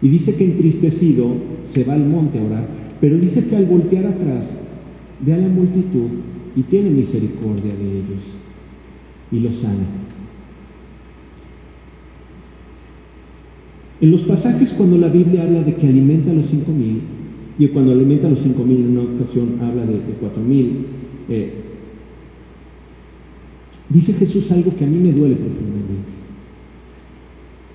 y 0.00 0.08
dice 0.08 0.36
que 0.36 0.44
entristecido 0.44 1.32
se 1.64 1.84
va 1.84 1.94
al 1.94 2.06
monte 2.06 2.38
a 2.38 2.44
orar, 2.44 2.68
pero 3.00 3.18
dice 3.18 3.46
que 3.48 3.56
al 3.56 3.66
voltear 3.66 4.06
atrás 4.06 4.60
ve 5.20 5.34
a 5.34 5.38
la 5.38 5.48
multitud 5.48 6.08
y 6.54 6.62
tiene 6.62 6.90
misericordia 6.90 7.74
de 7.74 7.90
ellos 7.90 8.22
y 9.32 9.40
los 9.40 9.56
sana. 9.56 9.84
En 14.00 14.10
los 14.10 14.22
pasajes 14.22 14.72
cuando 14.74 14.98
la 14.98 15.08
Biblia 15.08 15.42
habla 15.42 15.62
de 15.62 15.74
que 15.74 15.88
alimenta 15.88 16.30
a 16.30 16.34
los 16.34 16.46
cinco 16.46 16.70
mil, 16.70 17.00
y 17.58 17.68
cuando 17.68 17.92
alimenta 17.92 18.26
a 18.26 18.30
los 18.30 18.40
cinco 18.40 18.62
mil 18.62 18.76
en 18.76 18.98
una 18.98 19.02
ocasión 19.02 19.58
habla 19.62 19.86
de, 19.86 19.98
cuatro 20.20 20.42
mil, 20.42 20.84
eh, 21.28 21.65
dice 23.88 24.12
Jesús 24.14 24.50
algo 24.50 24.74
que 24.74 24.84
a 24.84 24.88
mí 24.88 24.98
me 24.98 25.12
duele 25.12 25.36
profundamente. 25.36 26.16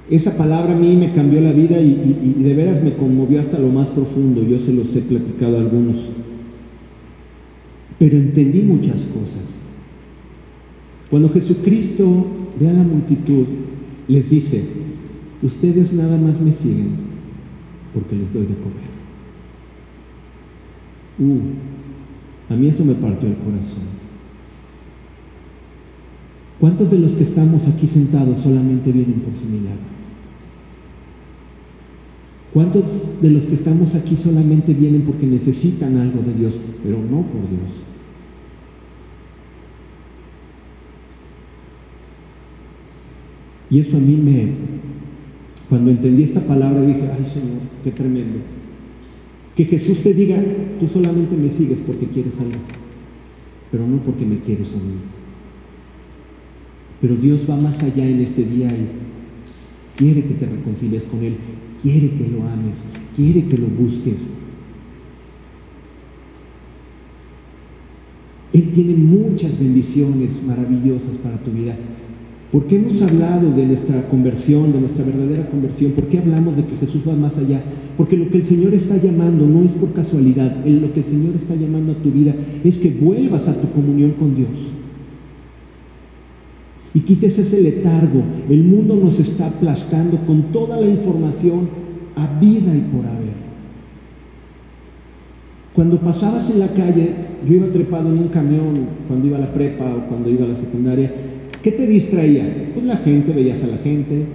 Esa 0.10 0.36
palabra 0.36 0.76
a 0.76 0.78
mí 0.78 0.96
me 0.98 1.14
cambió 1.14 1.40
la 1.40 1.54
vida 1.54 1.80
y, 1.80 2.36
de 2.38 2.54
veras 2.54 2.84
me 2.84 2.94
conmovió 2.96 3.40
hasta 3.40 3.58
lo 3.60 3.70
más 3.70 3.88
profundo. 3.90 4.44
Yo 4.44 4.60
se 4.60 4.74
los 4.74 4.94
he 4.96 5.02
platicado 5.02 5.58
a 5.58 5.62
algunos. 5.62 6.00
Pero 7.98 8.18
entendí 8.18 8.62
muchas 8.62 9.02
cosas. 9.04 9.44
Cuando 11.10 11.30
Jesucristo 11.30 12.28
ve 12.60 12.68
a 12.68 12.74
la 12.74 12.84
multitud, 12.84 13.46
les 14.08 14.30
dice, 14.30 14.64
ustedes 15.42 15.94
nada 15.94 16.18
más 16.18 16.42
me 16.42 16.52
siguen 16.52 17.12
porque 17.94 18.16
les 18.16 18.34
doy 18.34 18.44
de 18.44 18.56
comer. 18.56 18.92
Uh, 21.20 22.54
a 22.54 22.58
mí 22.58 22.68
eso 22.68 22.84
me 22.84 22.96
partió 22.96 23.30
el 23.30 23.36
corazón. 23.36 24.01
¿Cuántos 26.62 26.92
de 26.92 27.00
los 27.00 27.14
que 27.14 27.24
estamos 27.24 27.68
aquí 27.68 27.88
sentados 27.88 28.38
solamente 28.38 28.92
vienen 28.92 29.22
por 29.22 29.34
su 29.34 29.46
milagro? 29.46 29.82
¿Cuántos 32.54 33.20
de 33.20 33.32
los 33.32 33.46
que 33.46 33.56
estamos 33.56 33.96
aquí 33.96 34.16
solamente 34.16 34.76
vienen 34.76 35.02
porque 35.02 35.26
necesitan 35.26 35.98
algo 35.98 36.22
de 36.22 36.36
Dios, 36.36 36.54
pero 36.84 36.98
no 37.00 37.24
por 37.24 37.50
Dios? 37.50 37.72
Y 43.72 43.80
eso 43.80 43.98
a 43.98 44.00
mí 44.00 44.18
me, 44.18 44.52
cuando 45.68 45.90
entendí 45.90 46.22
esta 46.22 46.42
palabra 46.42 46.84
dije, 46.84 47.10
ay 47.12 47.26
Señor, 47.26 47.62
qué 47.84 47.90
tremendo. 47.90 48.38
Que 49.56 49.66
Jesús 49.66 50.04
te 50.04 50.14
diga, 50.14 50.38
tú 50.80 50.88
solamente 50.88 51.36
me 51.36 51.50
sigues 51.50 51.80
porque 51.80 52.06
quieres 52.06 52.40
algo, 52.40 52.60
pero 53.72 53.88
no 53.88 53.98
porque 54.04 54.28
me 54.28 54.38
quieres 54.38 54.72
a 54.74 54.78
mí. 54.78 55.21
Pero 57.02 57.16
Dios 57.16 57.48
va 57.50 57.58
más 57.58 57.82
allá 57.82 58.08
en 58.08 58.22
este 58.22 58.44
día 58.44 58.68
y 58.68 58.88
quiere 59.98 60.24
que 60.24 60.36
te 60.36 60.46
reconcilies 60.46 61.06
con 61.06 61.24
Él, 61.24 61.36
quiere 61.82 62.12
que 62.12 62.28
lo 62.30 62.44
ames, 62.48 62.84
quiere 63.16 63.46
que 63.46 63.58
lo 63.58 63.68
busques. 63.68 64.22
Él 68.54 68.70
tiene 68.76 68.94
muchas 68.96 69.58
bendiciones 69.60 70.44
maravillosas 70.46 71.16
para 71.24 71.38
tu 71.38 71.52
vida. 71.52 71.76
¿Por 72.52 72.68
qué 72.68 72.76
hemos 72.76 73.02
hablado 73.02 73.50
de 73.50 73.66
nuestra 73.66 74.08
conversión, 74.10 74.74
de 74.74 74.82
nuestra 74.82 75.06
verdadera 75.06 75.50
conversión? 75.50 75.94
¿Por 75.94 76.08
qué 76.08 76.20
hablamos 76.20 76.58
de 76.58 76.66
que 76.66 76.76
Jesús 76.86 77.02
va 77.08 77.16
más 77.16 77.38
allá? 77.38 77.64
Porque 77.98 78.18
lo 78.18 78.30
que 78.30 78.38
el 78.38 78.44
Señor 78.44 78.74
está 78.74 78.98
llamando 78.98 79.48
no 79.48 79.64
es 79.64 79.72
por 79.72 79.94
casualidad. 79.94 80.64
Lo 80.66 80.92
que 80.94 81.00
el 81.00 81.06
Señor 81.06 81.34
está 81.36 81.56
llamando 81.56 81.94
a 81.94 82.04
tu 82.04 82.12
vida 82.12 82.36
es 82.64 82.78
que 82.78 82.90
vuelvas 82.90 83.48
a 83.48 83.60
tu 83.60 83.70
comunión 83.70 84.12
con 84.20 84.36
Dios 84.36 84.50
y 86.94 87.00
quites 87.02 87.40
ese 87.40 87.62
letargo. 87.62 88.24
El 88.50 88.64
mundo 88.64 88.96
nos 88.96 89.20
está 89.20 89.48
aplastando 89.48 90.18
con 90.26 90.52
toda 90.52 90.80
la 90.80 90.88
información 90.88 91.70
a 92.16 92.40
vida 92.40 92.76
y 92.76 92.82
por 92.94 93.06
haber. 93.06 93.42
Cuando 95.74 96.00
pasabas 96.00 96.50
en 96.50 96.60
la 96.60 96.68
calle, 96.70 97.14
yo 97.48 97.56
iba 97.56 97.68
trepado 97.68 98.12
en 98.12 98.20
un 98.20 98.28
camión 98.28 98.88
cuando 99.08 99.28
iba 99.28 99.38
a 99.38 99.42
la 99.42 99.54
prepa 99.54 99.86
o 99.96 100.08
cuando 100.08 100.30
iba 100.30 100.46
a 100.46 100.50
la 100.50 100.56
secundaria, 100.56 101.12
¿qué 101.64 101.72
te 101.72 101.88
distraía? 101.88 102.72
Pues 102.74 102.86
la 102.86 102.98
gente, 102.98 103.32
veías 103.32 103.64
a 103.64 103.68
la 103.68 103.78
gente, 103.78 104.26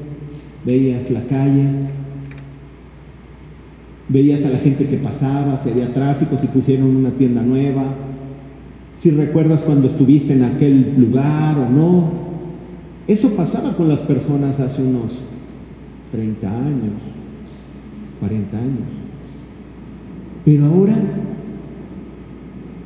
veías 0.64 1.10
la 1.10 1.22
calle, 1.26 1.68
veías 4.08 4.44
a 4.46 4.50
la 4.50 4.58
gente 4.58 4.86
que 4.86 4.96
pasaba, 4.96 5.60
si 5.62 5.70
había 5.70 5.92
tráfico, 5.92 6.38
si 6.40 6.46
pusieron 6.46 6.96
una 6.96 7.10
tienda 7.10 7.42
nueva, 7.42 7.84
si 8.98 9.10
recuerdas 9.10 9.60
cuando 9.60 9.88
estuviste 9.88 10.32
en 10.32 10.42
aquel 10.42 10.94
lugar 10.98 11.58
o 11.58 11.68
no, 11.68 12.25
eso 13.08 13.30
pasaba 13.36 13.76
con 13.76 13.88
las 13.88 14.00
personas 14.00 14.58
hace 14.58 14.82
unos 14.82 15.12
30 16.10 16.48
años, 16.48 16.94
40 18.20 18.58
años. 18.58 18.88
Pero 20.44 20.66
ahora 20.66 20.96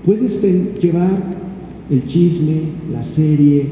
puedes 0.04 0.42
llevar 0.80 1.40
el 1.90 2.06
chisme, 2.06 2.62
la 2.92 3.02
serie, 3.02 3.66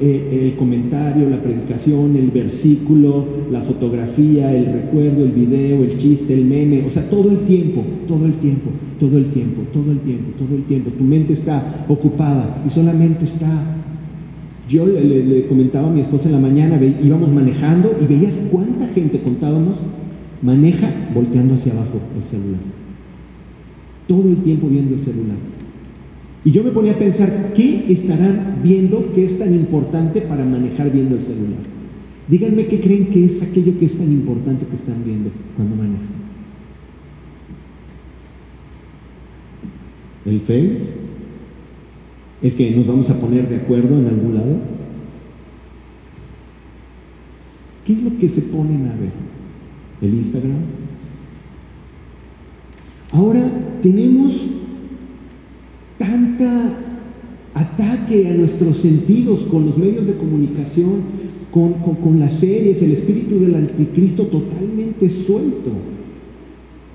eh, 0.00 0.40
el 0.42 0.56
comentario, 0.56 1.30
la 1.30 1.40
predicación, 1.40 2.16
el 2.16 2.30
versículo, 2.32 3.26
la 3.52 3.60
fotografía, 3.60 4.52
el 4.52 4.66
recuerdo, 4.66 5.24
el 5.24 5.30
video, 5.30 5.84
el 5.84 5.96
chiste, 5.98 6.34
el 6.34 6.44
meme, 6.44 6.84
o 6.86 6.90
sea, 6.90 7.08
todo 7.08 7.30
el 7.30 7.38
tiempo, 7.40 7.82
todo 8.08 8.26
el 8.26 8.34
tiempo, 8.34 8.70
todo 8.98 9.16
el 9.16 9.26
tiempo, 9.26 9.62
todo 9.72 9.92
el 9.92 10.00
tiempo, 10.00 10.32
todo 10.38 10.56
el 10.56 10.64
tiempo. 10.64 10.90
Tu 10.90 11.04
mente 11.04 11.34
está 11.34 11.86
ocupada 11.88 12.62
y 12.66 12.70
solamente 12.70 13.24
está 13.24 13.83
yo 14.68 14.86
le, 14.86 15.46
comentaba 15.46 15.88
a 15.88 15.92
mi 15.92 16.00
esposa 16.00 16.26
en 16.26 16.32
la 16.32 16.40
mañana, 16.40 16.80
íbamos 17.02 17.30
manejando 17.30 17.96
y 18.00 18.06
veías 18.06 18.34
cuánta 18.50 18.86
gente 18.88 19.20
contábamos 19.20 19.76
maneja 20.42 20.90
volteando 21.14 21.54
hacia 21.54 21.72
abajo 21.72 22.00
el 22.16 22.24
celular. 22.24 22.60
Todo 24.06 24.28
el 24.28 24.36
tiempo 24.38 24.68
viendo 24.68 24.94
el 24.94 25.00
celular. 25.00 25.36
Y 26.44 26.50
yo 26.50 26.62
me 26.62 26.70
ponía 26.70 26.92
a 26.92 26.98
pensar, 26.98 27.52
¿qué 27.54 27.86
estarán 27.88 28.60
viendo 28.62 29.12
que 29.14 29.24
es 29.24 29.38
tan 29.38 29.54
importante 29.54 30.20
para 30.20 30.44
manejar 30.44 30.92
viendo 30.92 31.16
el 31.16 31.22
celular? 31.22 31.60
Díganme 32.28 32.66
qué 32.66 32.80
creen 32.80 33.06
que 33.06 33.24
es 33.24 33.42
aquello 33.42 33.78
que 33.78 33.86
es 33.86 33.96
tan 33.96 34.10
importante 34.10 34.66
que 34.66 34.76
están 34.76 35.02
viendo 35.04 35.30
cuando 35.56 35.76
manejan. 35.76 36.14
¿El 40.26 40.40
Face? 40.40 41.04
¿El 42.44 42.52
que 42.52 42.70
nos 42.72 42.86
vamos 42.86 43.08
a 43.08 43.18
poner 43.18 43.48
de 43.48 43.56
acuerdo 43.56 43.98
en 43.98 44.06
algún 44.06 44.34
lado? 44.34 44.56
¿Qué 47.86 47.94
es 47.94 48.02
lo 48.02 48.18
que 48.18 48.28
se 48.28 48.42
ponen 48.42 48.86
a 48.86 48.94
ver? 49.00 49.12
¿El 50.02 50.18
Instagram? 50.18 50.58
Ahora 53.12 53.50
tenemos 53.82 54.44
tanta 55.96 56.76
ataque 57.54 58.28
a 58.28 58.34
nuestros 58.34 58.76
sentidos 58.76 59.40
con 59.50 59.64
los 59.64 59.78
medios 59.78 60.06
de 60.06 60.12
comunicación, 60.12 61.00
con, 61.50 62.20
las 62.20 62.34
series, 62.34 62.82
el 62.82 62.92
espíritu 62.92 63.38
del 63.40 63.54
anticristo 63.54 64.24
totalmente 64.24 65.08
suelto, 65.08 65.70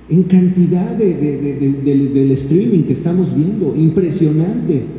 en 0.10 0.24
cantidad 0.24 0.96
del 0.96 2.32
streaming 2.34 2.84
que 2.84 2.94
estamos 2.94 3.36
viendo, 3.36 3.76
impresionante 3.76 4.99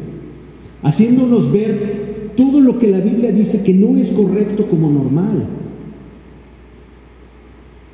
haciéndonos 0.82 1.52
ver 1.52 2.32
todo 2.36 2.60
lo 2.60 2.78
que 2.78 2.88
la 2.88 3.00
Biblia 3.00 3.32
dice 3.32 3.62
que 3.62 3.74
no 3.74 3.96
es 3.96 4.08
correcto 4.08 4.66
como 4.68 4.90
normal. 4.90 5.46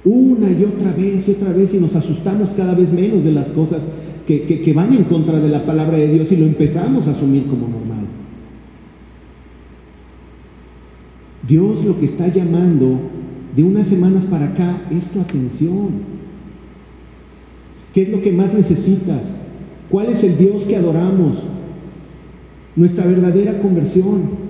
Una 0.05 0.51
y 0.51 0.65
otra 0.65 0.93
vez 0.93 1.29
y 1.29 1.33
otra 1.33 1.53
vez 1.53 1.75
y 1.75 1.79
nos 1.79 1.97
asustamos 1.97 2.51
cada 2.51 2.75
vez 2.75 2.93
menos 2.93 3.25
de 3.25 3.33
las 3.33 3.49
cosas 3.49 3.83
que, 4.27 4.43
que 4.47 4.73
van 4.73 4.95
en 4.95 5.05
contra 5.05 5.41
de 5.41 5.49
la 5.49 5.67
palabra 5.67 5.99
de 5.99 6.09
Dios 6.09 6.31
y 6.31 6.37
lo 6.37 6.47
empezamos 6.47 7.07
a 7.07 7.11
asumir 7.11 7.47
como 7.47 7.69
normal. 7.69 8.07
Dios 11.49 11.85
lo 11.85 11.99
que 11.99 12.07
está 12.07 12.29
llamando 12.29 12.99
de 13.55 13.63
unas 13.65 13.87
semanas 13.87 14.25
para 14.25 14.47
acá 14.47 14.83
es 14.91 15.05
tu 15.07 15.21
atención. 15.21 16.17
¿Qué 17.95 18.03
es 18.03 18.09
lo 18.11 18.21
que 18.21 18.33
más 18.33 18.53
necesitas? 18.53 19.23
¿Cuál 19.89 20.09
es 20.09 20.23
el 20.23 20.37
Dios 20.37 20.65
que 20.65 20.77
adoramos? 20.77 21.37
Nuestra 22.77 23.07
verdadera 23.07 23.59
conversión. 23.61 24.47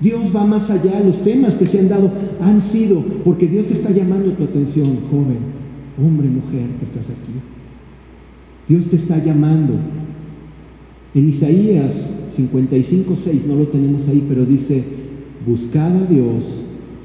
Dios 0.00 0.34
va 0.34 0.44
más 0.44 0.68
allá, 0.70 1.00
los 1.00 1.22
temas 1.22 1.54
que 1.54 1.66
se 1.66 1.78
han 1.78 1.88
dado 1.88 2.12
han 2.42 2.60
sido 2.60 3.02
porque 3.24 3.46
Dios 3.46 3.70
está 3.70 3.90
llamando 3.90 4.32
tu 4.32 4.44
atención, 4.44 4.98
joven, 5.10 5.38
hombre, 5.98 6.28
mujer 6.28 6.66
que 6.78 6.84
estás 6.84 7.06
aquí. 7.06 7.32
Dios 8.68 8.88
te 8.88 8.96
está 8.96 9.22
llamando. 9.22 9.74
En 11.14 11.28
Isaías 11.28 12.12
55, 12.30 13.16
6, 13.22 13.46
no 13.46 13.54
lo 13.54 13.68
tenemos 13.68 14.08
ahí, 14.08 14.24
pero 14.28 14.44
dice, 14.44 14.82
buscad 15.46 15.96
a 15.96 16.06
Dios 16.06 16.44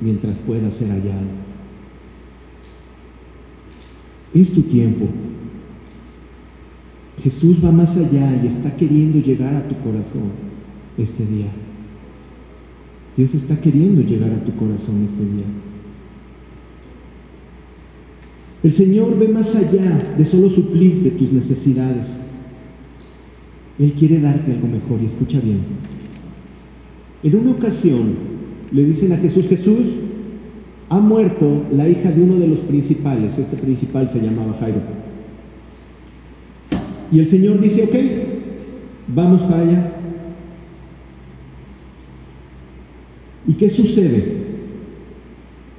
mientras 0.02 0.40
pueda 0.40 0.72
ser 0.72 0.90
hallado. 0.90 1.28
Es 4.34 4.52
tu 4.52 4.62
tiempo. 4.64 5.06
Jesús 7.24 7.58
va 7.64 7.72
más 7.72 7.98
allá 7.98 8.42
y 8.42 8.48
está 8.48 8.76
queriendo 8.76 9.20
llegar 9.20 9.56
a 9.56 9.68
tu 9.68 9.76
corazón 9.84 10.32
este 10.98 11.26
día. 11.26 11.48
Dios 13.18 13.36
está 13.36 13.60
queriendo 13.60 14.02
llegar 14.02 14.32
a 14.32 14.44
tu 14.46 14.56
corazón 14.56 15.04
este 15.06 15.24
día. 15.24 15.46
El 18.64 18.74
Señor 18.74 19.18
ve 19.18 19.28
más 19.28 19.56
allá 19.56 20.16
de 20.18 20.26
solo 20.26 20.50
suplirte 20.50 21.12
tus 21.12 21.32
necesidades. 21.32 22.08
Él 23.78 23.94
quiere 23.94 24.20
darte 24.20 24.52
algo 24.52 24.68
mejor 24.68 25.02
y 25.02 25.06
escucha 25.06 25.40
bien. 25.40 25.60
En 27.24 27.36
una 27.36 27.52
ocasión 27.52 28.16
le 28.72 28.86
dicen 28.86 29.14
a 29.14 29.18
Jesús, 29.18 29.46
Jesús, 29.48 29.88
ha 30.90 31.00
muerto 31.00 31.66
la 31.72 31.88
hija 31.88 32.12
de 32.12 32.22
uno 32.22 32.38
de 32.38 32.48
los 32.48 32.60
principales, 32.60 33.38
este 33.38 33.58
principal 33.58 34.10
se 34.10 34.22
llamaba 34.22 34.58
Jairo. 34.60 34.99
Y 37.12 37.20
el 37.20 37.28
Señor 37.28 37.60
dice, 37.60 37.84
ok, 37.84 37.96
vamos 39.16 39.42
para 39.44 39.62
allá. 39.62 39.92
¿Y 43.48 43.54
qué 43.54 43.70
sucede? 43.70 44.38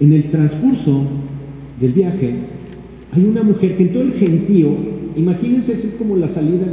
En 0.01 0.13
el 0.13 0.31
transcurso 0.31 1.05
del 1.79 1.93
viaje 1.93 2.35
hay 3.13 3.25
una 3.25 3.43
mujer 3.43 3.77
que 3.77 3.83
en 3.85 3.93
todo 3.93 4.03
el 4.03 4.13
gentío, 4.15 4.71
imagínense, 5.17 5.73
es 5.73 5.87
como 5.99 6.17
la 6.17 6.29
salida 6.29 6.67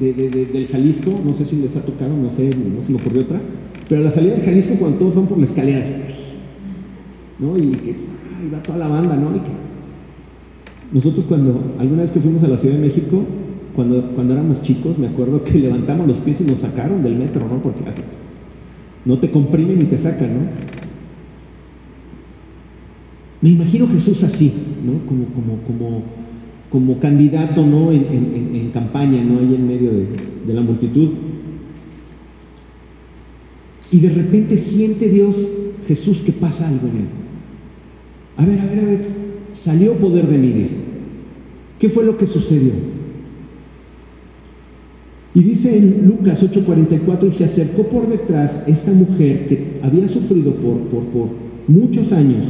del 0.00 0.68
Jalisco, 0.70 1.20
no 1.24 1.34
sé 1.34 1.44
si 1.44 1.56
les 1.56 1.76
ha 1.76 1.82
tocado, 1.82 2.16
no 2.16 2.30
sé, 2.30 2.50
no 2.50 2.82
se 2.84 2.92
me 2.92 2.98
ocurrió 2.98 3.22
otra, 3.22 3.40
pero 3.88 4.02
la 4.02 4.10
salida 4.10 4.34
del 4.34 4.44
Jalisco 4.44 4.74
cuando 4.78 4.98
todos 4.98 5.16
van 5.16 5.26
por 5.26 5.38
la 5.38 5.44
escalera, 5.44 5.84
¿no? 7.38 7.58
Y 7.58 7.70
que 7.72 7.94
va 8.52 8.62
toda 8.62 8.78
la 8.78 8.88
banda, 8.88 9.16
¿no? 9.16 9.36
Y 9.36 9.40
que 9.40 9.52
nosotros 10.92 11.24
cuando, 11.26 11.74
alguna 11.78 12.02
vez 12.02 12.10
que 12.10 12.20
fuimos 12.20 12.42
a 12.42 12.48
la 12.48 12.58
Ciudad 12.58 12.76
de 12.76 12.82
México, 12.82 13.24
cuando, 13.74 14.02
cuando 14.14 14.34
éramos 14.34 14.62
chicos, 14.62 14.98
me 14.98 15.08
acuerdo 15.08 15.44
que 15.44 15.58
levantamos 15.58 16.06
los 16.06 16.18
pies 16.18 16.40
y 16.40 16.44
nos 16.44 16.58
sacaron 16.58 17.02
del 17.02 17.16
metro, 17.16 17.46
¿no? 17.48 17.62
Porque 17.62 17.80
no 19.04 19.18
te 19.18 19.30
comprimen 19.30 19.80
y 19.82 19.84
te 19.84 19.98
sacan, 19.98 20.34
¿no? 20.34 20.40
Me 23.40 23.50
imagino 23.50 23.88
Jesús 23.88 24.22
así, 24.22 24.52
¿no? 24.84 25.04
Como, 25.06 25.24
como, 25.26 25.56
como, 25.62 26.02
como 26.70 27.00
candidato, 27.00 27.66
¿no? 27.66 27.90
En, 27.90 28.70
campaña, 28.72 29.22
¿no? 29.24 29.40
Ahí 29.40 29.54
en 29.54 29.66
medio 29.66 29.90
de, 29.90 30.06
de 30.46 30.54
la 30.54 30.60
multitud. 30.60 31.10
Y 33.90 34.00
de 34.00 34.10
repente 34.10 34.56
siente 34.56 35.08
Dios, 35.08 35.34
Jesús, 35.88 36.18
que 36.24 36.32
pasa 36.32 36.68
algo 36.68 36.88
en 36.88 36.96
él. 36.96 37.06
A 38.36 38.46
ver, 38.46 38.60
a 38.60 38.66
ver, 38.66 38.78
a 38.78 38.84
ver, 38.84 39.06
salió 39.52 39.94
poder 39.94 40.28
de 40.28 40.38
mí, 40.38 40.52
dice. 40.52 40.76
¿Qué 41.78 41.88
fue 41.88 42.04
lo 42.04 42.16
que 42.16 42.26
sucedió? 42.26 42.91
Y 45.34 45.42
dice 45.42 45.76
en 45.76 46.06
Lucas 46.06 46.42
8:44, 46.42 47.28
y 47.28 47.32
se 47.32 47.44
acercó 47.44 47.84
por 47.84 48.06
detrás 48.08 48.62
esta 48.66 48.92
mujer 48.92 49.46
que 49.48 49.78
había 49.82 50.08
sufrido 50.08 50.54
por, 50.56 50.78
por, 50.88 51.04
por 51.04 51.28
muchos 51.68 52.12
años 52.12 52.44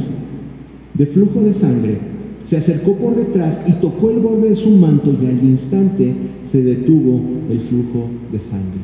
de 0.93 1.05
flujo 1.05 1.41
de 1.41 1.53
sangre, 1.53 1.97
se 2.45 2.57
acercó 2.57 2.95
por 2.95 3.15
detrás 3.15 3.59
y 3.67 3.71
tocó 3.73 4.11
el 4.11 4.19
borde 4.19 4.49
de 4.49 4.55
su 4.55 4.69
manto 4.71 5.15
y 5.21 5.25
al 5.25 5.41
instante 5.43 6.13
se 6.45 6.61
detuvo 6.61 7.21
el 7.49 7.61
flujo 7.61 8.09
de 8.31 8.39
sangre. 8.39 8.81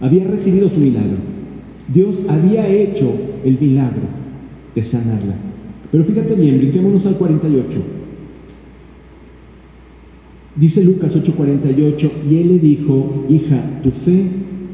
Había 0.00 0.24
recibido 0.24 0.70
su 0.70 0.80
milagro. 0.80 1.18
Dios 1.92 2.22
había 2.28 2.66
hecho 2.68 3.12
el 3.44 3.58
milagro 3.60 4.02
de 4.74 4.82
sanarla. 4.82 5.34
Pero 5.92 6.02
fíjate 6.04 6.34
bien, 6.34 6.58
brinquémonos 6.58 7.04
al 7.06 7.16
48. 7.16 7.78
Dice 10.56 10.84
Lucas 10.84 11.12
8:48, 11.14 12.10
y 12.30 12.36
él 12.36 12.48
le 12.48 12.58
dijo, 12.58 13.24
hija, 13.28 13.80
tu 13.82 13.90
fe 13.90 14.26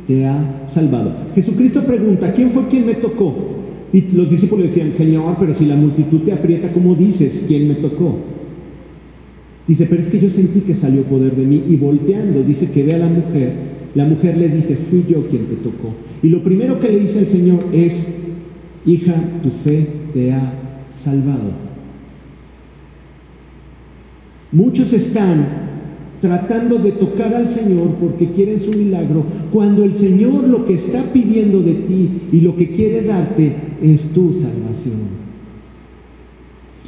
te 0.07 0.27
ha 0.27 0.69
salvado. 0.69 1.15
Jesucristo 1.35 1.85
pregunta, 1.85 2.33
¿quién 2.35 2.51
fue 2.51 2.69
quien 2.69 2.87
me 2.87 2.95
tocó? 2.95 3.35
Y 3.93 4.03
los 4.13 4.31
discípulos 4.31 4.67
decían, 4.67 4.93
Señor, 4.93 5.37
pero 5.41 5.55
si 5.55 5.65
la 5.65 5.77
multitud 5.77 6.21
te 6.21 6.33
aprieta, 6.33 6.73
¿cómo 6.73 6.95
dices 6.95 7.45
quién 7.49 7.69
me 7.69 7.75
tocó? 7.75 8.19
Dice, 9.67 9.87
pero 9.89 10.03
es 10.03 10.09
que 10.09 10.21
yo 10.21 10.31
sentí 10.31 10.61
que 10.61 10.75
salió 10.75 11.03
poder 11.05 11.35
de 11.35 11.47
mí 11.47 11.63
y 11.69 11.77
volteando, 11.77 12.43
dice 12.43 12.71
que 12.71 12.83
ve 12.83 12.95
a 12.95 12.99
la 12.99 13.09
mujer, 13.09 13.53
la 13.95 14.05
mujer 14.05 14.37
le 14.37 14.49
dice, 14.49 14.77
fui 14.77 15.05
yo 15.09 15.29
quien 15.29 15.47
te 15.47 15.57
tocó. 15.57 15.95
Y 16.23 16.29
lo 16.29 16.45
primero 16.45 16.79
que 16.79 16.91
le 16.91 17.01
dice 17.01 17.21
el 17.21 17.27
Señor 17.27 17.65
es, 17.73 18.15
hija, 18.85 19.15
tu 19.43 19.51
fe 19.51 19.87
te 20.13 20.33
ha 20.33 20.53
salvado. 21.03 21.71
Muchos 24.53 24.93
están 24.93 25.70
tratando 26.21 26.79
de 26.79 26.93
tocar 26.93 27.35
al 27.35 27.49
Señor 27.49 27.95
porque 28.01 28.31
quieren 28.31 28.61
su 28.61 28.71
milagro, 28.71 29.25
cuando 29.53 29.85
el 29.85 29.95
Señor 29.95 30.47
lo 30.47 30.67
que 30.67 30.75
está 30.75 31.03
pidiendo 31.13 31.63
de 31.63 31.75
ti 31.75 32.11
y 32.33 32.41
lo 32.41 32.57
que 32.57 32.71
quiere 32.71 33.03
darte 33.03 33.55
es 33.83 34.03
tu 34.13 34.33
salvación. 34.35 35.21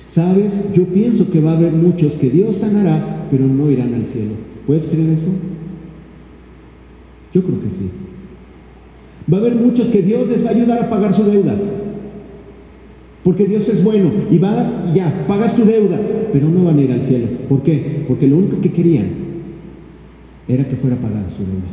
¿Sabes? 0.08 0.70
Yo 0.74 0.84
pienso 0.84 1.30
que 1.30 1.40
va 1.40 1.52
a 1.52 1.56
haber 1.56 1.72
muchos 1.72 2.12
que 2.12 2.28
Dios 2.28 2.56
sanará, 2.56 3.26
pero 3.30 3.46
no 3.46 3.70
irán 3.70 3.94
al 3.94 4.04
cielo. 4.04 4.32
¿Puedes 4.66 4.84
creer 4.84 5.10
eso? 5.10 5.30
Yo 7.32 7.42
creo 7.42 7.60
que 7.60 7.70
sí. 7.70 7.88
Va 9.32 9.38
a 9.38 9.40
haber 9.40 9.54
muchos 9.54 9.88
que 9.88 10.02
Dios 10.02 10.28
les 10.28 10.44
va 10.44 10.50
a 10.50 10.52
ayudar 10.52 10.78
a 10.80 10.90
pagar 10.90 11.14
su 11.14 11.24
deuda. 11.24 11.54
Porque 13.24 13.46
Dios 13.46 13.68
es 13.68 13.82
bueno 13.84 14.10
y 14.30 14.38
va, 14.38 14.92
ya, 14.94 15.24
pagas 15.28 15.54
tu 15.54 15.64
deuda, 15.64 15.98
pero 16.32 16.48
no 16.48 16.64
van 16.64 16.78
a 16.78 16.82
ir 16.82 16.92
al 16.92 17.02
cielo. 17.02 17.28
¿Por 17.48 17.62
qué? 17.62 18.04
Porque 18.08 18.26
lo 18.26 18.36
único 18.36 18.60
que 18.60 18.72
querían 18.72 19.21
era 20.54 20.68
que 20.68 20.76
fuera 20.76 20.96
pagada 20.96 21.28
su 21.30 21.44
deuda. 21.44 21.68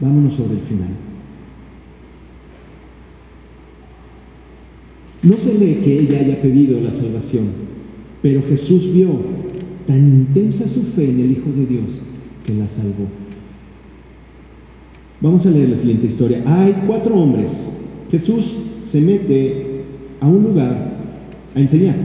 Vámonos 0.00 0.34
sobre 0.34 0.54
el 0.54 0.62
final. 0.62 0.90
No 5.22 5.36
se 5.38 5.54
lee 5.54 5.80
que 5.82 6.00
ella 6.00 6.20
haya 6.20 6.42
pedido 6.42 6.80
la 6.80 6.92
salvación, 6.92 7.46
pero 8.20 8.42
Jesús 8.42 8.92
vio 8.92 9.20
tan 9.86 10.06
intensa 10.06 10.68
su 10.68 10.82
fe 10.82 11.08
en 11.08 11.20
el 11.20 11.30
Hijo 11.32 11.50
de 11.56 11.66
Dios 11.66 12.02
que 12.46 12.54
la 12.54 12.68
salvó. 12.68 13.06
Vamos 15.20 15.46
a 15.46 15.50
leer 15.50 15.70
la 15.70 15.78
siguiente 15.78 16.08
historia. 16.08 16.42
Hay 16.44 16.74
cuatro 16.86 17.14
hombres. 17.14 17.66
Jesús 18.10 18.44
se 18.82 19.00
mete 19.00 19.84
a 20.20 20.26
un 20.26 20.42
lugar 20.42 20.98
a 21.54 21.60
enseñar. 21.60 21.96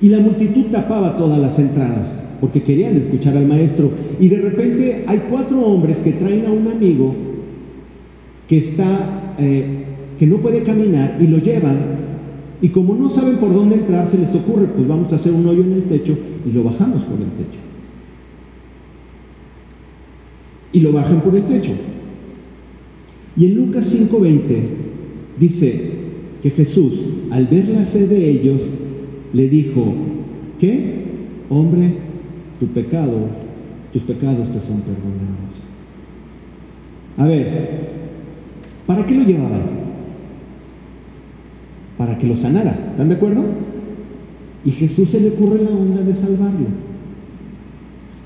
Y 0.00 0.08
la 0.08 0.18
multitud 0.18 0.66
tapaba 0.70 1.16
todas 1.16 1.38
las 1.38 1.58
entradas 1.58 2.20
porque 2.40 2.62
querían 2.62 2.96
escuchar 2.96 3.36
al 3.36 3.46
maestro. 3.46 3.90
Y 4.20 4.28
de 4.28 4.40
repente 4.40 5.04
hay 5.06 5.22
cuatro 5.30 5.60
hombres 5.64 5.98
que 5.98 6.12
traen 6.12 6.46
a 6.46 6.52
un 6.52 6.68
amigo 6.68 7.14
que 8.48 8.58
está, 8.58 9.34
eh, 9.38 9.84
que 10.18 10.26
no 10.26 10.38
puede 10.38 10.62
caminar 10.62 11.16
y 11.20 11.26
lo 11.26 11.38
llevan. 11.38 11.78
Y 12.60 12.68
como 12.68 12.94
no 12.94 13.08
saben 13.08 13.36
por 13.36 13.54
dónde 13.54 13.76
entrar, 13.76 14.06
se 14.06 14.18
les 14.18 14.34
ocurre, 14.34 14.66
pues 14.66 14.86
vamos 14.86 15.12
a 15.12 15.16
hacer 15.16 15.32
un 15.32 15.46
hoyo 15.46 15.62
en 15.62 15.72
el 15.72 15.82
techo 15.84 16.16
y 16.46 16.52
lo 16.52 16.64
bajamos 16.64 17.02
por 17.04 17.18
el 17.18 17.30
techo. 17.30 17.64
y 20.74 20.80
lo 20.80 20.92
bajan 20.92 21.22
por 21.22 21.34
el 21.34 21.44
techo. 21.44 21.70
Y 23.36 23.46
en 23.46 23.54
Lucas 23.54 23.86
5:20 23.86 24.66
dice 25.38 25.90
que 26.42 26.50
Jesús, 26.50 26.92
al 27.30 27.46
ver 27.46 27.68
la 27.68 27.84
fe 27.84 28.06
de 28.06 28.28
ellos, 28.28 28.62
le 29.34 29.48
dijo, 29.48 29.92
¿qué? 30.60 31.04
Hombre, 31.50 31.92
tu 32.60 32.68
pecado, 32.68 33.26
tus 33.92 34.02
pecados 34.04 34.48
te 34.48 34.60
son 34.60 34.80
perdonados. 34.80 35.64
A 37.18 37.26
ver, 37.26 37.90
¿para 38.86 39.06
qué 39.06 39.14
lo 39.14 39.24
llevaba? 39.24 39.60
Para 41.98 42.16
que 42.18 42.26
lo 42.26 42.36
sanara, 42.36 42.90
¿están 42.92 43.08
de 43.08 43.16
acuerdo? 43.16 43.44
Y 44.64 44.70
Jesús 44.70 45.10
se 45.10 45.20
le 45.20 45.28
ocurre 45.30 45.62
la 45.62 45.70
onda 45.70 46.02
de 46.02 46.14
salvarlo. 46.14 46.68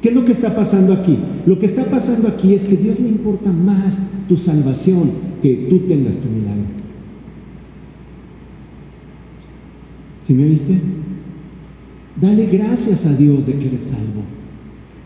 ¿Qué 0.03 0.11
es 0.11 0.15
lo 0.15 0.25
que 0.25 0.33
está 0.33 0.55
pasando 0.55 0.93
aquí? 0.93 1.19
Lo 1.47 1.59
que 1.59 1.67
está 1.67 1.85
pasando 1.85 2.29
aquí 2.29 2.55
es 2.55 2.65
que 2.65 2.77
Dios 2.77 3.01
le 3.01 3.09
importa 3.09 3.51
más 3.51 3.99
tu 4.29 4.37
salvación 4.37 5.11
que 5.43 5.67
tú 5.69 5.81
tengas 5.89 6.19
tu 6.19 6.29
milagro. 6.29 6.78
¿Sí 10.29 10.35
me 10.35 10.45
viste? 10.45 10.75
Dale 12.21 12.49
gracias 12.53 13.07
a 13.07 13.15
Dios 13.15 13.47
de 13.47 13.55
que 13.55 13.69
eres 13.69 13.85
salvo. 13.85 14.21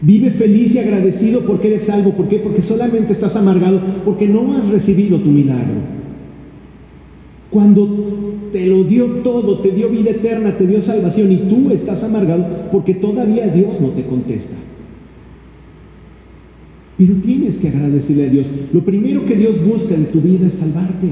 Vive 0.01 0.33
feliz 0.33 0.75
y 0.75 0.81
agradecido 0.81 1.43
porque 1.43 1.68
eres 1.68 1.83
salvo. 1.83 2.16
¿Por 2.16 2.29
qué? 2.29 2.41
Porque 2.41 2.61
solamente 2.61 3.12
estás 3.12 3.37
amargado 3.37 3.81
porque 4.05 4.27
no 4.27 4.53
has 4.53 4.68
recibido 4.68 5.20
tu 5.20 5.31
milagro. 5.31 5.77
Cuando 7.51 8.49
te 8.53 8.66
lo 8.66 8.83
dio 8.83 9.05
todo, 9.23 9.61
te 9.61 9.70
dio 9.70 9.91
vida 9.91 10.11
eterna, 10.11 10.59
te 10.59 10.66
dio 10.66 10.83
salvación 10.83 11.31
y 11.31 11.37
tú 11.37 11.70
estás 11.70 12.03
amargado 12.03 12.45
porque 12.73 12.95
todavía 12.95 13.47
Dios 13.47 13.81
no 13.81 13.91
te 13.91 14.05
contesta. 14.05 14.57
Pero 16.99 17.14
tienes 17.23 17.59
que 17.59 17.68
agradecerle 17.68 18.27
a 18.27 18.31
Dios. 18.31 18.47
Lo 18.73 18.85
primero 18.85 19.25
que 19.25 19.37
Dios 19.37 19.64
busca 19.64 19.95
en 19.95 20.07
tu 20.07 20.20
vida 20.20 20.49
es 20.49 20.55
salvarte. 20.55 21.11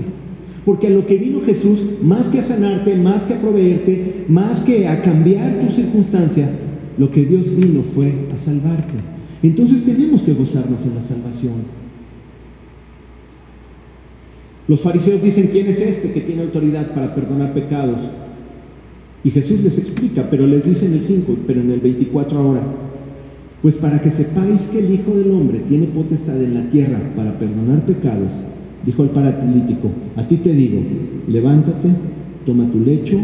Porque 0.64 0.88
a 0.88 0.90
lo 0.90 1.06
que 1.06 1.16
vino 1.16 1.40
Jesús, 1.40 1.78
más 2.02 2.28
que 2.28 2.40
a 2.40 2.42
sanarte, 2.42 2.94
más 2.96 3.24
que 3.24 3.34
a 3.34 3.40
proveerte, 3.40 4.24
más 4.28 4.60
que 4.60 4.86
a 4.86 5.02
cambiar 5.02 5.58
tu 5.60 5.72
circunstancia, 5.74 6.50
lo 6.98 7.10
que 7.10 7.24
Dios 7.24 7.54
vino 7.56 7.82
fue 7.82 8.12
a 8.34 8.36
salvarte. 8.36 8.94
Entonces 9.42 9.84
tenemos 9.84 10.22
que 10.22 10.34
gozarnos 10.34 10.84
en 10.84 10.94
la 10.94 11.02
salvación. 11.02 11.80
Los 14.68 14.80
fariseos 14.82 15.22
dicen, 15.22 15.48
¿quién 15.50 15.66
es 15.66 15.80
este 15.80 16.12
que 16.12 16.20
tiene 16.20 16.42
autoridad 16.42 16.92
para 16.94 17.14
perdonar 17.14 17.54
pecados? 17.54 18.00
Y 19.24 19.30
Jesús 19.30 19.60
les 19.62 19.78
explica, 19.78 20.28
pero 20.30 20.46
les 20.46 20.64
dice 20.64 20.86
en 20.86 20.94
el 20.94 21.02
5, 21.02 21.38
pero 21.46 21.60
en 21.60 21.70
el 21.70 21.80
24 21.80 22.38
ahora, 22.38 22.62
pues 23.62 23.74
para 23.74 24.00
que 24.00 24.10
sepáis 24.10 24.62
que 24.72 24.78
el 24.78 24.94
Hijo 24.94 25.14
del 25.14 25.30
Hombre 25.32 25.60
tiene 25.68 25.86
potestad 25.86 26.40
en 26.42 26.54
la 26.54 26.70
tierra 26.70 27.00
para 27.16 27.38
perdonar 27.38 27.84
pecados, 27.84 28.30
dijo 28.84 29.02
el 29.02 29.10
paralítico, 29.10 29.90
a 30.16 30.26
ti 30.26 30.36
te 30.36 30.52
digo, 30.52 30.80
levántate, 31.28 31.88
toma 32.46 32.70
tu 32.70 32.80
lecho 32.80 33.18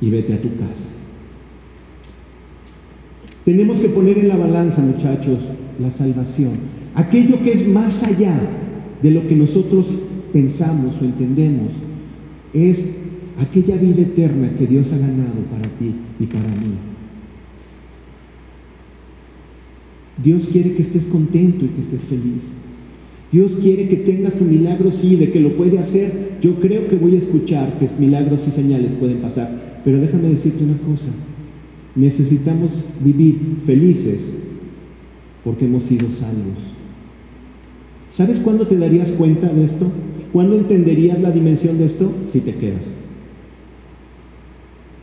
y 0.00 0.10
vete 0.10 0.34
a 0.34 0.42
tu 0.42 0.48
casa. 0.56 0.88
Tenemos 3.44 3.80
que 3.80 3.88
poner 3.88 4.18
en 4.18 4.28
la 4.28 4.36
balanza, 4.36 4.82
muchachos, 4.82 5.38
la 5.80 5.90
salvación, 5.90 6.52
aquello 6.94 7.42
que 7.42 7.52
es 7.52 7.68
más 7.68 8.02
allá 8.02 8.34
de 9.02 9.10
lo 9.10 9.26
que 9.26 9.36
nosotros 9.36 9.86
pensamos 10.32 10.94
o 11.00 11.04
entendemos, 11.04 11.72
es 12.52 12.96
aquella 13.38 13.76
vida 13.76 14.02
eterna 14.02 14.50
que 14.58 14.66
Dios 14.66 14.92
ha 14.92 14.98
ganado 14.98 15.40
para 15.50 15.68
ti 15.78 15.94
y 16.18 16.26
para 16.26 16.48
mí. 16.48 16.74
Dios 20.22 20.48
quiere 20.52 20.74
que 20.74 20.82
estés 20.82 21.06
contento 21.06 21.64
y 21.64 21.68
que 21.68 21.80
estés 21.80 22.02
feliz. 22.02 22.42
Dios 23.32 23.52
quiere 23.62 23.88
que 23.88 23.96
tengas 23.96 24.34
tu 24.34 24.44
milagro, 24.44 24.90
sí, 24.90 25.14
de 25.16 25.30
que 25.30 25.40
lo 25.40 25.56
puede 25.56 25.78
hacer. 25.78 26.38
Yo 26.40 26.54
creo 26.56 26.88
que 26.88 26.96
voy 26.96 27.14
a 27.14 27.18
escuchar 27.18 27.78
que 27.78 27.88
milagros 27.98 28.40
y 28.48 28.50
señales 28.50 28.92
pueden 28.92 29.18
pasar. 29.18 29.80
Pero 29.84 30.00
déjame 30.00 30.30
decirte 30.30 30.64
una 30.64 30.78
cosa. 30.78 31.08
Necesitamos 31.94 32.70
vivir 33.04 33.38
felices 33.64 34.22
porque 35.44 35.66
hemos 35.66 35.84
sido 35.84 36.10
salvos. 36.10 36.58
¿Sabes 38.10 38.40
cuándo 38.40 38.66
te 38.66 38.76
darías 38.76 39.10
cuenta 39.10 39.48
de 39.48 39.64
esto? 39.64 39.86
¿Cuándo 40.32 40.56
entenderías 40.56 41.20
la 41.20 41.30
dimensión 41.30 41.78
de 41.78 41.86
esto? 41.86 42.12
Si 42.32 42.40
te 42.40 42.54
quedas. 42.54 42.84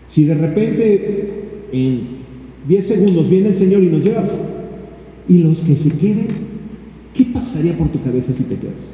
Si 0.09 0.25
de 0.25 0.34
repente 0.34 1.43
en 1.71 2.01
10 2.67 2.88
segundos 2.88 3.30
viene 3.30 3.49
el 3.49 3.55
Señor 3.55 3.84
y 3.84 3.88
nos 3.88 4.03
lleva 4.03 4.28
y 5.30 5.39
los 5.39 5.59
que 5.59 5.75
se 5.75 5.89
queden, 5.89 6.46
¿qué 7.18 7.26
pasaría 7.26 7.76
por 7.76 7.89
tu 7.89 8.01
cabeza 8.01 8.34
si 8.34 8.43
te 8.43 8.55
quedas? 8.55 8.86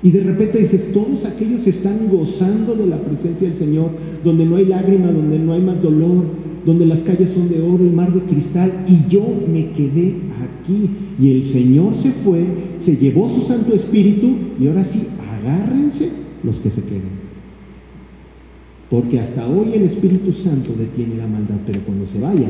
Y 0.00 0.12
de 0.12 0.20
repente 0.20 0.58
dices, 0.58 0.92
todos 0.92 1.24
aquellos 1.24 1.66
están 1.66 2.08
gozando 2.08 2.76
de 2.76 2.86
la 2.86 2.98
presencia 2.98 3.48
del 3.48 3.58
Señor, 3.58 3.90
donde 4.24 4.46
no 4.46 4.56
hay 4.56 4.66
lágrima, 4.66 5.10
donde 5.10 5.40
no 5.40 5.52
hay 5.52 5.60
más 5.60 5.82
dolor, 5.82 6.24
donde 6.64 6.86
las 6.86 7.00
calles 7.00 7.30
son 7.30 7.48
de 7.48 7.60
oro, 7.60 7.82
el 7.82 7.92
mar 7.92 8.12
de 8.12 8.20
cristal, 8.20 8.72
y 8.86 9.10
yo 9.10 9.24
me 9.52 9.72
quedé 9.72 10.14
aquí. 10.40 10.90
Y 11.20 11.32
el 11.32 11.46
Señor 11.46 11.96
se 11.96 12.12
fue, 12.12 12.44
se 12.78 12.96
llevó 12.96 13.28
su 13.28 13.42
Santo 13.42 13.74
Espíritu, 13.74 14.36
y 14.60 14.68
ahora 14.68 14.84
sí, 14.84 15.02
agárrense 15.40 16.10
los 16.44 16.56
que 16.58 16.70
se 16.70 16.82
queden. 16.82 17.18
Porque 18.88 19.18
hasta 19.18 19.48
hoy 19.48 19.72
el 19.74 19.82
Espíritu 19.82 20.32
Santo 20.32 20.74
detiene 20.78 21.16
la 21.16 21.26
maldad, 21.26 21.56
pero 21.66 21.80
cuando 21.80 22.06
se 22.06 22.20
vaya, 22.20 22.48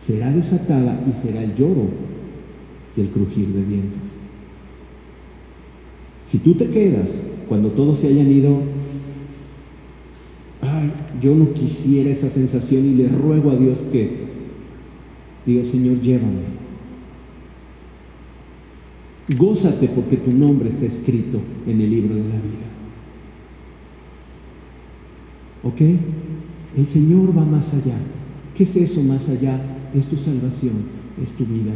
será 0.00 0.32
desatada 0.32 1.04
y 1.08 1.26
será 1.26 1.42
el 1.42 1.54
lloro 1.54 1.88
y 2.96 3.00
el 3.00 3.08
crujir 3.08 3.48
de 3.48 3.64
dientes. 3.64 4.10
Si 6.30 6.38
tú 6.38 6.54
te 6.54 6.68
quedas 6.68 7.22
cuando 7.48 7.70
todos 7.70 8.00
se 8.00 8.08
hayan 8.08 8.30
ido, 8.30 8.60
ay, 10.62 10.92
yo 11.20 11.34
no 11.34 11.52
quisiera 11.52 12.10
esa 12.10 12.30
sensación 12.30 12.84
y 12.86 12.94
le 12.94 13.08
ruego 13.08 13.50
a 13.50 13.56
Dios 13.56 13.78
que, 13.92 14.26
digo, 15.44 15.64
Señor, 15.64 16.00
llévame. 16.00 16.56
Gózate 19.36 19.88
porque 19.88 20.16
tu 20.16 20.32
nombre 20.32 20.68
está 20.68 20.86
escrito 20.86 21.40
en 21.66 21.80
el 21.80 21.90
libro 21.90 22.14
de 22.14 22.22
la 22.22 22.36
vida. 22.36 22.66
¿Ok? 25.64 25.80
El 26.76 26.86
Señor 26.86 27.36
va 27.36 27.44
más 27.44 27.72
allá. 27.72 27.96
¿Qué 28.56 28.64
es 28.64 28.76
eso 28.76 29.02
más 29.02 29.28
allá? 29.28 29.60
Es 29.98 30.08
tu 30.08 30.16
salvación, 30.16 30.74
es 31.22 31.32
tu 31.32 31.44
vida. 31.46 31.72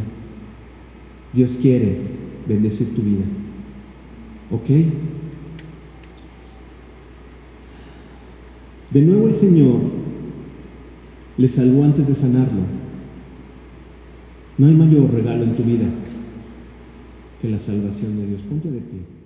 Dios 1.32 1.52
quiere 1.60 1.98
bendecir 2.46 2.94
tu 2.94 3.02
vida. 3.02 3.24
¿Ok? 4.50 4.68
De 8.90 9.02
nuevo 9.02 9.28
el 9.28 9.34
Señor 9.34 9.80
le 11.38 11.48
salvó 11.48 11.84
antes 11.84 12.08
de 12.08 12.14
sanarlo. 12.14 12.62
No 14.58 14.66
hay 14.66 14.74
mayor 14.74 15.12
regalo 15.12 15.44
en 15.44 15.56
tu 15.56 15.62
vida 15.62 15.86
que 17.40 17.48
la 17.48 17.58
salvación 17.58 18.18
de 18.18 18.26
Dios. 18.26 18.42
Ponte 18.42 18.70
de 18.70 18.80
pie. 18.80 19.19